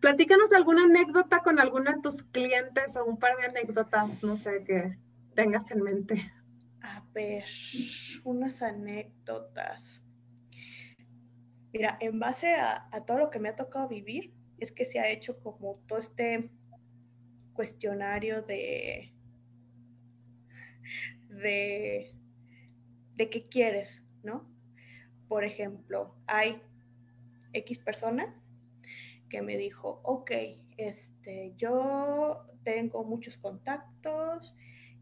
Platícanos 0.00 0.52
alguna 0.52 0.84
anécdota 0.84 1.40
con 1.40 1.58
alguno 1.58 1.92
de 1.92 2.00
tus 2.02 2.22
clientes 2.24 2.96
o 2.96 3.04
un 3.04 3.18
par 3.18 3.36
de 3.36 3.46
anécdotas, 3.46 4.22
no 4.22 4.36
sé, 4.36 4.64
que, 4.64 4.98
tengas 5.34 5.70
en 5.70 5.82
mente? 5.82 6.22
A 6.82 7.04
ver, 7.12 7.44
unas 8.24 8.62
anécdotas. 8.62 10.02
Mira, 11.72 11.96
en 12.00 12.18
base 12.18 12.54
a, 12.54 12.88
todo 13.06 13.18
lo 13.18 13.30
que 13.30 13.38
me 13.38 13.48
ha 13.48 13.56
tocado 13.56 13.88
vivir, 13.88 14.34
es 14.58 14.72
que 14.72 14.84
se 14.84 15.00
ha 15.00 15.08
hecho 15.08 15.40
como 15.40 15.82
todo 15.86 15.98
este 15.98 16.50
cuestionario 17.52 18.42
de, 18.42 19.14
de, 21.28 22.14
de 23.14 23.30
qué 23.30 23.48
quieres, 23.48 24.02
¿no? 24.22 24.48
Por 25.28 25.44
ejemplo, 25.44 26.14
hay 26.26 26.60
X 27.52 27.78
persona 27.78 28.41
que 29.32 29.40
me 29.40 29.56
dijo, 29.56 30.02
ok, 30.04 30.30
este, 30.76 31.54
yo 31.56 32.46
tengo 32.62 33.02
muchos 33.02 33.38
contactos, 33.38 34.54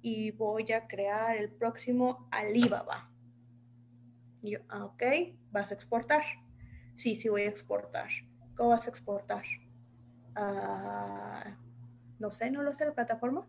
y 0.02 0.30
voy 0.30 0.70
a 0.72 0.86
crear 0.86 1.36
el 1.36 1.50
próximo 1.50 2.28
Alibaba. 2.30 3.10
Y 4.40 4.52
yo, 4.52 4.60
ah, 4.68 4.84
ok, 4.84 5.02
¿vas 5.50 5.72
a 5.72 5.74
exportar? 5.74 6.22
Sí, 6.94 7.16
sí 7.16 7.28
voy 7.28 7.42
a 7.42 7.48
exportar. 7.48 8.08
¿Cómo 8.54 8.70
vas 8.70 8.86
a 8.86 8.90
exportar? 8.90 9.42
Ah, 10.36 11.58
no 12.20 12.30
sé, 12.30 12.52
no 12.52 12.62
lo 12.62 12.72
sé, 12.72 12.86
la 12.86 12.94
plataforma. 12.94 13.48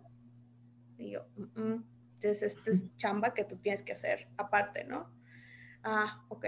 Y 0.98 1.12
yo, 1.12 1.28
entonces 1.38 2.42
esta 2.42 2.72
es 2.72 2.84
chamba 2.98 3.36
que 3.36 3.46
tú 3.46 3.58
tienes 3.58 3.84
que 3.84 3.94
hacer 3.94 4.30
aparte, 4.36 4.84
¿no? 4.84 5.14
Ah, 5.84 6.26
ok. 6.30 6.46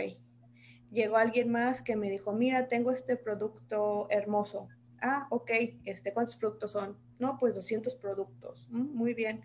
Llegó 0.94 1.18
alguien 1.18 1.52
más 1.52 1.82
que 1.82 1.98
me 1.98 2.10
dijo, 2.10 2.32
mira, 2.32 2.70
tengo 2.70 2.92
este 2.92 3.18
producto 3.18 4.08
hermoso. 4.10 4.70
Ah, 5.02 5.28
ok, 5.32 5.52
este, 5.84 6.14
¿cuántos 6.14 6.38
productos 6.38 6.72
son? 6.72 6.98
No, 7.20 7.38
pues 7.38 7.56
200 7.56 7.96
productos. 7.96 8.68
Mm, 8.72 8.96
muy 8.96 9.14
bien 9.14 9.44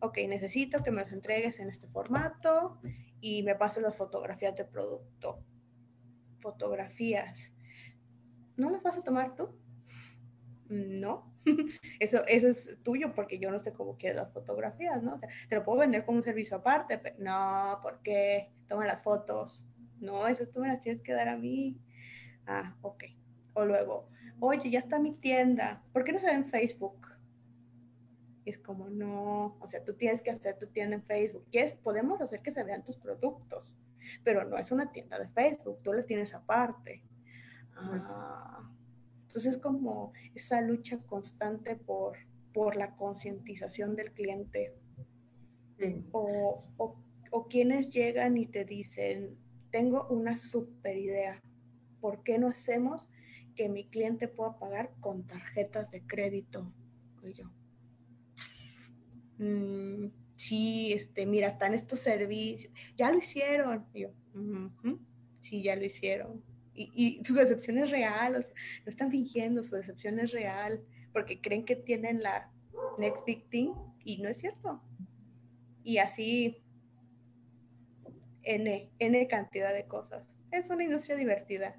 ok, 0.00 0.18
necesito 0.28 0.82
que 0.82 0.90
me 0.90 1.02
los 1.02 1.12
entregues 1.12 1.58
en 1.60 1.68
este 1.68 1.88
formato 1.88 2.80
y 3.20 3.42
me 3.42 3.54
pases 3.54 3.82
las 3.82 3.96
fotografías 3.96 4.54
de 4.56 4.64
producto. 4.64 5.42
Fotografías. 6.38 7.52
¿No 8.56 8.70
las 8.70 8.82
vas 8.82 8.98
a 8.98 9.02
tomar 9.02 9.34
tú? 9.34 9.50
No, 10.68 11.32
eso, 12.00 12.24
eso 12.26 12.48
es 12.48 12.78
tuyo 12.82 13.14
porque 13.14 13.38
yo 13.38 13.50
no 13.50 13.58
sé 13.58 13.72
cómo 13.72 13.96
quieres 13.96 14.18
las 14.18 14.32
fotografías, 14.32 15.02
¿no? 15.02 15.14
O 15.14 15.18
sea, 15.18 15.28
te 15.48 15.56
lo 15.56 15.64
puedo 15.64 15.78
vender 15.78 16.04
como 16.04 16.18
un 16.18 16.24
servicio 16.24 16.58
aparte, 16.58 16.98
pero 16.98 17.16
no, 17.18 17.78
¿por 17.82 18.02
qué? 18.02 18.52
Toma 18.68 18.84
las 18.84 19.02
fotos. 19.02 19.66
No, 20.00 20.26
esas 20.26 20.50
tú 20.50 20.60
me 20.60 20.68
las 20.68 20.80
tienes 20.80 21.02
que 21.02 21.12
dar 21.12 21.28
a 21.28 21.36
mí. 21.36 21.78
Ah, 22.46 22.76
ok. 22.82 23.04
O 23.54 23.64
luego, 23.64 24.08
oye, 24.40 24.70
ya 24.70 24.78
está 24.78 24.98
mi 24.98 25.12
tienda. 25.12 25.82
¿Por 25.92 26.04
qué 26.04 26.12
no 26.12 26.18
se 26.18 26.26
ve 26.26 26.32
en 26.32 26.44
Facebook? 26.44 27.08
es 28.48 28.58
como, 28.58 28.88
no, 28.88 29.56
o 29.60 29.66
sea, 29.66 29.84
tú 29.84 29.94
tienes 29.94 30.22
que 30.22 30.30
hacer 30.30 30.58
tu 30.58 30.66
tienda 30.68 30.96
en 30.96 31.02
Facebook. 31.02 31.46
¿Quieres? 31.50 31.74
Podemos 31.74 32.20
hacer 32.20 32.40
que 32.40 32.52
se 32.52 32.62
vean 32.62 32.84
tus 32.84 32.96
productos, 32.96 33.76
pero 34.24 34.44
no 34.44 34.56
es 34.56 34.72
una 34.72 34.90
tienda 34.90 35.18
de 35.18 35.28
Facebook, 35.28 35.80
tú 35.82 35.92
la 35.92 36.02
tienes 36.02 36.34
aparte. 36.34 37.02
Ah, 37.76 38.68
entonces 39.26 39.56
es 39.56 39.62
como 39.62 40.12
esa 40.34 40.60
lucha 40.60 40.98
constante 41.06 41.76
por, 41.76 42.16
por 42.52 42.76
la 42.76 42.96
concientización 42.96 43.94
del 43.94 44.12
cliente. 44.12 44.74
O, 46.10 46.56
o, 46.76 46.96
o 47.30 47.48
quienes 47.48 47.90
llegan 47.90 48.36
y 48.36 48.46
te 48.46 48.64
dicen, 48.64 49.38
tengo 49.70 50.06
una 50.08 50.36
super 50.36 50.96
idea, 50.96 51.42
¿por 52.00 52.22
qué 52.22 52.38
no 52.38 52.48
hacemos 52.48 53.08
que 53.54 53.68
mi 53.68 53.88
cliente 53.88 54.28
pueda 54.28 54.58
pagar 54.58 54.94
con 55.00 55.26
tarjetas 55.26 55.90
de 55.90 56.06
crédito? 56.06 56.64
Y 57.22 57.32
yo, 57.32 57.50
Mm, 59.38 60.10
sí, 60.34 60.92
este, 60.92 61.24
mira, 61.24 61.48
están 61.48 61.74
estos 61.74 62.00
servicios, 62.00 62.72
ya 62.96 63.10
lo 63.10 63.18
hicieron. 63.18 63.86
yo, 63.94 64.10
sí, 65.40 65.62
ya 65.62 65.76
lo 65.76 65.84
hicieron. 65.84 66.42
Y, 66.74 67.20
su 67.24 67.34
decepción 67.34 67.78
es 67.78 67.90
real, 67.90 68.34
no 68.34 68.90
están 68.90 69.10
fingiendo, 69.10 69.64
su 69.64 69.74
decepción 69.74 70.20
es 70.20 70.30
real, 70.30 70.84
porque 71.12 71.40
creen 71.40 71.64
que 71.64 71.74
tienen 71.74 72.22
la 72.22 72.52
next 72.98 73.24
big 73.26 73.48
thing 73.48 73.72
y 74.04 74.18
no 74.18 74.28
es 74.28 74.38
cierto. 74.38 74.80
Y 75.82 75.98
así, 75.98 76.58
N, 78.42 78.90
N 78.98 79.28
cantidad 79.28 79.72
de 79.72 79.86
cosas. 79.86 80.26
Es 80.50 80.70
una 80.70 80.84
industria 80.84 81.16
divertida 81.16 81.76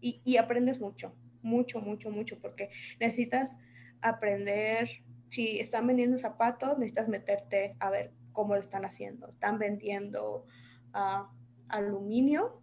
y, 0.00 0.20
y 0.24 0.36
aprendes 0.36 0.80
mucho, 0.80 1.14
mucho, 1.42 1.80
mucho, 1.80 2.10
mucho, 2.10 2.38
porque 2.40 2.70
necesitas 3.00 3.56
aprender 4.00 4.88
si 5.28 5.58
están 5.58 5.86
vendiendo 5.86 6.18
zapatos, 6.18 6.78
necesitas 6.78 7.08
meterte 7.08 7.76
a 7.80 7.90
ver 7.90 8.12
cómo 8.32 8.54
lo 8.54 8.60
están 8.60 8.84
haciendo. 8.84 9.28
Están 9.28 9.58
vendiendo 9.58 10.46
ah, 10.92 11.30
aluminio, 11.68 12.62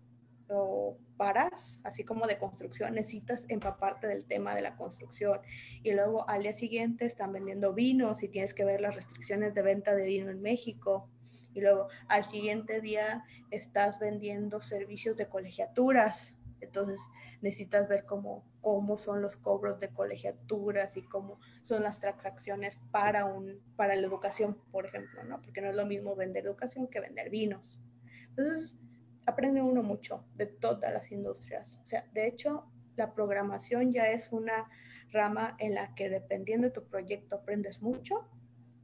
o 0.49 0.97
paras, 1.17 1.79
así 1.83 2.03
como 2.03 2.27
de 2.27 2.37
construcción, 2.37 2.95
necesitas 2.95 3.45
empaparte 3.47 4.07
del 4.07 4.25
tema 4.25 4.55
de 4.55 4.61
la 4.61 4.75
construcción. 4.75 5.39
Y 5.83 5.91
luego 5.91 6.27
al 6.29 6.43
día 6.43 6.53
siguiente 6.53 7.05
están 7.05 7.31
vendiendo 7.31 7.73
vinos 7.73 8.23
y 8.23 8.29
tienes 8.29 8.53
que 8.53 8.65
ver 8.65 8.81
las 8.81 8.95
restricciones 8.95 9.53
de 9.53 9.61
venta 9.61 9.95
de 9.95 10.05
vino 10.05 10.29
en 10.29 10.41
México. 10.41 11.09
Y 11.53 11.61
luego 11.61 11.87
al 12.07 12.23
siguiente 12.23 12.81
día 12.81 13.23
estás 13.51 13.99
vendiendo 13.99 14.61
servicios 14.61 15.17
de 15.17 15.27
colegiaturas. 15.27 16.37
Entonces 16.61 17.01
necesitas 17.41 17.87
ver 17.89 18.05
cómo, 18.05 18.45
cómo 18.61 18.97
son 18.97 19.21
los 19.21 19.35
cobros 19.35 19.79
de 19.79 19.89
colegiaturas 19.89 20.95
y 20.95 21.03
cómo 21.03 21.39
son 21.63 21.83
las 21.83 21.99
transacciones 21.99 22.77
para, 22.91 23.25
un, 23.25 23.61
para 23.75 23.95
la 23.95 24.07
educación, 24.07 24.57
por 24.71 24.85
ejemplo, 24.85 25.23
¿no? 25.23 25.41
Porque 25.41 25.61
no 25.61 25.69
es 25.69 25.75
lo 25.75 25.85
mismo 25.85 26.15
vender 26.15 26.45
educación 26.45 26.87
que 26.87 27.01
vender 27.01 27.29
vinos. 27.29 27.81
Entonces, 28.29 28.77
aprende 29.25 29.61
uno 29.61 29.83
mucho 29.83 30.25
de 30.35 30.45
todas 30.45 30.91
las 30.93 31.11
industrias. 31.11 31.79
O 31.83 31.87
sea, 31.87 32.07
de 32.13 32.27
hecho, 32.27 32.65
la 32.95 33.13
programación 33.13 33.91
ya 33.91 34.09
es 34.09 34.31
una 34.31 34.69
rama 35.11 35.55
en 35.59 35.75
la 35.75 35.93
que 35.95 36.09
dependiendo 36.09 36.67
de 36.67 36.73
tu 36.73 36.87
proyecto 36.87 37.37
aprendes 37.37 37.81
mucho 37.81 38.27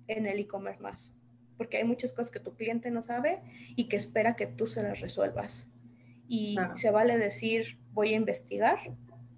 en 0.07 0.25
el 0.25 0.39
e-commerce 0.39 0.81
más, 0.81 1.13
porque 1.59 1.75
hay 1.75 1.83
muchas 1.83 2.13
cosas 2.13 2.31
que 2.31 2.39
tu 2.39 2.55
cliente 2.55 2.89
no 2.89 3.01
sabe 3.01 3.41
y 3.75 3.89
que 3.89 3.97
espera 3.97 4.37
que 4.37 4.47
tú 4.47 4.65
se 4.65 4.81
las 4.81 5.01
resuelvas. 5.01 5.67
Y 6.29 6.57
se 6.75 6.89
vale 6.89 7.17
decir, 7.17 7.77
voy 7.91 8.13
a 8.13 8.15
investigar, 8.15 8.79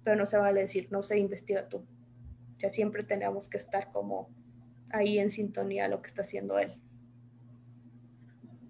pero 0.04 0.14
no 0.14 0.24
se 0.24 0.36
vale 0.36 0.60
decir, 0.60 0.86
no 0.92 1.02
sé, 1.02 1.18
investiga 1.18 1.68
tú. 1.68 1.78
O 1.78 2.60
sea, 2.60 2.70
siempre 2.70 3.02
tenemos 3.02 3.48
que 3.48 3.56
estar 3.56 3.90
como 3.90 4.30
ahí 4.92 5.18
en 5.18 5.30
sintonía 5.30 5.86
a 5.86 5.88
lo 5.88 6.00
que 6.00 6.06
está 6.06 6.20
haciendo 6.20 6.60
él. 6.60 6.80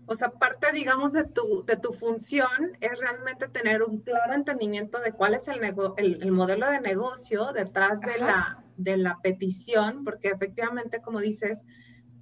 O 0.07 0.15
sea, 0.15 0.31
parte, 0.31 0.73
digamos, 0.73 1.13
de 1.13 1.25
tu, 1.25 1.63
de 1.67 1.77
tu 1.77 1.93
función 1.93 2.79
es 2.81 2.99
realmente 2.99 3.49
tener 3.49 3.83
un 3.83 4.01
claro 4.01 4.33
entendimiento 4.33 4.99
de 4.99 5.13
cuál 5.13 5.35
es 5.35 5.47
el, 5.49 5.63
el, 5.63 6.33
modelo 6.33 6.71
de 6.71 6.81
negocio 6.81 7.53
detrás 7.53 8.01
de 8.01 8.19
la, 8.19 8.65
de 8.79 8.97
la 8.97 9.19
petición, 9.23 10.05
porque 10.05 10.29
efectivamente, 10.29 11.03
como 11.03 11.21
dices, 11.21 11.63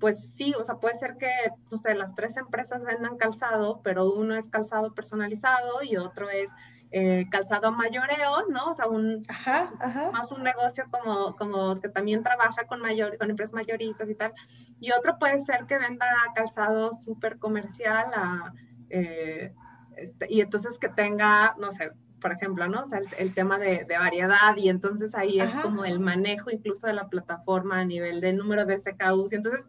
pues 0.00 0.32
sí, 0.32 0.54
o 0.58 0.64
sea, 0.64 0.76
puede 0.76 0.94
ser 0.94 1.16
que, 1.18 1.30
no 1.70 1.76
sé, 1.76 1.94
las 1.94 2.14
tres 2.14 2.36
empresas 2.38 2.84
vendan 2.84 3.18
calzado, 3.18 3.82
pero 3.82 4.10
uno 4.10 4.34
es 4.34 4.48
calzado 4.48 4.94
personalizado 4.94 5.82
y 5.82 5.98
otro 5.98 6.30
es 6.30 6.54
eh, 6.90 7.26
calzado 7.30 7.70
mayoreo, 7.70 8.48
¿no? 8.48 8.70
O 8.70 8.74
sea, 8.74 8.86
un, 8.86 9.22
más 10.12 10.32
un 10.32 10.42
negocio 10.42 10.86
como, 10.90 11.36
como 11.36 11.80
que 11.80 11.88
también 11.88 12.22
trabaja 12.22 12.66
con, 12.66 12.80
mayor, 12.80 13.16
con 13.18 13.30
empresas 13.30 13.54
mayoristas 13.54 14.08
y 14.08 14.14
tal. 14.14 14.32
Y 14.80 14.90
otro 14.92 15.18
puede 15.18 15.38
ser 15.38 15.66
que 15.66 15.78
venda 15.78 16.06
calzado 16.34 16.92
súper 16.92 17.38
comercial 17.38 18.06
eh, 18.88 19.52
este, 19.96 20.26
y 20.30 20.40
entonces 20.40 20.78
que 20.78 20.88
tenga, 20.88 21.54
no 21.60 21.70
sé, 21.70 21.92
por 22.20 22.32
ejemplo, 22.32 22.66
¿no? 22.68 22.82
O 22.82 22.86
sea, 22.86 23.00
el, 23.18 23.34
tema 23.34 23.58
de, 23.58 23.84
de, 23.84 23.98
variedad 23.98 24.56
y 24.56 24.68
entonces 24.68 25.14
ahí 25.14 25.40
es 25.40 25.50
como 25.56 25.84
el 25.84 26.00
manejo 26.00 26.50
incluso 26.50 26.86
de 26.86 26.92
la 26.92 27.08
plataforma 27.08 27.80
a 27.80 27.84
nivel 27.84 28.20
de 28.20 28.32
número 28.32 28.66
de 28.66 28.78
SKUs. 28.78 29.32
Y 29.32 29.36
entonces, 29.36 29.68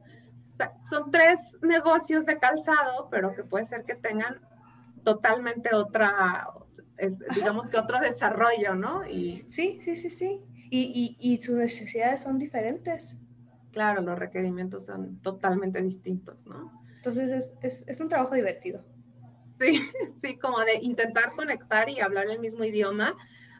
son 0.89 1.12
tres 1.12 1.58
negocios 1.62 2.26
de 2.26 2.38
calzado, 2.39 3.10
pero 3.10 3.34
que 3.36 3.43
puede 3.43 3.65
ser 3.65 3.84
que 3.84 3.95
tengan 3.95 4.39
totalmente 5.04 5.74
otra, 5.76 6.47
digamos 7.36 7.69
que 7.69 7.78
otro 7.78 8.00
desarrollo, 8.00 8.76
¿no? 8.76 9.08
Y, 9.08 9.45
sí, 9.47 9.80
sí, 9.84 9.95
sí, 9.95 10.10
sí. 10.10 10.41
Y, 10.69 11.17
y, 11.19 11.34
y, 11.34 11.41
sus 11.41 11.56
necesidades 11.56 12.21
son 12.21 12.38
diferentes. 12.38 13.17
Claro, 13.71 14.02
los 14.02 14.17
requerimientos 14.17 14.86
son 14.86 15.21
totalmente 15.21 15.82
distintos, 15.82 16.45
¿no? 16.47 16.71
Entonces 16.97 17.30
es, 17.30 17.54
es, 17.62 17.84
es 17.88 18.00
un 18.00 18.08
trabajo 18.08 18.36
divertido. 18.36 18.86
Sí, 19.60 19.82
sí, 20.21 20.38
como 20.38 20.60
de 20.60 20.76
intentar 20.82 21.36
conectar 21.36 21.89
y 21.89 22.00
hablar 22.00 22.28
el 22.30 22.39
mismo 22.39 22.63
idioma, 22.63 23.15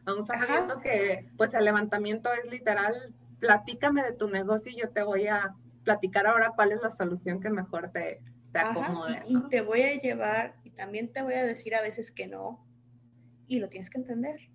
aún 0.06 0.26
sabiendo 0.26 0.80
que 0.80 1.30
pues 1.38 1.54
el 1.54 1.66
levantamiento 1.66 2.32
es 2.34 2.50
literal, 2.50 3.14
platícame 3.40 4.04
de 4.04 4.14
tu 4.14 4.28
negocio 4.28 4.72
y 4.72 4.80
yo 4.80 4.90
te 4.90 5.04
voy 5.04 5.28
a 5.28 5.56
platicar 5.84 6.28
ahora 6.28 6.54
cuál 6.56 6.72
es 6.72 6.82
la 6.82 6.92
solución 6.92 7.40
que 7.40 7.50
mejor 7.50 7.92
te, 7.92 8.22
te 8.52 8.60
acomode. 8.60 9.24
y, 9.28 9.42
te 9.50 9.62
voy 9.62 9.82
a 9.84 10.00
llevar, 10.00 10.56
y 10.64 10.72
también 10.72 11.12
te 11.12 11.22
voy 11.22 11.34
a 11.34 11.44
decir 11.44 11.76
a 11.76 11.82
veces 11.82 12.12
que 12.12 12.28
no, 12.28 12.66
y 13.48 13.60
lo 13.60 13.70
tienes 13.70 13.90
que 13.90 13.98
entender. 13.98 14.50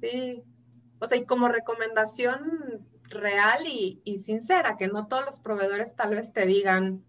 Sí, 0.00 0.42
o 0.98 1.06
sea, 1.06 1.18
y 1.18 1.26
como 1.26 1.48
recomendación 1.48 2.86
real 3.08 3.64
y, 3.66 4.18
sincera, 4.18 4.76
que 4.76 4.88
no 4.88 5.06
todos 5.06 5.24
los 5.24 5.40
proveedores 5.40 5.94
tal 5.94 6.14
vez 6.14 6.32
te 6.32 6.46
digan, 6.46 7.04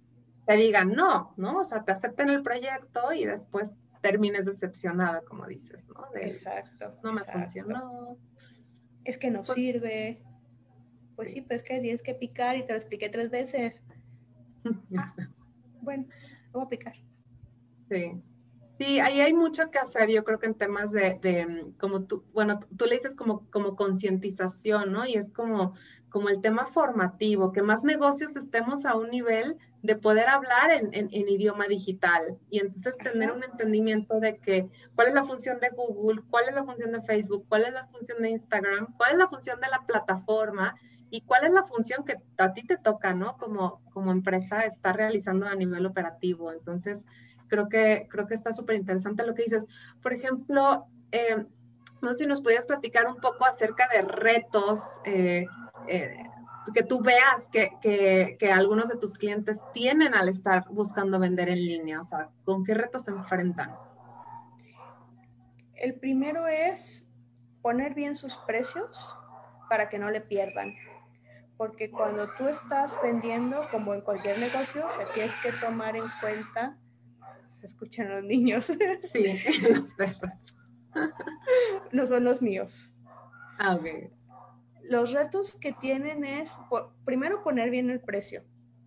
te 0.45 0.55
digan 0.57 0.93
no, 0.93 1.33
¿no? 1.37 1.59
O 1.59 1.63
sea, 1.63 1.83
te 1.83 1.91
acepten 1.91 2.29
el 2.29 2.43
proyecto 2.43 3.13
y 3.13 3.25
después 3.25 3.73
termines 4.01 4.45
decepcionada, 4.45 5.21
como 5.21 5.47
dices, 5.47 5.87
¿no? 5.87 6.05
exacto. 6.15 6.97
No 7.03 7.13
me 7.13 7.21
funcionó. 7.21 8.17
Es 9.03 9.17
que 9.17 9.31
no 9.31 9.39
pues 9.39 9.53
sirve. 9.53 10.21
Pues 11.15 11.31
sí, 11.31 11.41
pues 11.41 11.63
que 11.63 11.79
tienes 11.79 12.01
que 12.01 12.13
picar 12.13 12.57
y 12.57 12.63
te 12.63 12.73
lo 12.73 12.77
expliqué 12.77 13.09
tres 13.09 13.29
veces. 13.29 13.81
Ah, 14.97 15.13
bueno, 15.81 16.07
voy 16.51 16.63
a 16.63 16.67
picar. 16.67 16.95
Sí. 17.87 18.19
Sí, 18.77 18.99
ahí 18.99 19.21
hay 19.21 19.33
mucho 19.33 19.71
que 19.71 19.79
hacer, 19.79 20.09
yo 20.09 20.25
creo 20.25 20.37
que 20.37 20.47
en 20.47 20.55
temas 20.55 20.91
de, 20.91 21.17
de 21.21 21.71
como 21.79 22.03
tú, 22.03 22.25
bueno, 22.33 22.59
tú 22.75 22.85
le 22.85 22.95
dices 22.95 23.15
como, 23.15 23.49
como 23.49 23.77
concientización, 23.77 24.91
¿no? 24.91 25.05
Y 25.05 25.13
es 25.13 25.29
como, 25.29 25.75
como 26.09 26.27
el 26.27 26.41
tema 26.41 26.65
formativo, 26.65 27.53
que 27.53 27.61
más 27.61 27.85
negocios 27.85 28.35
estemos 28.35 28.85
a 28.85 28.95
un 28.95 29.11
nivel 29.11 29.57
de 29.81 29.95
poder 29.95 30.27
hablar 30.27 30.71
en, 30.71 30.89
en, 30.93 31.29
idioma 31.29 31.67
digital 31.67 32.37
y 32.49 32.59
entonces 32.59 32.97
tener 32.97 33.31
un 33.31 33.43
entendimiento 33.43 34.19
de 34.19 34.37
que 34.37 34.67
cuál 34.95 35.09
es 35.09 35.13
la 35.13 35.23
función 35.23 35.59
de 35.61 35.69
Google, 35.69 36.21
cuál 36.29 36.49
es 36.49 36.55
la 36.55 36.65
función 36.65 36.91
de 36.91 37.01
Facebook, 37.01 37.45
cuál 37.47 37.63
es 37.63 37.73
la 37.73 37.87
función 37.87 38.21
de 38.21 38.31
Instagram, 38.31 38.93
cuál 38.97 39.13
es 39.13 39.17
la 39.19 39.29
función 39.29 39.59
de 39.61 39.69
la 39.69 39.85
plataforma 39.85 40.75
y 41.09 41.21
cuál 41.21 41.45
es 41.45 41.51
la 41.51 41.63
función 41.63 42.03
que 42.03 42.17
a 42.37 42.53
ti 42.53 42.65
te 42.65 42.77
toca, 42.77 43.13
¿no? 43.13 43.37
Como, 43.37 43.81
como 43.91 44.11
empresa 44.11 44.61
estar 44.61 44.95
realizando 44.95 45.47
a 45.47 45.55
nivel 45.55 45.85
operativo. 45.85 46.51
Entonces, 46.51 47.05
creo 47.47 47.69
que, 47.69 48.07
creo 48.09 48.27
que 48.27 48.33
está 48.33 48.53
súper 48.53 48.75
interesante 48.75 49.25
lo 49.25 49.35
que 49.35 49.43
dices. 49.43 49.65
Por 50.01 50.13
ejemplo, 50.13 50.85
eh, 51.11 51.45
no 52.01 52.11
sé 52.11 52.19
si 52.19 52.25
nos 52.27 52.41
pudieras 52.41 52.65
platicar 52.65 53.07
un 53.07 53.17
poco 53.17 53.45
acerca 53.45 53.87
de 53.87 54.01
retos 54.01 54.99
eh, 55.05 55.45
eh, 55.87 56.17
que 56.73 56.83
tú 56.83 57.01
veas 57.01 57.47
que, 57.51 57.71
que, 57.81 58.37
que, 58.39 58.51
algunos 58.51 58.89
de 58.89 58.97
tus 58.97 59.13
clientes 59.13 59.63
tienen 59.73 60.15
al 60.15 60.29
estar 60.29 60.65
buscando 60.69 61.19
vender 61.19 61.49
en 61.49 61.59
línea. 61.59 62.01
O 62.01 62.03
sea, 62.03 62.29
¿con 62.43 62.63
qué 62.63 62.73
retos 62.73 63.03
se 63.03 63.11
enfrentan? 63.11 63.75
El 65.75 65.95
primero 65.95 66.47
es 66.47 67.07
poner 67.61 67.93
bien 67.93 68.15
sus 68.15 68.37
precios 68.37 69.15
para 69.69 69.89
que 69.89 69.99
no 69.99 70.09
le 70.09 70.21
pierdan. 70.21 70.73
Porque 71.57 71.89
cuando 71.89 72.27
tú 72.37 72.47
estás 72.47 72.97
vendiendo, 73.01 73.67
como 73.71 73.93
en 73.93 74.01
cualquier 74.01 74.39
negocio, 74.39 74.85
se 74.91 75.05
tienes 75.13 75.33
que 75.37 75.51
tomar 75.53 75.95
en 75.95 76.05
cuenta 76.19 76.77
escuchan 77.65 78.09
los 78.09 78.23
niños. 78.23 78.71
Sí, 79.01 79.39
los 79.69 79.93
perros. 79.95 80.55
No 81.91 82.05
son 82.05 82.23
los 82.23 82.41
míos. 82.41 82.89
Ah, 83.59 83.75
ok. 83.75 84.11
Los 84.83 85.11
retos 85.11 85.55
que 85.55 85.73
tienen 85.73 86.23
es, 86.23 86.59
primero, 87.05 87.43
poner 87.43 87.71
bien 87.71 87.89
el 87.89 87.99
precio, 87.99 88.43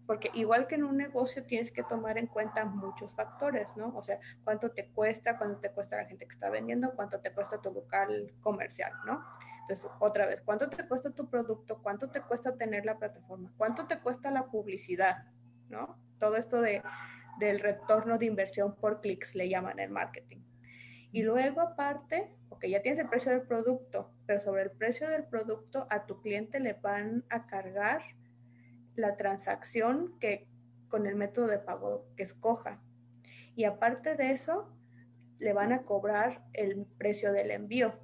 porque 0.07 0.31
igual 0.33 0.69
que 0.69 0.77
en 0.77 0.85
un 0.85 0.97
negocio 0.97 1.45
tienes 1.45 1.73
que 1.73 1.83
tomar 1.83 2.19
en 2.19 2.29
cuenta 2.29 2.65
muchos 2.65 3.15
factores, 3.15 3.77
¿no? 3.77 3.93
O 3.97 4.03
sea, 4.03 4.21
cuánto 4.45 4.71
te 4.71 4.89
cuesta, 4.91 5.37
cuánto 5.37 5.59
te 5.59 5.73
cuesta 5.73 5.97
la 5.97 6.05
gente 6.05 6.27
que 6.27 6.35
está 6.35 6.51
vendiendo, 6.51 6.93
cuánto 6.95 7.21
te 7.21 7.33
cuesta 7.33 7.61
tu 7.61 7.73
local 7.73 8.33
comercial, 8.41 8.93
¿no? 9.05 9.25
Entonces, 9.69 9.91
otra 10.01 10.27
vez, 10.27 10.41
¿cuánto 10.41 10.69
te 10.71 10.87
cuesta 10.89 11.11
tu 11.11 11.29
producto? 11.29 11.81
¿Cuánto 11.83 12.11
te 12.11 12.23
cuesta 12.23 12.57
tener 12.57 12.87
la 12.87 12.99
plataforma? 12.99 13.53
¿Cuánto 13.57 13.87
te 13.87 14.01
cuesta 14.01 14.31
la 14.31 14.47
publicidad? 14.47 15.27
¿No? 15.69 15.99
Todo 16.19 16.37
esto 16.37 16.63
de 16.63 16.83
del 17.39 17.61
retorno 17.61 18.19
de 18.19 18.27
inversión 18.27 18.75
por 18.75 19.01
clics, 19.01 19.35
le 19.35 19.49
llaman 19.49 19.79
en 19.79 19.93
marketing. 19.93 20.43
Y 21.13 21.23
luego 21.23 21.61
aparte, 21.61 22.35
ok, 22.51 22.67
ya 22.67 22.83
tienes 22.83 23.01
el 23.01 23.09
precio 23.09 23.33
del 23.33 23.43
producto, 23.43 24.13
pero 24.27 24.41
sobre 24.41 24.63
el 24.63 24.71
precio 24.73 25.09
del 25.09 25.25
producto 25.25 25.87
a 25.91 26.05
tu 26.05 26.21
cliente 26.21 26.61
le 26.61 26.75
van 26.75 27.25
a 27.31 27.47
cargar 27.47 28.03
la 28.95 29.17
transacción 29.17 30.19
que 30.19 30.49
con 30.89 31.07
el 31.07 31.17
método 31.17 31.47
de 31.47 31.59
pago 31.59 32.07
que 32.17 32.25
escoja. 32.25 32.81
Y 33.55 33.65
aparte 33.65 34.17
de 34.17 34.33
eso, 34.33 34.75
le 35.39 35.53
van 35.53 35.73
a 35.73 35.83
cobrar 35.83 36.45
el 36.53 36.87
precio 36.99 37.33
del 37.33 37.51
envío. 37.53 37.95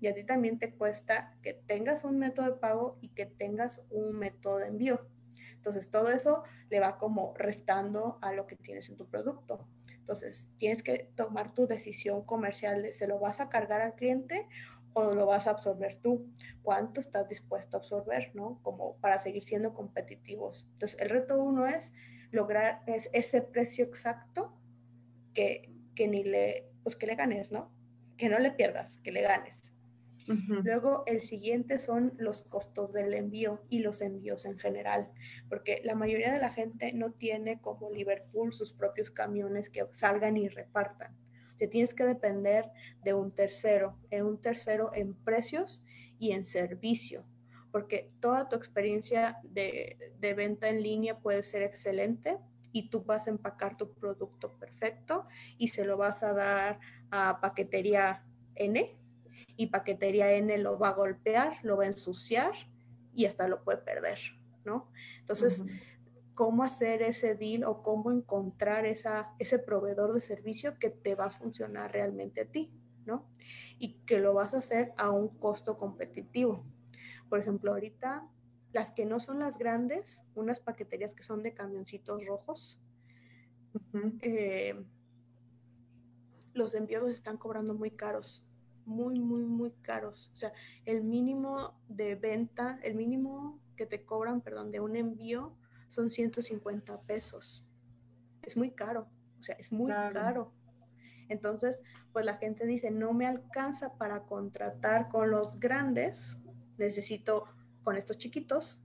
Y 0.00 0.06
a 0.06 0.14
ti 0.14 0.24
también 0.24 0.58
te 0.58 0.74
cuesta 0.74 1.36
que 1.42 1.54
tengas 1.54 2.04
un 2.04 2.18
método 2.18 2.46
de 2.46 2.58
pago 2.58 2.98
y 3.00 3.08
que 3.10 3.26
tengas 3.26 3.84
un 3.90 4.18
método 4.18 4.58
de 4.58 4.66
envío. 4.66 5.06
Entonces, 5.54 5.90
todo 5.90 6.10
eso 6.10 6.42
le 6.68 6.80
va 6.80 6.98
como 6.98 7.34
restando 7.36 8.18
a 8.20 8.32
lo 8.32 8.46
que 8.46 8.56
tienes 8.56 8.88
en 8.90 8.96
tu 8.96 9.06
producto. 9.08 9.66
Entonces, 9.88 10.50
tienes 10.58 10.82
que 10.82 11.10
tomar 11.16 11.54
tu 11.54 11.66
decisión 11.66 12.24
comercial, 12.24 12.92
¿se 12.92 13.06
lo 13.06 13.18
vas 13.18 13.40
a 13.40 13.48
cargar 13.48 13.80
al 13.80 13.94
cliente 13.94 14.46
o 14.92 15.14
lo 15.14 15.24
vas 15.24 15.46
a 15.46 15.52
absorber 15.52 15.98
tú? 16.02 16.30
¿Cuánto 16.62 17.00
estás 17.00 17.28
dispuesto 17.28 17.76
a 17.76 17.80
absorber, 17.80 18.32
no? 18.34 18.60
Como 18.62 18.96
para 18.98 19.18
seguir 19.18 19.42
siendo 19.42 19.72
competitivos. 19.72 20.66
Entonces, 20.72 21.00
el 21.00 21.08
reto 21.08 21.42
uno 21.42 21.66
es 21.66 21.94
lograr 22.30 22.82
ese 22.86 23.40
precio 23.40 23.86
exacto 23.86 24.52
que, 25.32 25.72
que 25.94 26.08
ni 26.08 26.24
le, 26.24 26.68
pues 26.82 26.96
que 26.96 27.06
le 27.06 27.14
ganes, 27.14 27.50
¿no? 27.50 27.72
que 28.16 28.28
no 28.28 28.38
le 28.38 28.50
pierdas, 28.52 28.98
que 29.02 29.12
le 29.12 29.22
ganes. 29.22 29.63
Luego 30.26 31.02
el 31.06 31.20
siguiente 31.20 31.78
son 31.78 32.14
los 32.16 32.42
costos 32.42 32.92
del 32.92 33.12
envío 33.14 33.62
y 33.68 33.80
los 33.80 34.00
envíos 34.00 34.46
en 34.46 34.58
general, 34.58 35.10
porque 35.48 35.80
la 35.84 35.94
mayoría 35.94 36.32
de 36.32 36.38
la 36.38 36.50
gente 36.50 36.92
no 36.92 37.12
tiene 37.12 37.60
como 37.60 37.90
Liverpool 37.90 38.52
sus 38.52 38.72
propios 38.72 39.10
camiones 39.10 39.68
que 39.68 39.86
salgan 39.92 40.36
y 40.36 40.48
repartan. 40.48 41.14
Te 41.58 41.68
tienes 41.68 41.94
que 41.94 42.04
depender 42.04 42.70
de 43.04 43.14
un 43.14 43.32
tercero, 43.32 43.98
en 44.10 44.24
un 44.24 44.40
tercero 44.40 44.90
en 44.94 45.14
precios 45.14 45.84
y 46.18 46.32
en 46.32 46.44
servicio, 46.44 47.24
porque 47.70 48.10
toda 48.20 48.48
tu 48.48 48.56
experiencia 48.56 49.38
de, 49.42 49.98
de 50.18 50.34
venta 50.34 50.68
en 50.68 50.82
línea 50.82 51.18
puede 51.18 51.42
ser 51.42 51.62
excelente, 51.62 52.38
y 52.72 52.90
tú 52.90 53.04
vas 53.04 53.28
a 53.28 53.30
empacar 53.30 53.76
tu 53.76 53.94
producto 53.94 54.58
perfecto 54.58 55.28
y 55.58 55.68
se 55.68 55.84
lo 55.84 55.96
vas 55.96 56.24
a 56.24 56.32
dar 56.32 56.80
a 57.12 57.40
paquetería 57.40 58.24
N 58.56 58.98
y 59.56 59.68
paquetería 59.68 60.32
N 60.32 60.56
lo 60.58 60.78
va 60.78 60.88
a 60.88 60.94
golpear, 60.94 61.58
lo 61.62 61.76
va 61.76 61.84
a 61.84 61.88
ensuciar 61.88 62.52
y 63.14 63.26
hasta 63.26 63.48
lo 63.48 63.62
puede 63.62 63.78
perder, 63.78 64.18
¿no? 64.64 64.90
Entonces, 65.20 65.64
¿cómo 66.34 66.64
hacer 66.64 67.02
ese 67.02 67.36
deal 67.36 67.64
o 67.64 67.82
cómo 67.82 68.10
encontrar 68.10 68.86
esa, 68.86 69.32
ese 69.38 69.58
proveedor 69.58 70.12
de 70.12 70.20
servicio 70.20 70.78
que 70.78 70.90
te 70.90 71.14
va 71.14 71.26
a 71.26 71.30
funcionar 71.30 71.92
realmente 71.92 72.42
a 72.42 72.46
ti, 72.46 72.72
¿no? 73.06 73.28
Y 73.78 73.94
que 74.06 74.18
lo 74.18 74.34
vas 74.34 74.54
a 74.54 74.58
hacer 74.58 74.92
a 74.96 75.10
un 75.10 75.28
costo 75.38 75.78
competitivo. 75.78 76.64
Por 77.28 77.38
ejemplo, 77.40 77.72
ahorita 77.72 78.28
las 78.72 78.90
que 78.90 79.06
no 79.06 79.20
son 79.20 79.38
las 79.38 79.56
grandes, 79.56 80.24
unas 80.34 80.58
paqueterías 80.58 81.14
que 81.14 81.22
son 81.22 81.44
de 81.44 81.54
camioncitos 81.54 82.24
rojos, 82.26 82.80
eh, 84.20 84.84
los 86.54 86.74
envíos 86.74 87.08
están 87.10 87.36
cobrando 87.36 87.74
muy 87.74 87.92
caros 87.92 88.44
muy, 88.86 89.18
muy, 89.20 89.44
muy 89.44 89.72
caros. 89.82 90.30
O 90.34 90.36
sea, 90.36 90.52
el 90.84 91.02
mínimo 91.02 91.74
de 91.88 92.14
venta, 92.14 92.78
el 92.82 92.94
mínimo 92.94 93.60
que 93.76 93.86
te 93.86 94.04
cobran, 94.04 94.40
perdón, 94.40 94.70
de 94.70 94.80
un 94.80 94.96
envío 94.96 95.56
son 95.88 96.10
150 96.10 97.00
pesos. 97.02 97.64
Es 98.42 98.56
muy 98.56 98.70
caro, 98.70 99.08
o 99.38 99.42
sea, 99.42 99.56
es 99.56 99.72
muy 99.72 99.90
caro. 99.90 100.52
Entonces, 101.28 101.82
pues 102.12 102.26
la 102.26 102.36
gente 102.36 102.66
dice, 102.66 102.90
no 102.90 103.12
me 103.12 103.26
alcanza 103.26 103.96
para 103.96 104.24
contratar 104.24 105.08
con 105.08 105.30
los 105.30 105.58
grandes, 105.58 106.36
necesito 106.76 107.44
con 107.82 107.96
estos 107.96 108.18
chiquitos 108.18 108.80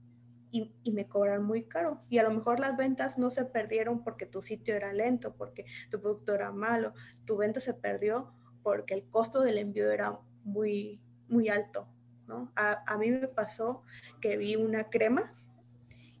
y, 0.50 0.74
y, 0.82 0.92
me 0.92 1.06
cobran 1.06 1.44
muy 1.44 1.64
caro. 1.64 2.02
Y 2.08 2.18
a 2.18 2.22
lo 2.22 2.30
mejor 2.30 2.58
las 2.58 2.76
ventas 2.76 3.18
no 3.18 3.30
se 3.30 3.44
perdieron 3.44 4.02
porque 4.02 4.26
tu 4.26 4.42
sitio 4.42 4.74
era 4.74 4.92
lento, 4.92 5.34
porque 5.36 5.64
tu 5.90 6.00
producto 6.00 6.34
era 6.34 6.50
malo, 6.50 6.92
tu 7.24 7.36
venta 7.36 7.60
se 7.60 7.74
perdió 7.74 8.32
porque 8.62 8.94
el 8.94 9.04
costo 9.04 9.42
del 9.42 9.58
envío 9.58 9.90
era 9.90 10.18
muy, 10.44 11.00
muy 11.28 11.48
alto. 11.48 11.88
¿no? 12.26 12.52
A, 12.54 12.96
mí 12.96 13.10
me 13.10 13.26
pasó 13.28 13.82
que 14.20 14.36
vi 14.36 14.56
una 14.56 14.88
crema 14.88 15.34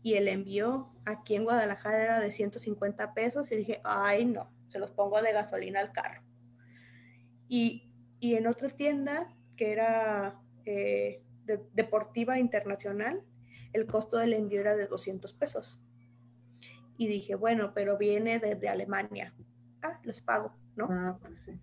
y 0.02 0.14
el 0.14 0.28
envío 0.28 0.88
aquí 1.04 1.36
en 1.36 1.44
Guadalajara 1.44 2.02
era 2.02 2.20
de 2.20 2.32
150 2.32 3.14
pesos 3.14 3.52
y 3.52 3.56
dije, 3.56 3.80
ay 3.84 4.24
no, 4.24 4.50
se 4.68 4.78
los 4.78 4.90
pongo 4.90 5.22
de 5.22 5.32
gasolina 5.32 5.80
al 5.80 5.92
carro. 5.92 6.22
Y, 7.48 7.92
y 8.18 8.34
en 8.34 8.46
otra 8.46 8.68
tienda 8.70 9.28
que 9.56 9.72
era 9.72 10.40
eh, 10.64 11.22
deportiva 11.72 12.38
internacional, 12.38 13.22
el 13.72 13.86
costo 13.86 14.18
del 14.18 14.34
envío 14.34 14.60
era 14.60 14.76
de 14.76 14.86
200 14.86 15.32
pesos. 15.34 15.80
Y 16.96 17.06
dije, 17.08 17.34
bueno, 17.34 17.72
pero 17.74 17.96
viene 17.96 18.38
desde 18.38 18.68
Alemania. 18.68 19.34
Ah, 19.82 20.00
los 20.04 20.20
pago, 20.20 20.54
¿no? 20.76 20.88
Ah, 20.90 21.18
pues 21.20 21.40
sí. 21.40 21.58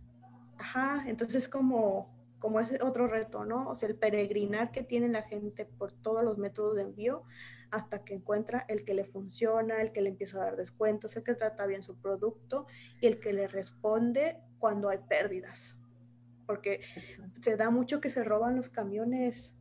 Ajá, 0.60 1.04
entonces 1.08 1.48
como, 1.48 2.16
como 2.40 2.60
ese 2.60 2.82
otro 2.82 3.08
reto, 3.08 3.46
¿no? 3.46 3.70
O 3.70 3.76
sea, 3.76 3.90
el 3.90 3.96
peregrinar 3.96 4.72
que 4.72 4.84
tiene 4.84 5.08
la 5.10 5.24
gente 5.24 5.66
por 5.66 5.92
todos 5.92 6.24
los 6.24 6.38
métodos 6.38 6.76
de 6.76 6.84
envío 6.84 7.24
hasta 7.72 8.04
que 8.04 8.14
encuentra 8.14 8.66
el 8.70 8.86
que 8.86 8.94
le 8.94 9.06
funciona, 9.06 9.82
el 9.82 9.92
que 9.92 10.02
le 10.02 10.10
empieza 10.10 10.38
a 10.38 10.46
dar 10.46 10.56
descuentos, 10.56 11.16
el 11.16 11.24
que 11.24 11.36
trata 11.36 11.66
bien 11.66 11.84
su 11.84 12.00
producto 12.00 12.66
y 13.02 13.08
el 13.08 13.20
que 13.20 13.34
le 13.34 13.48
responde 13.48 14.40
cuando 14.60 14.90
hay 14.90 15.00
pérdidas. 15.10 15.78
Porque 16.46 16.82
se 17.42 17.58
da 17.58 17.70
mucho 17.70 18.00
que 18.00 18.10
se 18.10 18.24
roban 18.24 18.56
los 18.56 18.70
camiones 18.70 19.56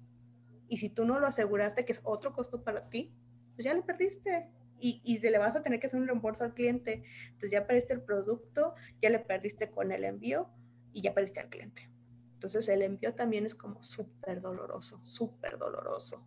y 0.68 0.78
si 0.78 0.88
tú 0.88 1.04
no 1.04 1.18
lo 1.18 1.26
aseguraste, 1.26 1.84
que 1.84 1.92
es 1.92 2.00
otro 2.04 2.32
costo 2.32 2.62
para 2.62 2.88
ti, 2.88 3.12
pues 3.54 3.64
ya 3.64 3.74
le 3.74 3.82
perdiste. 3.82 4.50
Y, 4.78 5.00
y 5.04 5.18
le 5.18 5.38
vas 5.38 5.56
a 5.56 5.62
tener 5.62 5.80
que 5.80 5.86
hacer 5.86 5.98
un 5.98 6.06
reembolso 6.06 6.44
al 6.44 6.52
cliente. 6.52 7.02
Entonces 7.28 7.50
ya 7.50 7.66
perdiste 7.66 7.94
el 7.94 8.02
producto, 8.02 8.74
ya 9.00 9.08
le 9.08 9.18
perdiste 9.18 9.70
con 9.70 9.90
el 9.90 10.04
envío 10.04 10.50
y 10.96 11.02
ya 11.02 11.12
perdiste 11.12 11.40
al 11.40 11.50
cliente. 11.50 11.90
Entonces 12.32 12.66
el 12.70 12.80
envío 12.80 13.14
también 13.14 13.44
es 13.44 13.54
como 13.54 13.82
súper 13.82 14.40
doloroso, 14.40 14.98
súper 15.02 15.58
doloroso. 15.58 16.26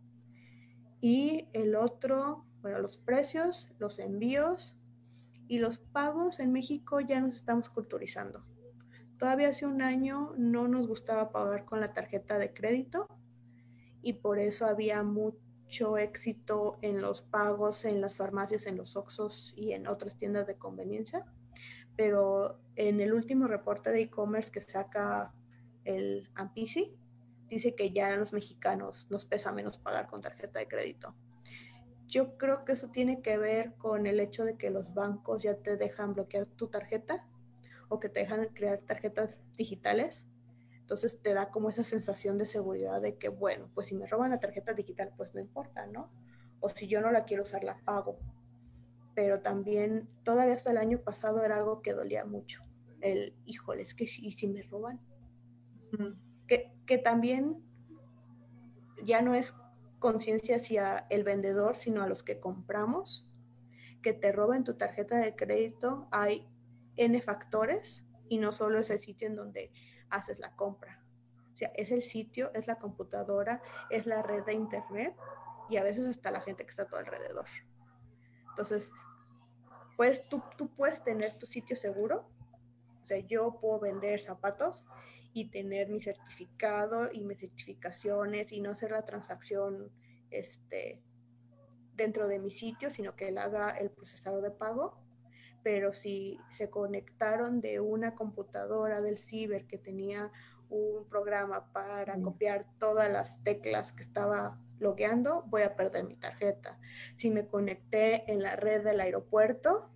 Y 1.01 1.47
el 1.53 1.75
otro, 1.75 2.45
bueno, 2.62 2.77
los 2.77 2.97
precios, 2.97 3.71
los 3.79 3.97
envíos 3.97 4.77
y 5.47 5.58
los 5.58 5.79
pagos 5.79 6.39
en 6.39 6.51
México 6.51 6.99
ya 6.99 7.19
nos 7.19 7.34
estamos 7.34 7.67
culturizando. 7.71 8.45
Todavía 9.17 9.49
hace 9.49 9.65
un 9.65 9.82
año 9.82 10.36
no 10.38 10.67
nos 10.67 10.88
gustaba 10.88 11.32
pagar 11.32 11.65
con 11.65 11.79
la 11.79 11.93
tarjeta 11.93 12.38
de 12.38 12.53
crédito 12.53 13.08
y 14.03 14.13
por 14.13 14.38
eso 14.38 14.67
había 14.67 15.01
mucho 15.01 15.97
éxito 15.97 16.77
en 16.84 17.01
los 17.01 17.23
pagos 17.23 17.86
en 17.86 18.01
las 18.01 18.15
farmacias, 18.15 18.67
en 18.67 18.77
los 18.77 18.95
Oxos 18.95 19.51
y 19.58 19.71
en 19.71 19.88
otras 19.88 20.15
tiendas 20.15 20.45
de 20.45 20.58
conveniencia 20.58 21.25
pero 21.99 22.57
en 22.77 23.01
el 23.01 23.13
último 23.13 23.45
reporte 23.45 23.91
de 23.91 24.03
e-commerce 24.03 24.49
que 24.49 24.62
saca 24.62 25.33
el 25.83 26.29
AMPISI, 26.33 26.95
dice 27.49 27.75
que 27.75 27.91
ya 27.91 28.13
a 28.13 28.15
los 28.15 28.31
mexicanos 28.31 29.07
nos 29.09 29.25
pesa 29.25 29.51
menos 29.51 29.79
pagar 29.79 30.07
con 30.07 30.21
tarjeta 30.21 30.59
de 30.59 30.69
crédito. 30.69 31.13
Yo 32.07 32.38
creo 32.38 32.63
que 32.63 32.71
eso 32.71 32.88
tiene 32.88 33.21
que 33.21 33.38
ver 33.38 33.73
con 33.73 34.07
el 34.07 34.21
hecho 34.21 34.45
de 34.45 34.55
que 34.55 34.69
los 34.69 34.93
bancos 34.93 35.43
ya 35.43 35.57
te 35.57 35.75
dejan 35.75 36.13
bloquear 36.13 36.45
tu 36.45 36.67
tarjeta 36.67 37.27
o 37.89 37.99
que 37.99 38.07
te 38.07 38.21
dejan 38.21 38.47
crear 38.53 38.79
tarjetas 38.79 39.38
digitales. 39.57 40.25
Entonces 40.79 41.21
te 41.21 41.33
da 41.33 41.49
como 41.49 41.67
esa 41.67 41.83
sensación 41.83 42.38
de 42.38 42.45
seguridad 42.45 43.01
de 43.01 43.17
que, 43.17 43.27
bueno, 43.27 43.69
pues 43.73 43.88
si 43.88 43.95
me 43.95 44.07
roban 44.07 44.29
la 44.29 44.39
tarjeta 44.39 44.71
digital, 44.71 45.12
pues 45.17 45.35
no 45.35 45.41
importa, 45.41 45.85
¿no? 45.85 46.09
O 46.62 46.69
si 46.69 46.88
yo 46.88 47.01
no 47.01 47.12
la 47.12 47.25
quiero 47.25 47.43
usar, 47.43 47.65
la 47.65 47.77
pago 47.83 48.19
pero 49.19 49.41
también 49.41 50.08
todavía 50.23 50.53
hasta 50.53 50.71
el 50.71 50.77
año 50.77 51.01
pasado 51.01 51.43
era 51.43 51.58
algo 51.58 51.82
que 51.82 51.91
dolía 51.91 52.23
mucho. 52.23 52.63
El, 53.01 53.36
híjole, 53.45 53.82
es 53.82 53.93
que 53.93 54.08
si, 54.08 54.32
si 54.32 54.47
me 54.47 54.62
roban. 54.62 55.01
que, 56.47 56.71
que 56.86 56.97
también 56.97 57.62
ya 59.03 59.21
no 59.21 59.36
es 59.36 59.58
conciencia 59.99 60.55
hacia 60.55 60.99
el 61.10 61.25
vendedor, 61.25 61.75
sino 61.75 62.01
a 62.01 62.08
los 62.08 62.23
que 62.23 62.39
compramos, 62.39 63.29
que 64.01 64.13
te 64.13 64.32
roben 64.32 64.63
tu 64.63 64.77
tarjeta 64.77 65.17
de 65.17 65.36
crédito, 65.36 66.08
hay 66.12 66.47
N 66.95 67.21
factores 67.21 68.05
y 68.29 68.38
no 68.38 68.53
solo 68.53 68.79
es 68.79 68.89
el 68.89 68.99
sitio 68.99 69.27
en 69.27 69.36
donde 69.36 69.73
haces 70.10 70.39
la 70.39 70.55
compra. 70.55 71.03
O 71.53 71.58
sea, 71.58 71.73
es 71.75 71.91
el 71.91 72.03
sitio, 72.03 72.53
es 72.53 72.67
la 72.67 72.79
computadora, 72.79 73.62
es 73.89 74.05
la 74.05 74.21
red 74.21 74.45
de 74.45 74.53
internet 74.53 75.13
y 75.69 75.75
a 75.75 75.84
veces 75.84 76.08
hasta 76.08 76.32
la 76.32 76.39
gente 76.39 76.63
que 76.63 76.69
está 76.69 76.84
a 76.84 76.88
tu 76.88 76.95
alrededor. 76.95 77.47
Entonces, 78.60 78.91
pues 79.99 80.29
tú, 80.29 80.41
tú 80.57 80.69
puedes 80.69 81.03
tener 81.03 81.33
tu 81.33 81.45
sitio 81.45 81.75
seguro. 81.75 82.25
O 83.03 83.05
sea, 83.05 83.19
yo 83.19 83.59
puedo 83.59 83.81
vender 83.81 84.21
zapatos 84.21 84.85
y 85.33 85.49
tener 85.49 85.89
mi 85.89 85.99
certificado 85.99 87.12
y 87.12 87.25
mis 87.25 87.41
certificaciones 87.41 88.53
y 88.53 88.62
no 88.62 88.71
hacer 88.71 88.91
la 88.91 89.03
transacción 89.03 89.91
este, 90.31 91.01
dentro 91.97 92.29
de 92.29 92.39
mi 92.39 92.49
sitio, 92.49 92.89
sino 92.89 93.17
que 93.17 93.27
él 93.27 93.38
haga 93.38 93.71
el 93.71 93.89
procesador 93.89 94.41
de 94.41 94.51
pago. 94.51 94.97
Pero 95.63 95.91
si 95.91 96.39
se 96.49 96.69
conectaron 96.69 97.59
de 97.59 97.81
una 97.81 98.15
computadora 98.15 99.01
del 99.01 99.17
ciber 99.17 99.67
que 99.67 99.77
tenía 99.77 100.31
un 100.69 101.09
programa 101.09 101.73
para 101.73 102.17
copiar 102.21 102.65
todas 102.79 103.12
las 103.12 103.43
teclas 103.43 103.91
que 103.91 104.03
estaba 104.03 104.62
logueando, 104.80 105.44
voy 105.48 105.63
a 105.63 105.75
perder 105.75 106.06
mi 106.06 106.15
tarjeta. 106.15 106.80
Si 107.15 107.30
me 107.30 107.48
conecté 107.48 108.32
en 108.32 108.42
la 108.42 108.56
red 108.56 108.84
del 108.84 109.00
aeropuerto 109.00 109.90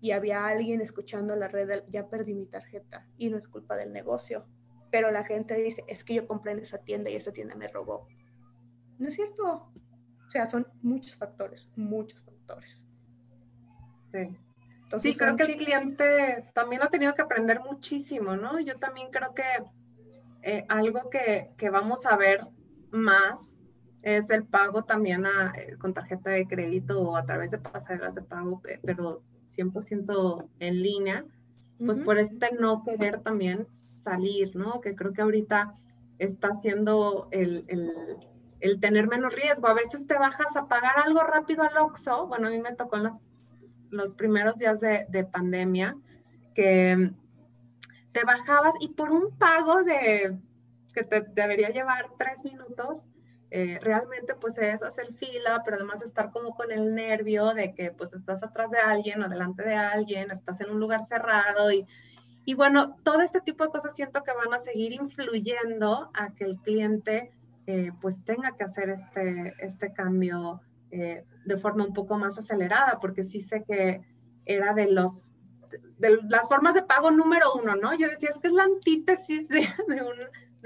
y 0.00 0.10
había 0.12 0.46
alguien 0.46 0.80
escuchando 0.80 1.36
la 1.36 1.48
red, 1.48 1.84
ya 1.88 2.08
perdí 2.08 2.34
mi 2.34 2.46
tarjeta 2.46 3.06
y 3.16 3.30
no 3.30 3.38
es 3.38 3.48
culpa 3.48 3.76
del 3.76 3.92
negocio. 3.92 4.46
Pero 4.90 5.10
la 5.10 5.24
gente 5.24 5.54
dice, 5.54 5.84
es 5.88 6.04
que 6.04 6.14
yo 6.14 6.26
compré 6.26 6.52
en 6.52 6.60
esa 6.60 6.78
tienda 6.78 7.10
y 7.10 7.16
esa 7.16 7.32
tienda 7.32 7.54
me 7.54 7.68
robó. 7.68 8.08
No 8.98 9.08
es 9.08 9.14
cierto. 9.14 9.72
O 10.26 10.30
sea, 10.30 10.48
son 10.48 10.66
muchos 10.82 11.16
factores, 11.16 11.70
muchos 11.76 12.22
factores. 12.24 12.86
Sí. 14.12 14.36
Entonces, 14.82 15.12
sí, 15.12 15.18
creo 15.18 15.36
que 15.36 15.42
el 15.44 15.56
cliente 15.56 16.50
también 16.54 16.82
ha 16.82 16.88
tenido 16.88 17.14
que 17.14 17.22
aprender 17.22 17.60
muchísimo, 17.60 18.36
¿no? 18.36 18.60
Yo 18.60 18.78
también 18.78 19.10
creo 19.10 19.34
que 19.34 19.42
eh, 20.42 20.64
algo 20.68 21.10
que, 21.10 21.50
que, 21.56 21.70
vamos 21.70 22.06
a 22.06 22.16
ver 22.16 22.40
más 22.92 23.55
es 24.06 24.30
el 24.30 24.44
pago 24.44 24.84
también 24.84 25.26
eh, 25.26 25.74
con 25.78 25.92
tarjeta 25.92 26.30
de 26.30 26.46
crédito 26.46 27.02
o 27.02 27.16
a 27.16 27.24
través 27.24 27.50
de 27.50 27.58
pasarelas 27.58 28.14
de 28.14 28.22
pago, 28.22 28.62
pero 28.84 29.20
100% 29.50 30.48
en 30.60 30.80
línea, 30.80 31.24
pues 31.84 31.98
por 31.98 32.16
este 32.16 32.54
no 32.54 32.84
querer 32.84 33.18
también 33.18 33.66
salir, 33.96 34.54
¿no? 34.54 34.80
Que 34.80 34.94
creo 34.94 35.12
que 35.12 35.22
ahorita 35.22 35.74
está 36.20 36.50
haciendo 36.50 37.26
el, 37.32 37.64
el, 38.60 38.78
tener 38.78 39.08
menos 39.08 39.34
riesgo. 39.34 39.66
A 39.66 39.74
veces 39.74 40.06
te 40.06 40.14
bajas 40.14 40.56
a 40.56 40.68
pagar 40.68 41.00
algo 41.04 41.20
rápido 41.24 41.64
al 41.64 41.76
Oxxo. 41.76 42.28
Bueno, 42.28 42.46
a 42.46 42.50
mí 42.50 42.60
me 42.60 42.76
tocó 42.76 42.98
en 42.98 43.02
los, 43.02 43.20
los 43.90 44.14
primeros 44.14 44.58
días 44.58 44.78
de, 44.78 45.06
de 45.08 45.24
pandemia 45.24 45.96
que 46.54 47.10
te 48.12 48.24
bajabas 48.24 48.76
y 48.80 48.90
por 48.90 49.10
un 49.10 49.36
pago 49.36 49.82
de 49.82 50.38
que 50.94 51.02
te 51.02 51.22
debería 51.22 51.70
llevar 51.70 52.06
tres 52.16 52.44
minutos, 52.44 53.08
eh, 53.50 53.78
realmente 53.80 54.34
pues 54.34 54.58
es 54.58 54.82
hacer 54.82 55.12
fila, 55.14 55.62
pero 55.64 55.76
además 55.76 56.02
estar 56.02 56.30
como 56.30 56.54
con 56.54 56.72
el 56.72 56.94
nervio 56.94 57.54
de 57.54 57.74
que 57.74 57.92
pues 57.92 58.12
estás 58.12 58.42
atrás 58.42 58.70
de 58.70 58.78
alguien 58.78 59.22
o 59.22 59.28
delante 59.28 59.62
de 59.62 59.74
alguien, 59.74 60.30
estás 60.30 60.60
en 60.60 60.70
un 60.70 60.80
lugar 60.80 61.04
cerrado 61.04 61.70
y, 61.70 61.86
y 62.44 62.54
bueno, 62.54 62.96
todo 63.04 63.20
este 63.20 63.40
tipo 63.40 63.64
de 63.64 63.70
cosas 63.70 63.94
siento 63.94 64.22
que 64.24 64.32
van 64.32 64.52
a 64.52 64.58
seguir 64.58 64.92
influyendo 64.92 66.10
a 66.14 66.34
que 66.34 66.44
el 66.44 66.56
cliente 66.58 67.30
eh, 67.66 67.92
pues 68.00 68.24
tenga 68.24 68.56
que 68.56 68.64
hacer 68.64 68.90
este, 68.90 69.54
este 69.58 69.92
cambio 69.92 70.60
eh, 70.90 71.24
de 71.44 71.56
forma 71.56 71.84
un 71.84 71.92
poco 71.92 72.16
más 72.18 72.38
acelerada, 72.38 72.98
porque 73.00 73.22
sí 73.22 73.40
sé 73.40 73.64
que 73.64 74.02
era 74.44 74.74
de 74.74 74.90
los 74.90 75.32
de 75.98 76.18
las 76.28 76.48
formas 76.48 76.74
de 76.74 76.82
pago 76.82 77.10
número 77.10 77.54
uno, 77.54 77.74
¿no? 77.74 77.92
Yo 77.94 78.08
decía, 78.08 78.28
es 78.28 78.38
que 78.38 78.48
es 78.48 78.52
la 78.52 78.64
antítesis 78.64 79.48
de, 79.48 79.60
de 79.88 80.02
un 80.02 80.16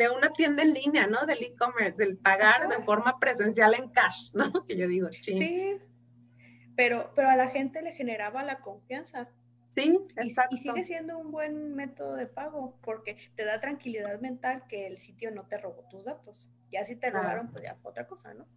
de 0.01 0.09
una 0.09 0.33
tienda 0.33 0.63
en 0.63 0.73
línea, 0.73 1.07
¿no? 1.07 1.27
Del 1.27 1.43
e-commerce, 1.43 2.03
del 2.03 2.17
pagar 2.17 2.71
de 2.71 2.83
forma 2.85 3.19
presencial 3.19 3.75
en 3.75 3.91
cash, 3.91 4.31
¿no? 4.33 4.51
Que 4.67 4.79
yo 4.79 4.89
digo, 4.89 5.11
Sí, 5.21 5.77
pero, 6.75 7.13
pero 7.15 7.29
a 7.29 7.37
la 7.37 7.49
gente 7.49 7.83
le 7.83 7.93
generaba 7.93 8.43
la 8.43 8.61
confianza. 8.61 9.29
Sí, 9.75 10.01
exacto. 10.17 10.57
Y, 10.57 10.59
sigue 10.59 10.85
siendo 10.85 11.19
un 11.19 11.31
buen 11.31 11.75
método 11.75 12.15
de 12.15 12.27
pago 12.27 12.79
porque 12.81 13.19
te 13.37 13.45
da 13.45 13.61
tranquilidad 13.61 14.19
mental 14.21 14.65
que 14.69 14.87
el 14.87 14.97
sitio 14.97 15.31
no 15.33 15.47
te 15.47 15.59
robó 15.59 15.87
tus 15.91 16.07
datos. 16.07 16.49
Ya 16.71 16.83
si 16.85 16.97
te 16.97 17.11
robaron, 17.11 17.51
pues 17.51 17.65
ya 17.65 17.75
fue 17.75 17.91
otra 17.91 18.07
cosa, 18.07 18.33
¿no? 18.33 18.49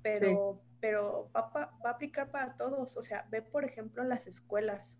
Pero, 0.00 0.62
pero 0.80 1.30
va, 1.36 1.50
va, 1.54 1.70
a 1.84 1.90
aplicar 1.90 2.30
para 2.30 2.56
todos. 2.56 2.96
O 2.96 3.02
sea, 3.02 3.26
ve, 3.30 3.42
por 3.42 3.66
ejemplo, 3.66 4.04
las 4.04 4.26
escuelas 4.26 4.96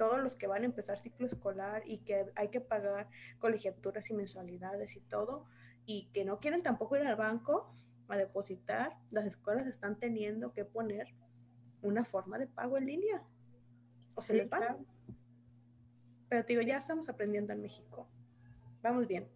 todos 0.00 0.18
los 0.18 0.34
que 0.34 0.46
van 0.46 0.62
a 0.62 0.64
empezar 0.64 0.98
ciclo 0.98 1.26
escolar 1.26 1.82
y 1.84 1.98
que 1.98 2.32
hay 2.34 2.48
que 2.48 2.62
pagar 2.62 3.10
colegiaturas 3.38 4.08
y 4.08 4.14
mensualidades 4.14 4.96
y 4.96 5.00
todo, 5.00 5.44
y 5.84 6.08
que 6.14 6.24
no 6.24 6.40
quieren 6.40 6.62
tampoco 6.62 6.96
ir 6.96 7.06
al 7.06 7.16
banco 7.16 7.76
a 8.08 8.16
depositar, 8.16 8.96
las 9.10 9.26
escuelas 9.26 9.66
están 9.66 9.98
teniendo 9.98 10.54
que 10.54 10.64
poner 10.64 11.14
una 11.82 12.06
forma 12.06 12.38
de 12.38 12.46
pago 12.46 12.78
en 12.78 12.86
línea. 12.86 13.22
O 14.14 14.22
se 14.22 14.32
les 14.32 14.48
paga. 14.48 14.78
Pero 16.30 16.46
te 16.46 16.54
digo, 16.54 16.62
ya 16.62 16.78
estamos 16.78 17.10
aprendiendo 17.10 17.52
en 17.52 17.60
México. 17.60 18.08
Vamos 18.80 19.06
bien. 19.06 19.28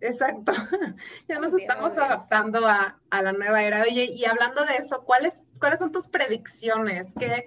Exacto. 0.00 0.52
Ya 1.28 1.38
nos 1.38 1.52
estamos 1.52 1.98
adaptando 1.98 2.66
a, 2.66 2.98
a, 3.10 3.22
la 3.22 3.32
nueva 3.32 3.62
era. 3.62 3.82
Oye, 3.82 4.04
y 4.04 4.24
hablando 4.24 4.64
de 4.64 4.76
eso, 4.76 5.04
¿cuáles, 5.04 5.42
¿cuáles 5.60 5.78
son 5.78 5.92
tus 5.92 6.06
predicciones? 6.06 7.12
¿Qué, 7.18 7.44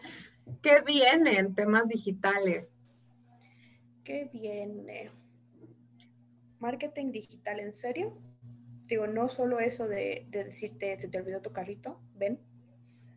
¿Qué 0.62 0.82
viene 0.86 1.40
en 1.40 1.56
temas 1.56 1.88
digitales? 1.88 2.74
¿Qué 4.04 4.30
viene? 4.32 5.12
Marketing 6.60 7.12
digital, 7.12 7.60
¿en 7.60 7.74
serio? 7.74 8.18
Digo, 8.88 9.08
no 9.08 9.30
solo 9.30 9.60
eso 9.60 9.88
de, 9.88 10.28
decirte, 10.30 11.00
se 11.00 11.08
te 11.08 11.18
olvidó 11.20 11.42
tu 11.42 11.52
carrito, 11.52 12.02
ven. 12.16 12.40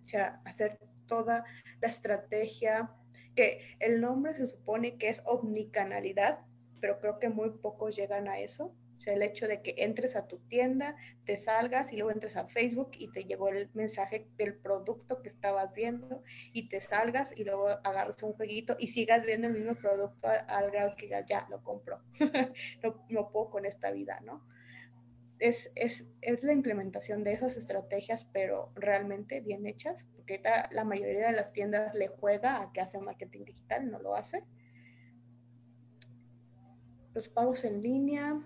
O 0.01 0.05
sea, 0.05 0.41
hacer 0.45 0.79
toda 1.07 1.45
la 1.81 1.89
estrategia, 1.89 2.95
que 3.35 3.77
el 3.81 4.01
nombre 4.01 4.35
se 4.35 4.47
supone 4.47 4.97
que 4.97 5.09
es 5.09 5.23
omnicanalidad, 5.25 6.41
pero 6.81 7.01
creo 7.01 7.19
que 7.19 7.29
muy 7.29 7.51
pocos 7.51 7.97
llegan 7.97 8.29
a 8.29 8.39
eso 8.39 8.75
sea, 9.05 9.15
el 9.15 9.23
hecho 9.23 9.47
de 9.47 9.63
que 9.63 9.75
entres 9.79 10.17
a 10.17 10.27
tu 10.27 10.39
tienda, 10.49 10.97
te 11.25 11.37
salgas 11.37 11.93
y 11.93 11.97
luego 11.97 12.11
entres 12.11 12.37
a 12.37 12.47
Facebook 12.47 12.91
y 12.99 13.11
te 13.13 13.25
llegó 13.25 13.49
el 13.49 13.71
mensaje 13.75 14.27
del 14.37 14.55
producto 14.55 15.23
que 15.23 15.29
estabas 15.29 15.73
viendo 15.75 16.23
y 16.53 16.69
te 16.69 16.81
salgas 16.81 17.37
y 17.37 17.45
luego 17.45 17.69
agarras 17.69 18.23
un 18.23 18.33
jueguito 18.33 18.77
y 18.79 18.89
sigas 18.89 19.25
viendo 19.25 19.49
el 19.49 19.55
mismo 19.55 19.75
producto 19.75 20.29
al, 20.49 20.71
grado 20.71 20.97
que 20.97 21.09
ya, 21.09 21.25
ya 21.25 21.47
lo 21.51 21.63
compro. 21.63 22.01
no, 22.83 23.05
no, 23.09 23.31
puedo 23.31 23.51
con 23.51 23.67
esta 23.67 23.91
vida, 23.91 24.21
¿no? 24.25 24.47
Es, 25.39 25.71
es, 25.75 26.07
es, 26.21 26.43
la 26.43 26.53
implementación 26.53 27.25
de 27.25 27.33
esas 27.33 27.57
estrategias, 27.57 28.25
pero 28.33 28.73
realmente 28.77 29.41
bien 29.41 29.67
hechas, 29.67 30.03
porque 30.15 30.41
la 30.71 30.85
mayoría 30.85 31.27
de 31.27 31.33
las 31.33 31.53
tiendas 31.53 31.95
le 31.95 32.09
juega 32.09 32.63
a 32.63 32.73
que 32.73 32.81
hace 32.81 32.99
marketing 32.99 33.45
digital, 33.45 33.91
no 33.91 33.99
lo 33.99 34.15
hace. 34.15 34.45
Los 37.13 37.29
pagos 37.29 37.65
en 37.65 37.83
línea, 37.83 38.43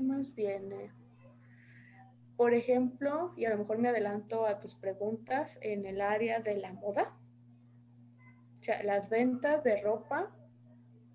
¿Qué 0.00 0.06
más 0.06 0.34
viene? 0.34 0.90
Por 2.38 2.54
ejemplo, 2.54 3.34
y 3.36 3.44
a 3.44 3.50
lo 3.50 3.58
mejor 3.58 3.76
me 3.76 3.90
adelanto 3.90 4.46
a 4.46 4.58
tus 4.58 4.74
preguntas 4.74 5.58
en 5.60 5.84
el 5.84 6.00
área 6.00 6.40
de 6.40 6.56
la 6.56 6.72
moda. 6.72 7.14
O 8.60 8.62
sea, 8.62 8.82
las 8.82 9.10
ventas 9.10 9.62
de 9.62 9.82
ropa 9.82 10.34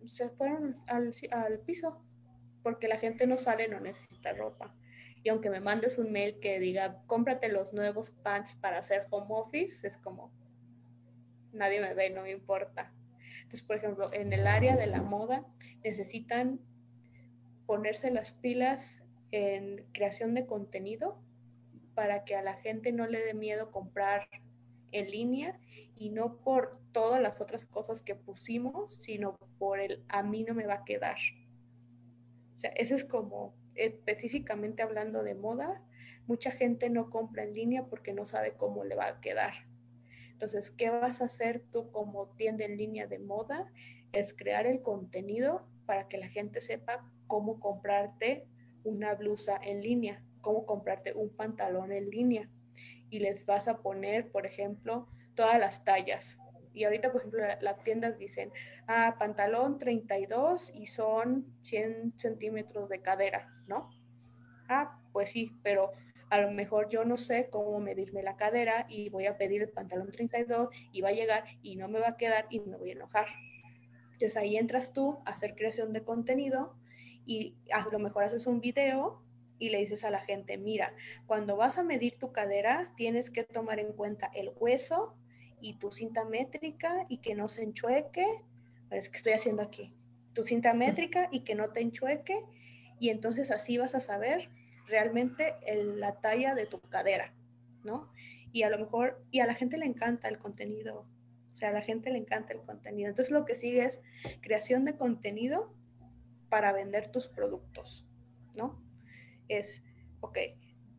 se 0.04 0.30
fueron 0.30 0.78
al, 0.88 1.12
al 1.32 1.60
piso 1.62 2.00
porque 2.62 2.88
la 2.88 2.98
gente 2.98 3.26
no 3.26 3.38
sale, 3.38 3.68
no 3.68 3.80
necesita 3.80 4.34
ropa. 4.34 4.76
Y 5.24 5.30
aunque 5.30 5.50
me 5.50 5.62
mandes 5.62 5.98
un 5.98 6.12
mail 6.12 6.40
que 6.40 6.60
diga, 6.60 7.02
cómprate 7.08 7.50
los 7.50 7.74
nuevos 7.74 8.12
pants 8.12 8.54
para 8.54 8.78
hacer 8.78 9.08
home 9.10 9.26
office, 9.30 9.88
es 9.88 9.98
como, 9.98 10.32
nadie 11.54 11.82
me 11.82 11.96
ve, 11.96 12.12
no 12.12 12.22
me 12.22 12.30
importa. 12.30 12.94
Entonces, 13.38 13.64
por 13.64 13.78
ejemplo, 13.78 14.14
en 14.14 14.32
el 14.32 14.46
área 14.46 14.76
de 14.76 14.86
la 14.86 15.02
moda 15.02 15.44
necesitan 15.84 16.60
ponerse 17.66 18.12
las 18.12 18.32
pilas 18.32 19.04
en 19.32 19.86
creación 19.94 20.34
de 20.34 20.46
contenido 20.46 21.18
para 21.94 22.26
que 22.26 22.36
a 22.36 22.42
la 22.42 22.56
gente 22.56 22.92
no 22.92 23.08
le 23.08 23.24
dé 23.24 23.34
miedo 23.34 23.72
comprar 23.72 24.28
en 24.92 25.10
línea 25.10 25.60
y 25.96 26.10
no 26.10 26.38
por 26.38 26.80
todas 26.92 27.22
las 27.22 27.42
otras 27.42 27.66
cosas 27.66 28.02
que 28.02 28.16
pusimos, 28.16 28.98
sino 28.98 29.38
por 29.58 29.80
el 29.80 30.04
a 30.10 30.24
mí 30.24 30.44
no 30.44 30.54
me 30.54 30.68
va 30.68 30.76
a 30.76 30.86
quedar. 30.86 31.18
O 32.56 32.60
sea, 32.60 32.72
eso 32.72 32.96
es 32.96 33.06
como 33.06 33.54
específicamente 33.76 34.84
hablando 34.84 35.24
de 35.24 35.36
moda, 35.36 35.82
mucha 36.28 36.52
gente 36.52 36.90
no 36.90 37.10
compra 37.10 37.44
en 37.44 37.54
línea 37.54 37.86
porque 37.86 38.14
no 38.14 38.26
sabe 38.26 38.54
cómo 38.54 38.84
le 38.84 38.96
va 38.96 39.08
a 39.08 39.22
quedar. 39.22 39.54
Entonces, 40.32 40.72
¿qué 40.72 40.90
vas 40.90 41.22
a 41.22 41.26
hacer 41.26 41.64
tú 41.72 41.92
como 41.92 42.28
tienda 42.36 42.66
en 42.66 42.78
línea 42.78 43.08
de 43.08 43.20
moda? 43.20 43.72
Es 44.12 44.34
crear 44.34 44.66
el 44.66 44.82
contenido 44.82 45.68
para 45.86 46.08
que 46.08 46.18
la 46.18 46.28
gente 46.28 46.62
sepa 46.62 47.10
cómo 47.28 47.60
comprarte 47.60 48.48
una 48.84 49.14
blusa 49.16 49.60
en 49.62 49.82
línea, 49.82 50.24
cómo 50.42 50.66
comprarte 50.66 51.14
un 51.14 51.30
pantalón 51.36 51.92
en 51.92 52.10
línea. 52.10 52.50
Y 53.10 53.20
les 53.20 53.46
vas 53.46 53.68
a 53.68 53.82
poner, 53.82 54.32
por 54.32 54.46
ejemplo, 54.46 55.08
todas 55.36 55.60
las 55.60 55.84
tallas. 55.84 56.38
Y 56.74 56.84
ahorita, 56.84 57.12
por 57.12 57.22
ejemplo, 57.22 57.44
las 57.62 57.82
tiendas 57.82 58.18
dicen, 58.18 58.52
ah, 58.88 59.16
pantalón 59.18 59.80
32 59.80 60.72
y 60.74 60.88
son 60.88 61.46
100 61.64 62.14
centímetros 62.18 62.90
de 62.90 63.02
cadera, 63.02 63.50
¿no? 63.68 63.90
Ah, 64.68 65.00
pues 65.14 65.30
sí, 65.30 65.52
pero 65.64 65.92
a 66.30 66.42
lo 66.42 66.52
mejor 66.52 66.90
yo 66.90 67.06
no 67.06 67.18
sé 67.18 67.50
cómo 67.50 67.80
medirme 67.80 68.24
la 68.24 68.36
cadera 68.36 68.88
y 68.90 69.10
voy 69.10 69.26
a 69.28 69.38
pedir 69.38 69.62
el 69.62 69.70
pantalón 69.70 70.12
32 70.12 70.70
y 70.92 71.02
va 71.02 71.10
a 71.10 71.14
llegar 71.14 71.46
y 71.62 71.76
no 71.76 71.88
me 71.88 72.00
va 72.00 72.10
a 72.10 72.18
quedar 72.18 72.48
y 72.50 72.60
me 72.60 72.78
voy 72.78 72.90
a 72.90 72.94
enojar. 72.94 73.28
Entonces 74.16 74.38
ahí 74.38 74.56
entras 74.56 74.94
tú 74.94 75.20
a 75.26 75.32
hacer 75.32 75.56
creación 75.56 75.92
de 75.92 76.04
contenido 76.04 76.74
y 77.26 77.56
a 77.74 77.86
lo 77.92 78.00
mejor 78.00 78.24
haces 78.24 78.48
un 78.48 78.62
video 78.62 79.22
y 79.60 79.70
le 79.70 79.80
dices 79.80 80.06
a 80.06 80.10
la 80.10 80.20
gente, 80.20 80.58
mira, 80.58 80.94
cuando 81.28 81.58
vas 81.58 81.78
a 81.78 81.84
medir 81.84 82.18
tu 82.18 82.32
cadera, 82.32 82.94
tienes 82.96 83.30
que 83.30 83.44
tomar 83.44 83.80
en 83.80 83.94
cuenta 83.94 84.32
el 84.34 84.52
hueso 84.58 85.16
y 85.60 85.76
tu 85.76 85.92
cinta 85.92 86.24
métrica 86.24 87.06
y 87.10 87.18
que 87.18 87.36
no 87.36 87.50
se 87.50 87.64
enchueque. 87.64 88.26
Es 88.90 89.10
que 89.10 89.18
estoy 89.18 89.34
haciendo 89.34 89.64
aquí. 89.64 89.94
Tu 90.34 90.44
cinta 90.44 90.74
métrica 90.74 91.28
y 91.32 91.42
que 91.42 91.56
no 91.56 91.72
te 91.72 91.82
enchueque. 91.82 92.42
Y 93.00 93.10
entonces 93.10 93.52
así 93.52 93.78
vas 93.78 93.96
a 93.96 94.00
saber 94.00 94.50
realmente 94.88 95.56
la 95.98 96.22
talla 96.22 96.56
de 96.56 96.66
tu 96.66 96.80
cadera, 96.80 97.34
¿no? 97.84 98.10
Y 98.54 98.64
a 98.64 98.70
lo 98.70 98.78
mejor, 98.78 99.22
y 99.32 99.42
a 99.42 99.46
la 99.46 99.56
gente 99.56 99.78
le 99.78 99.86
encanta 99.86 100.30
el 100.30 100.38
contenido. 100.38 101.06
O 101.56 101.58
sea, 101.58 101.70
a 101.70 101.72
la 101.72 101.82
gente 101.82 102.10
le 102.10 102.18
encanta 102.18 102.52
el 102.52 102.60
contenido. 102.60 103.10
Entonces 103.10 103.32
lo 103.32 103.46
que 103.46 103.56
sigue 103.56 103.86
es 103.86 104.02
creación 104.42 104.84
de 104.84 104.98
contenido 104.98 105.74
para 106.50 106.74
vender 106.74 107.14
tus 107.14 107.28
productos, 107.28 108.06
¿no? 108.58 108.84
Es, 109.48 109.82
ok, 110.20 110.38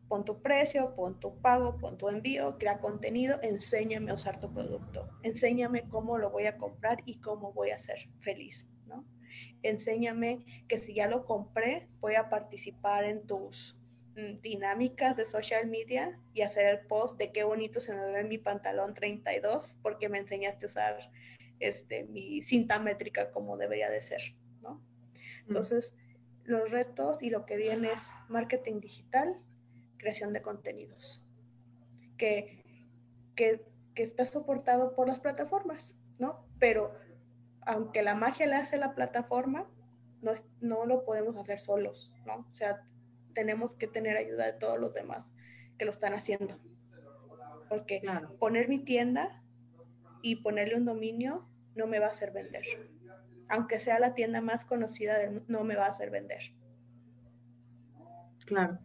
pon 0.07 0.25
tu 0.25 0.41
precio, 0.41 0.95
pon 0.95 1.19
tu 1.19 1.39
pago, 1.41 1.77
pon 1.77 1.99
tu 1.99 2.09
envío, 2.09 2.57
crea 2.57 2.79
contenido, 2.79 3.39
enséñame 3.43 4.09
a 4.09 4.15
usar 4.15 4.39
tu 4.39 4.51
producto, 4.51 5.07
enséñame 5.21 5.87
cómo 5.89 6.17
lo 6.17 6.31
voy 6.31 6.47
a 6.47 6.57
comprar 6.57 7.03
y 7.05 7.19
cómo 7.19 7.53
voy 7.53 7.69
a 7.69 7.77
ser 7.77 8.09
feliz, 8.21 8.67
¿no? 8.87 9.05
Enséñame 9.61 10.43
que 10.67 10.79
si 10.79 10.95
ya 10.95 11.07
lo 11.07 11.23
compré, 11.25 11.87
voy 11.99 12.15
a 12.15 12.29
participar 12.29 13.03
en 13.03 13.27
tus 13.27 13.77
dinámicas 14.41 15.15
de 15.15 15.25
social 15.25 15.67
media 15.67 16.19
y 16.33 16.41
hacer 16.41 16.65
el 16.65 16.87
post 16.87 17.19
de 17.19 17.31
qué 17.31 17.43
bonito 17.43 17.79
se 17.79 17.93
me 17.93 18.03
ve 18.11 18.23
mi 18.23 18.39
pantalón 18.39 18.95
32 18.95 19.77
porque 19.83 20.09
me 20.09 20.17
enseñaste 20.17 20.65
a 20.65 20.67
usar 20.67 21.11
este, 21.59 22.05
mi 22.05 22.41
cinta 22.41 22.79
métrica 22.79 23.31
como 23.31 23.57
debería 23.57 23.91
de 23.91 24.01
ser, 24.01 24.21
¿no? 24.61 24.81
Entonces, 25.47 25.95
los 26.43 26.71
retos 26.71 27.21
y 27.21 27.29
lo 27.29 27.45
que 27.45 27.57
viene 27.57 27.91
es 27.91 28.11
marketing 28.27 28.79
digital, 28.79 29.35
creación 29.97 30.33
de 30.33 30.41
contenidos, 30.41 31.23
que, 32.17 32.63
que, 33.35 33.65
que 33.93 34.03
está 34.03 34.25
soportado 34.25 34.95
por 34.95 35.07
las 35.07 35.19
plataformas, 35.19 35.95
¿no? 36.17 36.47
Pero 36.57 36.91
aunque 37.61 38.01
la 38.01 38.15
magia 38.15 38.47
la 38.47 38.59
hace 38.59 38.77
la 38.77 38.95
plataforma, 38.95 39.69
no, 40.21 40.33
no 40.59 40.85
lo 40.87 41.05
podemos 41.05 41.37
hacer 41.37 41.59
solos, 41.59 42.11
¿no? 42.25 42.47
O 42.49 42.53
sea, 42.53 42.83
tenemos 43.37 43.75
que 43.75 43.87
tener 43.87 44.17
ayuda 44.17 44.47
de 44.47 44.53
todos 44.53 44.79
los 44.79 44.93
demás 44.93 45.25
que 45.77 45.85
lo 45.85 45.91
están 45.91 46.13
haciendo. 46.13 46.59
Porque 47.69 48.01
poner 48.39 48.67
mi 48.67 48.79
tienda 48.79 49.43
y 50.23 50.37
ponerle 50.37 50.75
un 50.75 50.85
dominio 50.85 51.47
no 51.75 51.85
me 51.85 51.99
va 51.99 52.07
a 52.07 52.09
hacer 52.09 52.31
vender 52.31 52.63
aunque 53.49 53.79
sea 53.79 53.99
la 53.99 54.13
tienda 54.13 54.41
más 54.41 54.65
conocida, 54.65 55.17
no 55.47 55.63
me 55.63 55.75
va 55.75 55.85
a 55.85 55.89
hacer 55.89 56.09
vender. 56.09 56.53
Claro. 58.45 58.79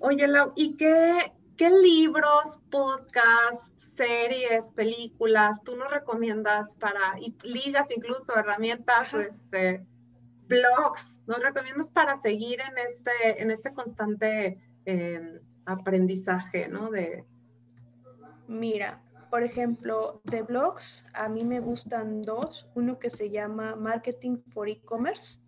Oye, 0.00 0.26
Lau, 0.26 0.52
¿y 0.56 0.76
qué, 0.76 1.32
qué 1.56 1.70
libros, 1.70 2.58
podcasts, 2.70 3.92
series, 3.96 4.70
películas 4.72 5.62
tú 5.62 5.76
nos 5.76 5.90
recomiendas 5.90 6.74
para, 6.76 7.20
y 7.20 7.36
ligas 7.44 7.90
incluso, 7.94 8.36
herramientas, 8.36 9.12
este, 9.14 9.84
blogs, 10.48 11.11
nos 11.26 11.40
recomiendas 11.40 11.90
para 11.90 12.16
seguir 12.16 12.60
en 12.60 12.78
este, 12.78 13.42
en 13.42 13.50
este 13.50 13.72
constante 13.72 14.60
em, 14.84 15.40
aprendizaje, 15.64 16.68
¿no? 16.68 16.90
De... 16.90 17.24
Mira, 18.48 19.02
por 19.30 19.42
ejemplo, 19.42 20.20
de 20.24 20.42
blogs, 20.42 21.06
a 21.14 21.28
mí 21.28 21.44
me 21.44 21.60
gustan 21.60 22.22
dos. 22.22 22.68
Uno 22.74 22.98
que 22.98 23.08
se 23.08 23.30
llama 23.30 23.76
Marketing 23.76 24.38
for 24.50 24.68
E-Commerce, 24.68 25.38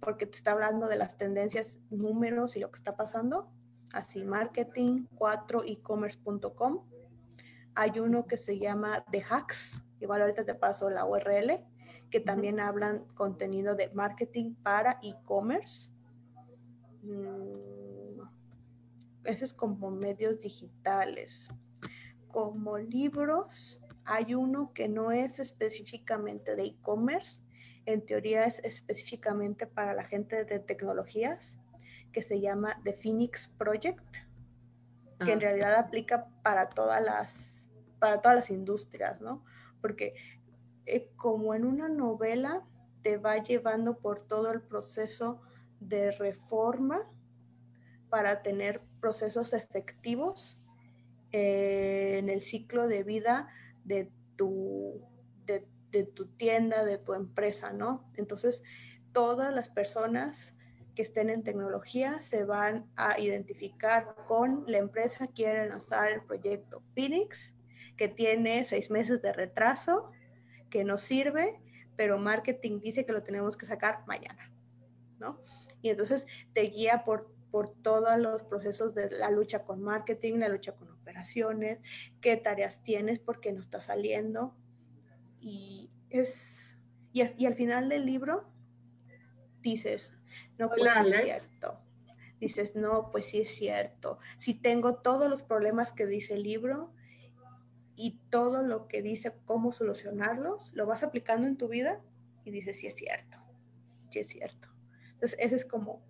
porque 0.00 0.26
te 0.26 0.36
está 0.36 0.52
hablando 0.52 0.86
de 0.88 0.96
las 0.96 1.18
tendencias, 1.18 1.80
números 1.90 2.56
y 2.56 2.60
lo 2.60 2.70
que 2.70 2.78
está 2.78 2.96
pasando. 2.96 3.50
Así, 3.92 4.22
marketing4ecommerce.com. 4.22 6.86
Hay 7.74 8.00
uno 8.00 8.26
que 8.26 8.36
se 8.36 8.58
llama 8.58 9.04
The 9.10 9.24
Hacks, 9.28 9.82
igual 10.00 10.20
ahorita 10.22 10.44
te 10.44 10.54
paso 10.54 10.88
la 10.88 11.04
URL, 11.04 11.60
que 12.12 12.20
también 12.20 12.60
hablan 12.60 13.04
contenido 13.14 13.74
de 13.74 13.90
marketing 13.90 14.54
para 14.62 15.00
e-commerce. 15.02 15.90
Mm, 17.02 18.20
ese 19.24 19.44
es 19.44 19.52
como 19.52 19.90
medios 19.90 20.38
digitales 20.38 21.50
como 22.32 22.78
libros, 22.78 23.78
hay 24.04 24.34
uno 24.34 24.72
que 24.74 24.88
no 24.88 25.12
es 25.12 25.38
específicamente 25.38 26.56
de 26.56 26.64
e-commerce, 26.64 27.40
en 27.84 28.04
teoría 28.04 28.44
es 28.44 28.58
específicamente 28.60 29.66
para 29.66 29.94
la 29.94 30.04
gente 30.04 30.44
de 30.44 30.58
tecnologías, 30.58 31.58
que 32.12 32.22
se 32.22 32.40
llama 32.40 32.80
The 32.84 32.94
Phoenix 32.94 33.48
Project, 33.58 34.04
que 35.24 35.32
en 35.32 35.38
ah, 35.38 35.42
realidad 35.42 35.74
aplica 35.74 36.26
para 36.42 36.68
todas 36.68 37.02
las, 37.02 37.70
para 37.98 38.20
todas 38.20 38.36
las 38.36 38.50
industrias, 38.50 39.20
¿no? 39.20 39.44
Porque 39.80 40.14
eh, 40.92 41.08
como 41.16 41.54
en 41.54 41.64
una 41.64 41.88
novela 41.88 42.64
te 43.02 43.16
va 43.16 43.38
llevando 43.38 43.98
por 43.98 44.22
todo 44.22 44.52
el 44.52 44.60
proceso 44.60 45.40
de 45.80 46.10
reforma 46.12 47.08
para 48.10 48.42
tener 48.42 48.82
procesos 49.00 49.54
efectivos 49.54 50.60
eh, 51.32 52.16
en 52.18 52.28
el 52.28 52.42
ciclo 52.42 52.86
de 52.86 53.02
vida 53.04 53.48
de 53.84 54.12
tu, 54.36 55.00
de, 55.46 56.04
tu 56.04 56.26
tienda, 56.26 56.84
de 56.84 56.98
tu 56.98 57.14
empresa, 57.14 57.72
¿no? 57.72 58.10
Entonces, 58.14 58.62
todas 59.12 59.54
las 59.54 59.70
personas 59.70 60.54
que 60.94 61.02
estén 61.02 61.30
en 61.30 61.42
tecnología 61.42 62.20
se 62.20 62.44
van 62.44 62.86
a 62.96 63.18
identificar 63.18 64.14
con 64.28 64.64
la 64.66 64.78
empresa 64.78 65.26
que 65.26 65.32
quiere 65.32 65.68
lanzar 65.68 66.12
el 66.12 66.22
proyecto 66.22 66.82
Phoenix, 66.94 67.54
que 67.96 68.08
tiene 68.08 68.64
seis 68.64 68.90
meses 68.90 69.22
de 69.22 69.32
retraso, 69.32 70.10
que 70.72 70.84
no 70.84 70.96
sirve, 70.96 71.60
pero 71.96 72.18
marketing 72.18 72.80
dice 72.80 73.04
que 73.04 73.12
lo 73.12 73.22
tenemos 73.22 73.58
que 73.58 73.66
sacar 73.66 74.04
mañana, 74.06 74.50
¿no? 75.18 75.38
Y 75.82 75.90
entonces 75.90 76.26
te 76.54 76.62
guía 76.62 77.04
por, 77.04 77.30
por 77.50 77.68
todos 77.68 78.18
los 78.18 78.42
procesos 78.42 78.94
de 78.94 79.10
la 79.10 79.30
lucha 79.30 79.64
con 79.64 79.82
marketing, 79.82 80.38
la 80.38 80.48
lucha 80.48 80.72
con 80.74 80.90
operaciones, 80.90 81.78
qué 82.22 82.36
tareas 82.38 82.82
tienes, 82.82 83.18
por 83.18 83.40
qué 83.40 83.52
no 83.52 83.60
está 83.60 83.82
saliendo. 83.82 84.56
Y, 85.40 85.90
es, 86.08 86.78
y, 87.12 87.20
al 87.20 87.54
final 87.54 87.90
del 87.90 88.06
libro 88.06 88.48
dices, 89.60 90.14
no, 90.56 90.70
pues 90.70 90.86
es 90.86 91.22
cierto. 91.22 91.78
Dices, 92.40 92.74
no, 92.74 93.10
pues 93.12 93.26
sí 93.26 93.42
es 93.42 93.54
cierto. 93.54 94.18
Si 94.38 94.54
tengo 94.54 94.94
todos 94.96 95.28
los 95.28 95.42
problemas 95.42 95.92
que 95.92 96.06
dice 96.06 96.34
el 96.34 96.42
libro 96.42 96.94
y 97.96 98.18
todo 98.30 98.62
lo 98.62 98.88
que 98.88 99.02
dice 99.02 99.32
cómo 99.44 99.72
solucionarlos, 99.72 100.72
lo 100.74 100.86
vas 100.86 101.02
aplicando 101.02 101.46
en 101.46 101.56
tu 101.56 101.68
vida 101.68 102.00
y 102.44 102.50
dices, 102.50 102.80
sí 102.80 102.86
es 102.86 102.94
cierto, 102.94 103.38
sí 104.10 104.20
es 104.20 104.28
cierto. 104.28 104.68
Entonces, 105.14 105.38
ese 105.40 105.54
es 105.56 105.64
como 105.64 106.02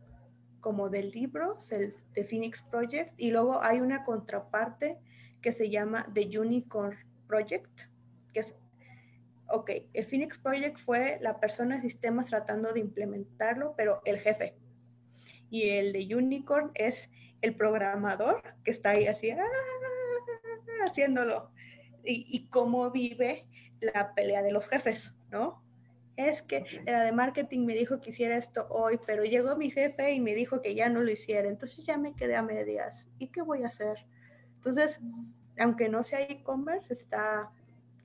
como 0.62 0.88
del 0.88 1.10
libro, 1.10 1.58
el 1.72 1.94
The 2.14 2.24
Phoenix 2.24 2.62
Project, 2.62 3.12
y 3.18 3.32
luego 3.32 3.62
hay 3.62 3.80
una 3.80 4.04
contraparte 4.04 4.96
que 5.42 5.52
se 5.52 5.68
llama 5.68 6.06
The 6.14 6.38
Unicorn 6.38 6.96
Project, 7.26 7.82
que 8.32 8.40
es, 8.40 8.54
ok, 9.48 9.70
el 9.92 10.06
Phoenix 10.06 10.38
Project 10.38 10.78
fue 10.78 11.18
la 11.20 11.40
persona 11.40 11.74
de 11.74 11.82
sistemas 11.82 12.28
tratando 12.28 12.72
de 12.72 12.78
implementarlo, 12.80 13.74
pero 13.76 14.00
el 14.04 14.20
jefe. 14.20 14.54
Y 15.50 15.68
el 15.70 15.92
de 15.92 16.14
Unicorn 16.14 16.70
es 16.74 17.10
el 17.42 17.56
programador 17.56 18.40
que 18.64 18.70
está 18.70 18.90
ahí 18.90 19.08
así, 19.08 19.30
ah, 19.32 19.44
haciéndolo. 20.86 21.50
Y, 22.04 22.26
y 22.28 22.46
cómo 22.46 22.90
vive 22.90 23.46
la 23.80 24.14
pelea 24.14 24.42
de 24.42 24.52
los 24.52 24.68
jefes, 24.68 25.12
¿no? 25.30 25.62
es 26.16 26.42
que 26.42 26.64
la 26.84 27.04
de 27.04 27.12
marketing 27.12 27.64
me 27.64 27.74
dijo 27.74 28.00
que 28.00 28.10
hiciera 28.10 28.36
esto 28.36 28.66
hoy, 28.68 28.98
pero 29.06 29.24
llegó 29.24 29.56
mi 29.56 29.70
jefe 29.70 30.12
y 30.12 30.20
me 30.20 30.34
dijo 30.34 30.60
que 30.60 30.74
ya 30.74 30.88
no 30.88 31.02
lo 31.02 31.10
hiciera, 31.10 31.48
entonces 31.48 31.86
ya 31.86 31.96
me 31.96 32.14
quedé 32.14 32.36
a 32.36 32.42
medias. 32.42 33.06
¿Y 33.18 33.28
qué 33.28 33.42
voy 33.42 33.62
a 33.62 33.68
hacer? 33.68 34.06
Entonces, 34.56 35.00
aunque 35.58 35.88
no 35.88 36.02
sea 36.02 36.20
e-commerce, 36.22 36.92
está, 36.92 37.50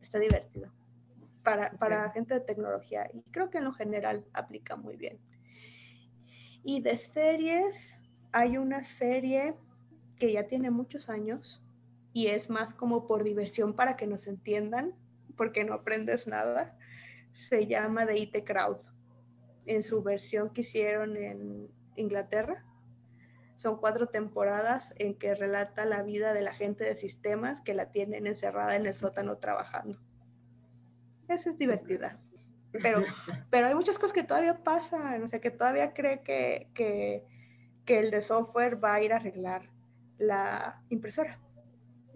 está 0.02 0.20
divertido 0.20 0.72
para, 1.44 1.72
para 1.72 2.10
gente 2.12 2.34
de 2.34 2.40
tecnología 2.42 3.10
y 3.14 3.22
creo 3.32 3.50
que 3.50 3.58
en 3.58 3.66
lo 3.66 3.74
general 3.74 4.26
aplica 4.34 4.76
muy 4.76 4.96
bien. 4.96 5.20
Y 6.64 6.82
de 6.82 6.98
series, 6.98 7.98
hay 8.32 8.58
una 8.58 8.84
serie 8.84 9.56
que 10.18 10.32
ya 10.32 10.48
tiene 10.48 10.72
muchos 10.72 11.10
años 11.10 11.62
y 12.18 12.30
es 12.30 12.50
más 12.50 12.74
como 12.74 13.06
por 13.06 13.24
diversión 13.24 13.76
para 13.76 13.96
que 13.96 14.08
nos 14.08 14.26
entiendan, 14.26 14.96
porque 15.36 15.64
no 15.64 15.76
aprendes 15.76 16.26
nada 16.26 16.76
se 17.34 17.68
llama 17.68 18.08
The 18.08 18.18
IT 18.18 18.44
Crowd, 18.44 18.80
en 19.68 19.84
su 19.84 20.02
versión 20.02 20.52
que 20.52 20.62
hicieron 20.62 21.16
en 21.16 21.70
Inglaterra. 21.96 22.66
Son 23.56 23.78
cuatro 23.78 24.08
temporadas 24.08 24.96
en 24.98 25.14
que 25.14 25.36
relata 25.36 25.86
la 25.86 26.02
vida 26.02 26.34
de 26.34 26.42
la 26.42 26.56
gente 26.56 26.86
de 26.86 26.98
sistemas 26.98 27.62
que 27.62 27.76
la 27.76 27.92
tienen 27.92 28.26
encerrada 28.26 28.76
en 28.76 28.88
el 28.88 28.96
sótano 28.96 29.38
trabajando. 29.38 30.00
Esa 31.28 31.52
es 31.52 31.58
divertida. 31.60 32.20
Pero, 32.72 32.98
pero 33.52 33.68
hay 33.68 33.76
muchas 33.76 34.00
cosas 34.00 34.14
que 34.14 34.24
todavía 34.24 34.64
pasan, 34.64 35.22
o 35.22 35.28
sea, 35.28 35.40
que 35.40 35.52
todavía 35.52 35.94
cree 35.94 36.24
que, 36.24 36.72
que, 36.74 37.24
que 37.86 38.00
el 38.00 38.10
de 38.10 38.24
software 38.24 38.84
va 38.84 38.96
a 38.96 39.04
ir 39.04 39.14
a 39.14 39.18
arreglar 39.18 39.70
la 40.18 40.82
impresora. 40.90 41.40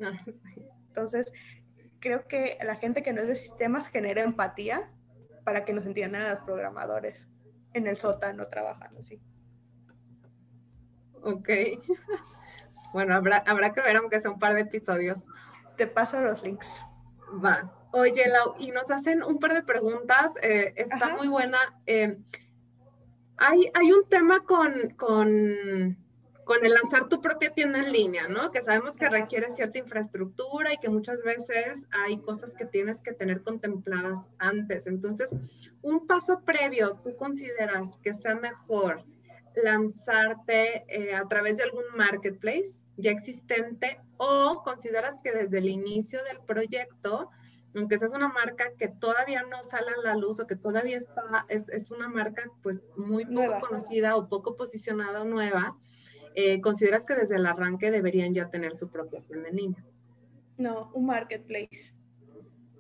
Entonces, 0.88 1.32
creo 2.00 2.28
que 2.28 2.58
la 2.64 2.76
gente 2.76 3.04
que 3.04 3.14
no 3.14 3.22
es 3.22 3.28
de 3.28 3.36
sistemas 3.36 3.88
genera 3.88 4.24
empatía 4.24 4.90
para 5.44 5.66
que 5.66 5.74
nos 5.74 5.86
entiendan 5.86 6.24
a 6.24 6.34
los 6.34 6.44
programadores 6.44 7.26
en 7.74 7.88
el 7.88 7.98
sótano 7.98 8.48
trabajando, 8.48 9.02
sí. 9.02 9.22
Ok. 11.22 11.50
Bueno, 12.94 13.16
habrá, 13.16 13.38
habrá 13.48 13.72
que 13.72 13.80
ver 13.80 13.96
aunque 13.96 14.20
sea 14.20 14.32
un 14.32 14.40
par 14.40 14.54
de 14.54 14.62
episodios. 14.62 15.24
Te 15.78 15.88
paso 15.88 16.20
los 16.20 16.44
links. 16.44 16.68
Va. 17.42 17.72
Oye, 17.94 18.28
Lau, 18.28 18.56
y 18.60 18.72
nos 18.72 18.92
hacen 18.92 19.24
un 19.24 19.40
par 19.40 19.54
de 19.54 19.64
preguntas. 19.64 20.32
Eh, 20.42 20.74
está 20.76 21.16
muy 21.16 21.30
buena. 21.30 21.58
Eh, 21.86 22.18
hay, 23.38 23.72
hay 23.74 23.92
un 23.94 24.08
tema 24.10 24.44
con, 24.44 24.90
con 24.98 25.98
con 26.52 26.66
el 26.66 26.74
lanzar 26.74 27.08
tu 27.08 27.22
propia 27.22 27.54
tienda 27.54 27.80
en 27.80 27.94
línea, 27.94 28.28
¿no? 28.28 28.52
Que 28.52 28.62
sabemos 28.62 28.98
que 28.98 29.08
requiere 29.08 29.50
cierta 29.50 29.78
infraestructura 29.78 30.74
y 30.74 30.78
que 30.80 30.90
muchas 30.90 31.24
veces 31.24 31.88
hay 31.92 32.18
cosas 32.18 32.54
que 32.56 32.66
tienes 32.66 33.00
que 33.00 33.14
tener 33.14 33.42
contempladas 33.42 34.20
antes. 34.38 34.86
Entonces, 34.86 35.34
un 35.82 36.08
paso 36.08 36.42
previo, 36.42 37.00
¿tú 37.06 37.16
consideras 37.16 37.94
que 38.04 38.14
sea 38.14 38.36
mejor 38.36 39.02
lanzarte 39.64 40.84
eh, 40.90 41.16
a 41.16 41.26
través 41.30 41.56
de 41.56 41.64
algún 41.64 41.86
marketplace 41.96 42.84
ya 42.98 43.12
existente 43.12 44.02
o 44.18 44.62
consideras 44.66 45.16
que 45.24 45.32
desde 45.32 45.60
el 45.60 45.70
inicio 45.70 46.20
del 46.26 46.42
proyecto 46.46 47.30
aunque 47.76 47.98
seas 47.98 48.14
una 48.14 48.28
marca 48.28 48.74
que 48.78 48.90
todavía 48.90 49.44
no 49.44 49.64
sale 49.64 49.92
a 49.92 50.02
la 50.04 50.16
luz 50.16 50.42
o 50.42 50.48
que 50.48 50.58
todavía 50.58 50.98
está, 50.98 51.46
es, 51.48 51.90
una 51.92 52.10
marca 52.10 52.44
pues 52.62 52.82
muy 52.98 53.26
poco 53.26 53.62
conocida 53.62 54.18
o 54.18 54.28
poco 54.28 54.58
posicionada 54.58 55.22
o 55.22 55.26
nueva, 55.26 55.78
eh, 56.36 56.62
¿consideras 56.62 57.06
que 57.06 57.16
desde 57.16 57.36
el 57.36 57.46
arranque 57.46 57.92
deberían 57.92 58.34
ya 58.34 58.50
tener 58.50 58.76
su 58.76 58.90
propia 58.90 59.22
tienda 59.22 59.50
en 59.50 59.56
línea? 59.56 59.86
No, 60.58 60.92
un 60.94 61.06
marketplace. 61.06 61.94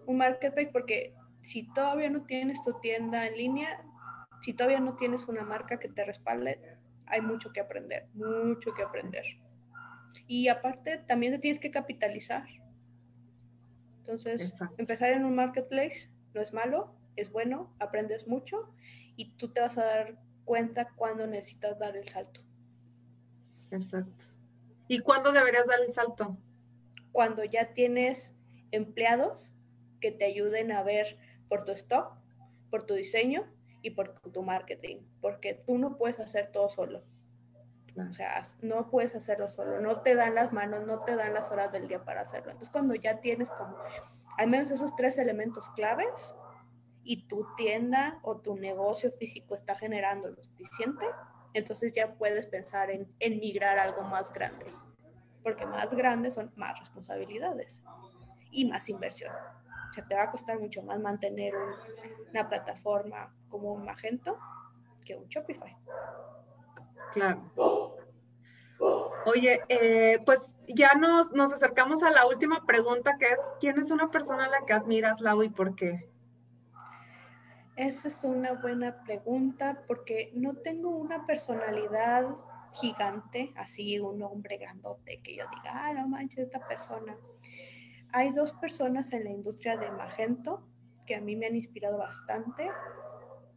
Un 0.05 0.17
marketplace 0.17 0.69
porque 0.71 1.13
si 1.41 1.71
todavía 1.73 2.09
no 2.09 2.23
tienes 2.23 2.61
tu 2.61 2.73
tienda 2.79 3.27
en 3.27 3.37
línea, 3.37 3.83
si 4.41 4.53
todavía 4.53 4.79
no 4.79 4.95
tienes 4.95 5.27
una 5.27 5.43
marca 5.43 5.79
que 5.79 5.89
te 5.89 6.03
respalde, 6.05 6.59
hay 7.05 7.21
mucho 7.21 7.51
que 7.51 7.59
aprender, 7.59 8.07
mucho 8.13 8.73
que 8.73 8.83
aprender. 8.83 9.25
Y 10.27 10.47
aparte, 10.47 10.99
también 11.07 11.33
te 11.33 11.39
tienes 11.39 11.59
que 11.59 11.71
capitalizar. 11.71 12.45
Entonces, 13.99 14.53
empezar 14.77 15.11
en 15.11 15.25
un 15.25 15.35
marketplace 15.35 16.09
no 16.33 16.41
es 16.41 16.53
malo, 16.53 16.95
es 17.15 17.31
bueno, 17.31 17.73
aprendes 17.79 18.27
mucho 18.27 18.73
y 19.15 19.33
tú 19.37 19.51
te 19.51 19.61
vas 19.61 19.77
a 19.77 19.85
dar 19.85 20.17
cuenta 20.45 20.89
cuando 20.95 21.27
necesitas 21.27 21.77
dar 21.79 21.95
el 21.95 22.07
salto. 22.07 22.41
Exacto. 23.71 24.25
¿Y 24.87 24.99
cuándo 24.99 25.31
deberías 25.31 25.65
dar 25.65 25.79
el 25.79 25.91
salto? 25.91 26.37
Cuando 27.11 27.43
ya 27.43 27.73
tienes 27.73 28.33
empleados 28.71 29.53
que 29.99 30.11
te 30.11 30.25
ayuden 30.25 30.71
a 30.71 30.83
ver 30.83 31.17
por 31.47 31.63
tu 31.63 31.71
stock, 31.71 32.13
por 32.69 32.83
tu 32.83 32.93
diseño 32.93 33.45
y 33.81 33.91
por 33.91 34.13
tu 34.13 34.43
marketing, 34.43 34.97
porque 35.21 35.53
tú 35.53 35.77
no 35.77 35.97
puedes 35.97 36.19
hacer 36.19 36.51
todo 36.51 36.69
solo. 36.69 37.03
O 37.97 38.13
sea, 38.13 38.43
no 38.61 38.89
puedes 38.89 39.15
hacerlo 39.15 39.49
solo, 39.49 39.81
no 39.81 40.01
te 40.01 40.15
dan 40.15 40.35
las 40.35 40.53
manos, 40.53 40.85
no 40.85 40.99
te 40.99 41.15
dan 41.15 41.33
las 41.33 41.51
horas 41.51 41.73
del 41.73 41.89
día 41.89 42.03
para 42.05 42.21
hacerlo. 42.21 42.51
Entonces, 42.51 42.71
cuando 42.71 42.95
ya 42.95 43.19
tienes 43.19 43.49
como 43.49 43.75
al 44.37 44.47
menos 44.49 44.71
esos 44.71 44.95
tres 44.95 45.17
elementos 45.17 45.69
claves 45.71 46.35
y 47.03 47.27
tu 47.27 47.45
tienda 47.57 48.19
o 48.23 48.37
tu 48.37 48.55
negocio 48.55 49.11
físico 49.11 49.55
está 49.55 49.75
generando 49.75 50.29
lo 50.29 50.41
suficiente, 50.43 51.05
entonces 51.53 51.93
ya 51.93 52.13
puedes 52.15 52.45
pensar 52.45 52.89
en, 52.89 53.07
migrar 53.39 53.77
a 53.77 53.83
algo 53.83 54.03
más 54.03 54.31
grande, 54.33 54.65
porque 55.43 55.65
más 55.65 55.93
grandes 55.93 56.33
son 56.33 56.51
más 56.55 56.79
responsabilidades 56.79 57.83
y 58.51 58.65
más 58.65 58.89
inversión. 58.89 59.33
O 59.89 59.93
sea, 59.93 60.07
te 60.07 60.15
va 60.15 60.23
a 60.23 60.31
costar 60.31 60.59
mucho 60.59 60.81
más 60.83 60.99
mantener 60.99 61.53
una 62.29 62.47
plataforma 62.47 63.35
como 63.49 63.73
un 63.73 63.83
Magento 63.83 64.37
que 65.05 65.15
un 65.15 65.27
Shopify. 65.27 65.75
Claro. 67.13 67.51
Oye, 69.25 69.61
eh, 69.69 70.19
pues 70.25 70.55
ya 70.67 70.93
nos, 70.93 71.31
nos 71.33 71.53
acercamos 71.53 72.01
a 72.03 72.09
la 72.09 72.25
última 72.25 72.65
pregunta 72.65 73.17
que 73.19 73.25
es, 73.25 73.39
¿quién 73.59 73.77
es 73.77 73.91
una 73.91 74.09
persona 74.09 74.45
a 74.45 74.49
la 74.49 74.65
que 74.65 74.73
admiras, 74.73 75.21
Lau, 75.21 75.43
y 75.43 75.49
por 75.49 75.75
qué? 75.75 76.10
Esa 77.75 78.09
es 78.09 78.23
una 78.23 78.53
buena 78.53 79.01
pregunta 79.03 79.83
porque 79.87 80.31
no 80.35 80.55
tengo 80.55 80.89
una 80.89 81.25
personalidad 81.25 82.27
gigante, 82.73 83.53
así 83.55 83.99
un 83.99 84.21
hombre 84.23 84.57
grandote 84.57 85.21
que 85.21 85.35
yo 85.35 85.45
diga, 85.55 85.87
ah, 85.87 85.93
no 85.93 86.07
manches, 86.07 86.45
esta 86.45 86.65
persona. 86.67 87.17
Hay 88.13 88.31
dos 88.31 88.53
personas 88.53 89.13
en 89.13 89.23
la 89.23 89.29
industria 89.29 89.77
de 89.77 89.89
Magento 89.91 90.67
que 91.05 91.15
a 91.15 91.21
mí 91.21 91.35
me 91.35 91.47
han 91.47 91.55
inspirado 91.55 91.97
bastante. 91.97 92.69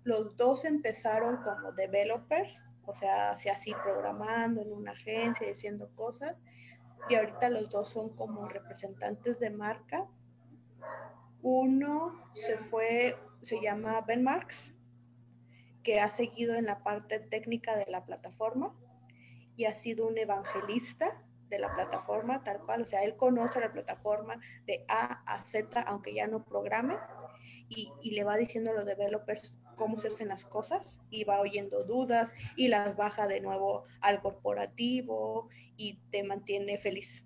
Los 0.05 0.37
dos 0.37 0.65
empezaron 0.65 1.39
como 1.39 1.73
developers, 1.73 2.65
o 2.87 2.95
sea, 2.95 3.31
así 3.31 3.75
programando 3.83 4.63
en 4.63 4.73
una 4.73 4.93
agencia, 4.93 5.47
diciendo 5.47 5.91
cosas. 5.97 6.37
Y 7.09 7.17
ahorita 7.17 7.51
los 7.51 7.69
dos 7.71 7.89
son 7.89 8.15
como 8.17 8.49
representantes 8.49 9.39
de 9.41 9.51
marca. 9.51 10.07
Uno 11.43 12.15
se 12.35 12.57
fue 12.57 13.17
se 13.45 13.61
llama 13.61 14.01
Ben 14.03 14.23
Marks, 14.23 14.75
que 15.83 16.01
ha 16.01 16.09
seguido 16.09 16.55
en 16.55 16.67
la 16.67 16.83
parte 16.83 17.21
técnica 17.21 17.77
de 17.77 17.87
la 17.91 18.05
plataforma 18.05 18.75
y 19.57 19.67
ha 19.67 19.75
sido 19.75 20.07
un 20.07 20.19
evangelista 20.19 21.23
de 21.49 21.59
la 21.59 21.75
plataforma 21.75 22.43
tal 22.43 22.61
cual, 22.61 22.83
o 22.83 22.87
sea, 22.87 23.05
él 23.05 23.17
conoce 23.17 23.61
la 23.61 23.73
plataforma 23.73 24.41
de 24.67 24.85
A 24.89 25.23
a 25.27 25.45
Z, 25.45 25.81
aunque 25.83 26.15
ya 26.15 26.27
no 26.27 26.45
programe, 26.45 26.97
y, 27.69 27.93
y, 28.03 28.11
le 28.11 28.25
va 28.25 28.37
diciendo 28.37 28.71
a 28.71 28.75
los 28.75 28.85
developers 28.85 29.61
cómo 29.77 29.99
se 29.99 30.09
hacen 30.09 30.29
las 30.29 30.45
cosas, 30.45 31.03
y 31.11 31.25
va 31.25 31.41
oyendo 31.41 31.85
dudas 31.85 32.33
y 32.57 32.69
las 32.69 32.97
baja 32.97 33.27
de 33.27 33.41
nuevo 33.41 33.85
al 34.01 34.21
corporativo 34.21 35.49
y 35.77 35.99
te 36.11 36.23
mantiene 36.25 36.79
feliz. 36.79 37.25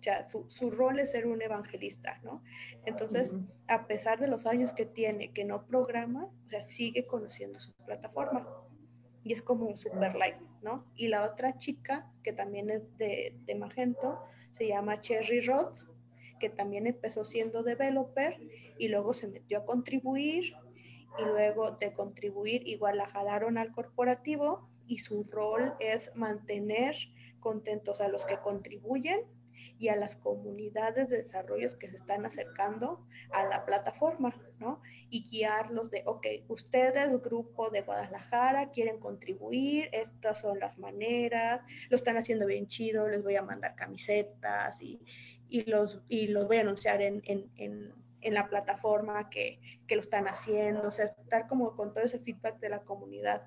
O 0.00 0.02
sea, 0.02 0.26
su, 0.28 0.70
rol 0.70 0.98
es 0.98 1.10
ser 1.10 1.26
un 1.26 1.42
evangelista, 1.42 2.18
¿no? 2.22 2.42
Entonces, 2.86 3.34
a 3.68 3.86
pesar 3.86 4.18
de 4.18 4.28
los 4.28 4.46
años 4.46 4.72
que 4.72 4.86
tiene, 4.86 5.30
que 5.32 5.44
no 5.44 5.66
programa, 5.66 6.24
o 6.24 6.48
sea, 6.48 6.62
sigue 6.62 7.06
conociendo 7.06 7.60
su 7.60 7.74
plataforma. 7.84 8.48
Y 9.22 9.34
es 9.34 9.42
como 9.42 9.66
un 9.66 9.76
super 9.76 10.14
like, 10.14 10.40
¿no? 10.62 10.90
Y 10.96 11.08
la 11.08 11.24
otra 11.24 11.58
chica, 11.58 12.10
que 12.22 12.32
también 12.32 12.70
es 12.70 12.96
de, 12.96 13.36
de 13.44 13.54
Magento, 13.54 14.18
se 14.52 14.66
llama 14.66 15.02
Cherry 15.02 15.42
Roth, 15.42 15.78
que 16.38 16.48
también 16.48 16.86
empezó 16.86 17.24
siendo 17.24 17.62
developer 17.62 18.40
y 18.78 18.88
luego 18.88 19.12
se 19.12 19.28
metió 19.28 19.58
a 19.58 19.66
contribuir 19.66 20.54
y 21.18 21.22
luego 21.22 21.72
de 21.72 21.92
contribuir 21.92 22.66
igual 22.66 22.96
la 22.96 23.06
jalaron 23.06 23.58
al 23.58 23.70
corporativo 23.72 24.68
y 24.86 24.98
su 24.98 25.24
rol 25.24 25.74
es 25.78 26.10
mantener 26.16 26.96
contentos 27.38 28.00
a 28.00 28.08
los 28.08 28.24
que 28.24 28.38
contribuyen 28.38 29.20
y 29.78 29.88
a 29.88 29.96
las 29.96 30.16
comunidades 30.16 31.08
de 31.08 31.18
desarrollos 31.18 31.76
que 31.76 31.88
se 31.88 31.96
están 31.96 32.24
acercando 32.26 33.06
a 33.32 33.44
la 33.46 33.64
plataforma, 33.64 34.34
¿no? 34.58 34.80
Y 35.10 35.26
guiarlos 35.26 35.90
de, 35.90 36.02
ok, 36.06 36.26
ustedes, 36.48 37.10
grupo 37.22 37.70
de 37.70 37.82
Guadalajara, 37.82 38.70
quieren 38.70 38.98
contribuir, 38.98 39.88
estas 39.92 40.40
son 40.40 40.58
las 40.58 40.78
maneras, 40.78 41.62
lo 41.88 41.96
están 41.96 42.16
haciendo 42.16 42.46
bien 42.46 42.66
chido, 42.68 43.08
les 43.08 43.22
voy 43.22 43.36
a 43.36 43.42
mandar 43.42 43.74
camisetas 43.74 44.80
y, 44.80 45.00
y 45.48 45.68
los, 45.68 46.02
y 46.08 46.28
los 46.28 46.46
voy 46.46 46.58
a 46.58 46.60
anunciar 46.60 47.02
en, 47.02 47.22
en, 47.24 47.50
en, 47.56 47.92
en 48.20 48.34
la 48.34 48.48
plataforma 48.48 49.30
que, 49.30 49.60
que 49.86 49.94
lo 49.94 50.00
están 50.00 50.28
haciendo, 50.28 50.86
o 50.86 50.92
sea, 50.92 51.06
estar 51.06 51.46
como 51.46 51.74
con 51.76 51.92
todo 51.92 52.04
ese 52.04 52.18
feedback 52.18 52.58
de 52.60 52.68
la 52.68 52.80
comunidad 52.80 53.46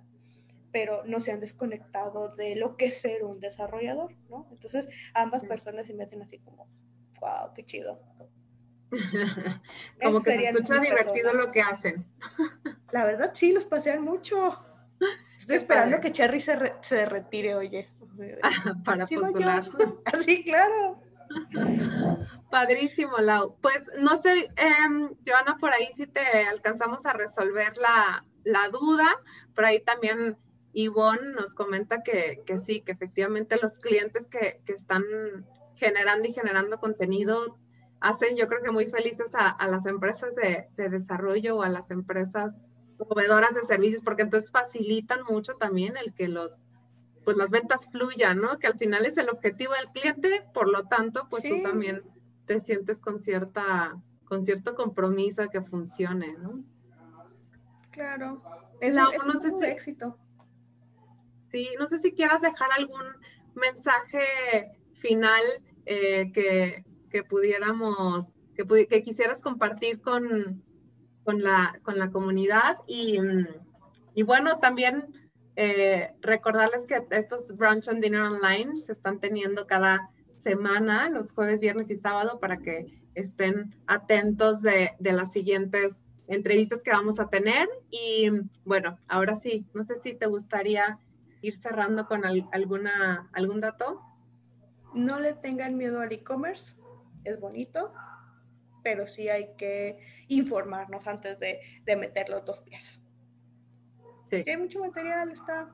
pero 0.74 1.04
no 1.06 1.20
se 1.20 1.32
han 1.32 1.40
desconectado 1.40 2.36
de 2.36 2.56
lo 2.56 2.76
que 2.76 2.86
es 2.88 3.00
ser 3.00 3.24
un 3.24 3.40
desarrollador, 3.40 4.14
¿no? 4.28 4.50
Entonces, 4.52 4.90
ambas 5.14 5.46
personas 5.46 5.86
se 5.86 5.94
me 5.94 6.04
hacen 6.04 6.22
así 6.22 6.40
como, 6.40 6.68
wow, 7.22 7.54
qué 7.56 7.64
chido. 7.64 8.02
como 10.04 10.22
que 10.22 10.32
se 10.32 10.50
escucha 10.50 10.80
divertido 10.80 11.34
lo 11.34 11.52
que 11.52 11.62
hacen. 11.62 12.06
La 12.92 13.06
verdad, 13.06 13.32
sí, 13.34 13.52
los 13.52 13.68
pasean 13.68 14.02
mucho. 14.02 14.60
Estoy 15.38 15.58
esperando 15.58 16.02
que 16.02 16.12
Cherry 16.12 16.40
se, 16.40 16.74
se 16.82 17.06
retire, 17.06 17.56
oye. 17.56 17.90
Para 18.84 19.06
postular. 19.06 19.70
Así, 20.06 20.44
claro. 20.46 21.02
Padrísimo, 22.50 23.18
Lau. 23.20 23.58
Pues 23.62 23.90
no 24.00 24.18
sé, 24.18 24.52
eh, 24.56 25.16
Joana, 25.26 25.58
por 25.60 25.72
ahí 25.72 25.88
si 25.94 26.08
te 26.08 26.22
alcanzamos 26.50 27.06
a 27.06 27.14
resolver 27.14 27.78
la, 27.78 28.26
la 28.44 28.70
duda. 28.70 29.08
Por 29.56 29.66
ahí 29.66 29.80
también 29.80 30.38
Ivonne 30.74 31.34
nos 31.34 31.54
comenta 31.54 32.02
que, 32.02 32.44
sí, 32.58 32.82
que 32.82 32.92
efectivamente 32.92 33.58
los 33.62 33.74
clientes 33.74 34.28
que, 34.28 34.62
están 34.68 35.04
generando 35.76 36.28
y 36.28 36.34
generando 36.34 36.80
contenido 36.80 37.58
hacen 38.00 38.36
yo 38.36 38.48
creo 38.48 38.62
que 38.62 38.72
muy 38.72 38.86
felices 38.88 39.32
a, 39.36 39.68
las 39.68 39.86
empresas 39.86 40.36
de, 40.36 40.68
desarrollo 40.90 41.58
o 41.58 41.62
a 41.62 41.70
las 41.70 41.90
empresas 41.92 42.66
proveedoras 42.98 43.56
de 43.56 43.64
servicios, 43.64 44.02
porque 44.02 44.24
entonces 44.24 44.52
facilitan 44.52 45.24
mucho 45.24 45.54
también 45.56 45.96
el 45.98 46.14
que 46.14 46.28
los 46.28 46.70
pues 47.24 47.38
las 47.38 47.52
ventas 47.52 47.88
fluyan, 47.90 48.42
¿no? 48.42 48.60
Que 48.60 48.68
al 48.68 48.78
final 48.78 49.06
es 49.06 49.16
el 49.16 49.30
objetivo 49.30 49.72
del 49.74 49.88
cliente, 49.92 50.46
por 50.54 50.70
lo 50.70 50.84
tanto, 50.88 51.28
pues 51.30 51.44
tú 51.44 51.64
también 51.64 52.02
te 52.46 52.60
sientes 52.60 53.00
con 53.00 53.22
cierta, 53.22 53.98
con 54.26 54.44
cierto 54.44 54.76
compromiso 54.76 55.50
que 55.50 55.62
funcione, 55.62 56.36
¿no? 56.38 56.62
Claro, 57.92 58.42
es, 58.82 58.98
es 58.98 59.54
un 59.54 59.64
éxito. 59.64 60.18
No 61.80 61.88
sé 61.88 62.00
si 62.00 62.14
quieras 62.14 62.42
dejar 62.42 62.70
algún 62.76 63.04
mensaje 63.56 64.72
final 64.94 65.42
eh, 65.86 66.32
que, 66.32 67.24
pudiéramos, 67.24 68.26
que, 68.56 69.04
quisieras 69.04 69.42
compartir 69.42 70.02
con, 70.02 70.64
con, 71.24 71.44
la, 71.44 71.80
con 71.84 72.00
la 72.00 72.10
comunidad 72.10 72.78
y, 72.88 73.20
bueno, 74.24 74.58
también 74.60 75.30
eh, 75.56 76.12
recordarles 76.22 76.86
que 76.86 77.06
estos 77.12 77.48
brunch 77.56 77.88
and 77.88 78.02
dinner 78.02 78.22
online 78.22 78.76
se 78.76 78.92
están 78.92 79.20
teniendo 79.20 79.68
cada 79.68 80.10
semana, 80.38 81.10
los 81.10 81.32
jueves, 81.32 81.60
viernes 81.60 81.92
y 81.92 81.96
sábado, 81.96 82.40
para 82.40 82.58
que 82.58 83.00
estén 83.14 83.76
atentos 83.86 84.64
de, 84.64 84.94
de 85.00 85.14
las 85.14 85.32
siguientes 85.32 86.04
entrevistas 86.28 86.82
que 86.82 86.92
vamos 86.92 87.20
a 87.20 87.30
tener. 87.30 87.70
Y 87.92 88.32
bueno, 88.66 88.98
ahora 89.08 89.36
sí, 89.36 89.68
no 89.76 89.84
sé 89.84 89.96
si 89.96 90.16
te 90.16 90.26
gustaría 90.26 90.98
ir 91.44 91.54
cerrando 91.54 92.08
con 92.08 92.24
alguna, 92.26 93.30
algún 93.34 93.60
dato? 93.60 94.02
No 94.94 95.20
le 95.20 95.34
tengan 95.34 95.78
miedo 95.78 96.00
al 96.00 96.12
e-commerce, 96.12 96.74
es 97.24 97.40
bonito. 97.40 97.94
pero 98.82 99.08
sí 99.08 99.30
hay 99.30 99.56
que 99.56 100.00
informarnos 100.28 101.08
antes 101.08 101.40
de, 101.40 101.62
meter 101.96 102.30
los 102.30 102.44
dos 102.44 102.62
pies. 102.62 103.00
Sí. 104.30 104.44
hay 104.48 104.58
mucho 104.58 104.80
material, 104.80 105.32
está, 105.32 105.70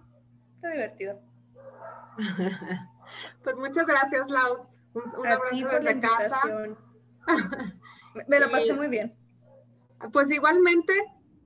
está 0.55 0.69
divertido. 0.69 1.21
pues 3.43 3.57
muchas 3.57 3.85
gracias, 3.85 4.29
Lau. 4.29 4.67
Un, 4.93 5.27
abrazo 5.27 5.67
desde 5.67 5.99
casa. 5.99 6.41
Me 8.27 8.39
lo 8.39 8.51
pasé 8.51 8.73
muy 8.73 8.87
bien. 8.87 9.15
Pues 10.11 10.31
igualmente, 10.31 10.93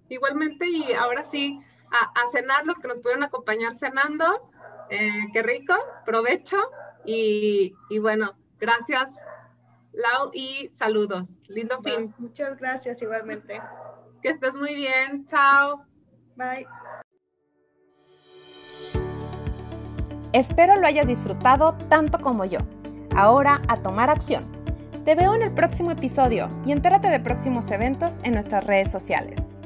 igualmente, 0.09 0.67
y 0.67 0.93
ahora 0.93 1.23
sí, 1.23 1.61
a, 1.93 2.27
cenar 2.31 2.65
los 2.65 2.77
que 2.77 2.87
nos 2.87 2.97
pudieron 2.97 3.23
acompañar 3.23 3.75
cenando. 3.75 4.49
Eh, 4.89 5.27
qué 5.31 5.43
rico, 5.43 5.75
provecho 6.05 6.57
y, 7.05 7.73
bueno, 8.01 8.33
gracias 8.59 9.11
Lau 9.93 10.31
y 10.33 10.71
saludos. 10.73 11.29
Lindo 11.47 11.81
fin. 11.83 12.13
Muchas 12.17 12.57
gracias 12.57 13.01
igualmente. 13.01 13.61
Que 14.21 14.29
estés 14.29 14.55
muy 14.55 14.73
bien. 14.73 15.25
Chao. 15.27 15.85
Bye. 16.35 16.67
Espero 20.33 20.75
lo 20.77 20.87
hayas 20.87 21.05
disfrutado 21.05 21.77
tanto 21.89 22.19
como 22.19 22.43
yo. 22.45 22.59
Ahora 23.15 23.61
a 23.67 23.83
tomar 23.83 24.09
acción. 24.09 24.43
Te 25.05 25.13
veo 25.13 25.35
en 25.35 25.43
el 25.43 25.53
próximo 25.53 25.91
episodio 25.91 26.49
y 26.65 26.71
entérate 26.71 27.09
de 27.09 27.19
próximos 27.19 27.69
eventos 27.69 28.19
en 28.23 28.33
nuestras 28.33 28.65
redes 28.65 28.89
sociales. 28.89 29.57